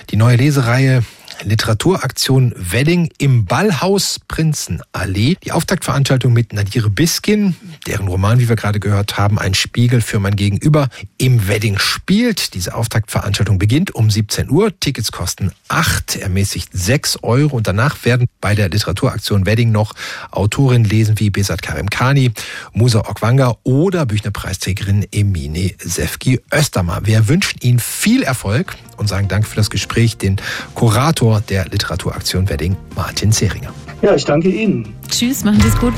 die 0.09 0.15
neue 0.15 0.37
Lesereihe 0.37 1.03
Literaturaktion 1.43 2.53
Wedding 2.57 3.09
im 3.17 3.45
Ballhaus 3.45 4.19
Prinzenallee. 4.27 5.35
Die 5.43 5.51
Auftaktveranstaltung 5.51 6.33
mit 6.33 6.53
Nadire 6.53 6.89
Biskin, 6.89 7.55
deren 7.85 8.07
Roman, 8.07 8.39
wie 8.39 8.49
wir 8.49 8.55
gerade 8.55 8.79
gehört 8.79 9.17
haben, 9.17 9.37
ein 9.37 9.53
Spiegel 9.53 10.01
für 10.01 10.19
mein 10.19 10.35
Gegenüber 10.35 10.89
im 11.17 11.47
Wedding 11.47 11.77
spielt. 11.79 12.53
Diese 12.53 12.73
Auftaktveranstaltung 12.73 13.59
beginnt 13.59 13.93
um 13.93 14.09
17 14.09 14.49
Uhr. 14.49 14.77
Tickets 14.79 15.11
kosten 15.11 15.51
8, 15.67 16.17
ermäßigt 16.17 16.69
6 16.73 17.23
Euro. 17.23 17.57
Und 17.57 17.67
danach 17.67 18.03
werden 18.03 18.27
bei 18.41 18.55
der 18.55 18.69
Literaturaktion 18.69 19.45
Wedding 19.45 19.71
noch 19.71 19.93
Autorinnen 20.31 20.89
lesen 20.89 21.19
wie 21.19 21.29
Besat 21.29 21.61
Karim 21.61 21.89
Khani, 21.89 22.31
Musa 22.73 22.99
Okwanga 22.99 23.57
oder 23.63 24.05
Büchnerpreisträgerin 24.05 25.05
Emine 25.11 25.73
Sefki 25.79 26.39
Östermar. 26.51 27.05
Wir 27.05 27.27
wünschen 27.27 27.59
Ihnen 27.61 27.79
viel 27.79 28.23
Erfolg 28.23 28.75
und 28.97 29.07
sagen 29.07 29.27
Dank 29.27 29.45
für 29.45 29.55
das 29.55 29.69
Gespräch 29.69 30.17
den 30.17 30.37
Kurator 30.73 31.26
der 31.49 31.65
Literaturaktion 31.65 32.49
Wedding, 32.49 32.75
Martin 32.95 33.31
Zeringer. 33.31 33.73
Ja, 34.01 34.15
ich 34.15 34.25
danke 34.25 34.49
Ihnen. 34.49 34.95
Tschüss, 35.09 35.43
machen 35.43 35.61
Sie 35.61 35.67
es 35.67 35.77
gut. 35.77 35.93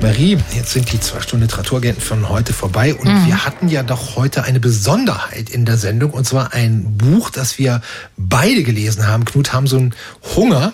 Marie, 0.00 0.38
jetzt 0.54 0.72
sind 0.72 0.92
die 0.92 1.00
zwei 1.00 1.20
Stunden 1.20 1.44
Literaturagenten 1.46 2.02
von 2.02 2.28
heute 2.28 2.52
vorbei 2.52 2.94
und 2.94 3.06
mhm. 3.08 3.26
wir 3.26 3.44
hatten 3.44 3.68
ja 3.68 3.82
doch 3.82 4.16
heute 4.16 4.44
eine 4.44 4.60
Besonderheit 4.60 5.48
in 5.48 5.64
der 5.64 5.78
Sendung 5.78 6.10
und 6.10 6.26
zwar 6.26 6.52
ein 6.52 6.96
Buch, 6.98 7.30
das 7.30 7.58
wir 7.58 7.80
beide 8.16 8.62
gelesen 8.62 9.08
haben. 9.08 9.24
Knut 9.24 9.52
haben 9.52 9.66
so 9.66 9.78
einen 9.78 9.94
Hunger. 10.36 10.72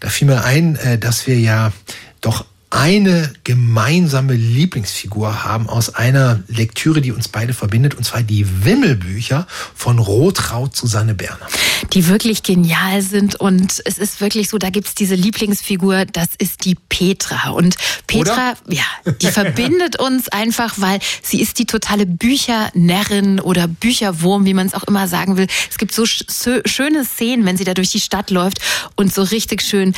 Da 0.00 0.08
fiel 0.08 0.26
mir 0.26 0.44
ein, 0.44 0.76
äh, 0.76 0.98
dass 0.98 1.26
wir 1.26 1.38
ja 1.38 1.72
doch 2.20 2.44
eine 2.74 3.32
gemeinsame 3.44 4.34
Lieblingsfigur 4.34 5.44
haben 5.44 5.68
aus 5.68 5.94
einer 5.94 6.42
Lektüre, 6.48 7.00
die 7.00 7.12
uns 7.12 7.28
beide 7.28 7.54
verbindet, 7.54 7.94
und 7.94 8.02
zwar 8.02 8.22
die 8.22 8.64
Wimmelbücher 8.64 9.46
von 9.76 10.00
Rotraud 10.00 10.74
Susanne 10.74 11.14
Berner. 11.14 11.46
Die 11.92 12.08
wirklich 12.08 12.42
genial 12.42 13.00
sind 13.02 13.36
und 13.36 13.80
es 13.84 13.98
ist 13.98 14.20
wirklich 14.20 14.48
so, 14.48 14.58
da 14.58 14.70
gibt's 14.70 14.96
diese 14.96 15.14
Lieblingsfigur, 15.14 16.04
das 16.06 16.28
ist 16.38 16.64
die 16.64 16.74
Petra. 16.74 17.50
Und 17.50 17.76
Petra, 18.08 18.54
oder? 18.66 18.74
ja, 18.74 19.12
die 19.20 19.28
verbindet 19.28 20.00
uns 20.00 20.28
einfach, 20.28 20.74
weil 20.78 20.98
sie 21.22 21.40
ist 21.40 21.60
die 21.60 21.66
totale 21.66 22.06
Büchernärrin 22.06 23.38
oder 23.38 23.68
Bücherwurm, 23.68 24.46
wie 24.46 24.54
man 24.54 24.66
es 24.66 24.74
auch 24.74 24.84
immer 24.84 25.06
sagen 25.06 25.36
will. 25.36 25.46
Es 25.70 25.78
gibt 25.78 25.94
so 25.94 26.04
schöne 26.06 27.04
Szenen, 27.04 27.46
wenn 27.46 27.56
sie 27.56 27.64
da 27.64 27.74
durch 27.74 27.90
die 27.90 28.00
Stadt 28.00 28.30
läuft 28.30 28.58
und 28.96 29.14
so 29.14 29.22
richtig 29.22 29.62
schön 29.62 29.94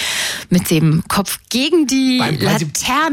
mit 0.51 0.71
dem 0.71 1.03
Kopf 1.09 1.39
gegen 1.49 1.87
die 1.87 2.19
Laterne 2.19 2.66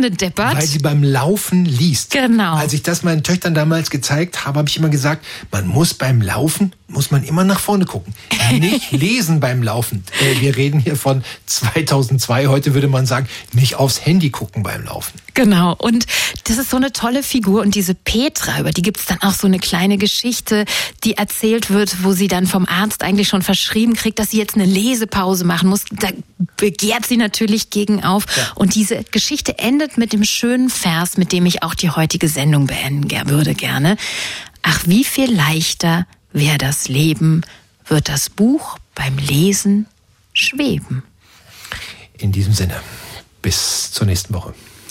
deppert. 0.10 0.56
Weil 0.56 0.66
sie 0.66 0.80
beim 0.80 1.04
Laufen 1.04 1.66
liest. 1.66 2.12
Genau. 2.12 2.56
Als 2.56 2.74
ich 2.74 2.84
das 2.84 3.04
meinen 3.04 3.24
Töchtern 3.24 3.54
damals 3.54 3.89
gezeigt 3.89 4.45
habe, 4.45 4.60
habe 4.60 4.70
ich 4.70 4.78
immer 4.78 4.89
gesagt, 4.89 5.26
man 5.51 5.68
muss 5.68 5.93
beim 5.93 6.22
Laufen, 6.22 6.74
muss 6.88 7.12
man 7.12 7.24
immer 7.24 7.43
nach 7.43 7.60
vorne 7.60 7.86
gucken. 7.86 8.14
Nicht 8.51 8.91
lesen 8.91 9.39
beim 9.39 9.64
Laufen. 9.64 10.04
Äh, 10.22 10.41
wir 10.41 10.56
reden 10.56 10.80
hier 10.80 10.95
von 10.95 11.24
2002. 11.45 12.47
Heute 12.47 12.74
würde 12.74 12.88
man 12.88 13.06
sagen, 13.06 13.28
nicht 13.51 13.76
aufs 13.76 14.06
Handy 14.06 14.30
gucken 14.30 14.64
beim 14.64 14.86
Laufen. 14.86 15.14
Genau. 15.34 15.76
Und 15.76 16.06
das 16.46 16.58
ist 16.58 16.70
so 16.70 16.78
eine 16.78 16.92
tolle 16.92 17.24
Figur. 17.24 17.62
Und 17.62 17.76
diese 17.76 17.96
Petra, 17.96 18.60
über 18.60 18.72
die 18.72 18.82
gibt 18.82 19.00
es 19.00 19.06
dann 19.06 19.22
auch 19.22 19.34
so 19.34 19.48
eine 19.48 19.60
kleine 19.60 19.98
Geschichte, 19.98 20.66
die 21.04 21.18
erzählt 21.18 21.70
wird, 21.70 22.04
wo 22.04 22.14
sie 22.14 22.28
dann 22.28 22.46
vom 22.46 22.68
Arzt 22.68 23.04
eigentlich 23.04 23.30
schon 23.30 23.42
verschrieben 23.42 23.96
kriegt, 23.96 24.20
dass 24.20 24.32
sie 24.32 24.38
jetzt 24.38 24.56
eine 24.56 24.66
Lesepause 24.66 25.46
machen 25.46 25.70
muss. 25.70 25.86
Da 25.92 26.10
begehrt 26.58 27.06
sie 27.06 27.18
natürlich 27.18 27.70
gegen 27.70 28.04
auf. 28.04 28.26
Ja. 28.36 28.52
Und 28.56 28.76
diese 28.76 29.04
Geschichte 29.06 29.58
endet 29.60 29.98
mit 29.98 30.14
dem 30.14 30.24
schönen 30.24 30.70
Vers, 30.70 31.18
mit 31.18 31.32
dem 31.32 31.46
ich 31.46 31.64
auch 31.64 31.74
die 31.74 31.90
heutige 31.90 32.28
Sendung 32.28 32.68
beenden 32.68 33.10
würde 33.30 33.56
gerne. 33.56 33.98
Ach, 34.62 34.82
wie 34.86 35.04
viel 35.04 35.34
leichter 35.34 36.06
wäre 36.32 36.58
das 36.58 36.88
Leben, 36.88 37.42
wird 37.86 38.10
das 38.10 38.30
Buch 38.30 38.78
beim 38.96 39.18
Lesen 39.18 39.88
schweben. 40.34 41.04
In 42.18 42.32
diesem 42.32 42.54
Sinne, 42.54 42.80
bis 43.42 43.92
zur 43.92 44.06
nächsten 44.08 44.34
Woche. 44.34 44.54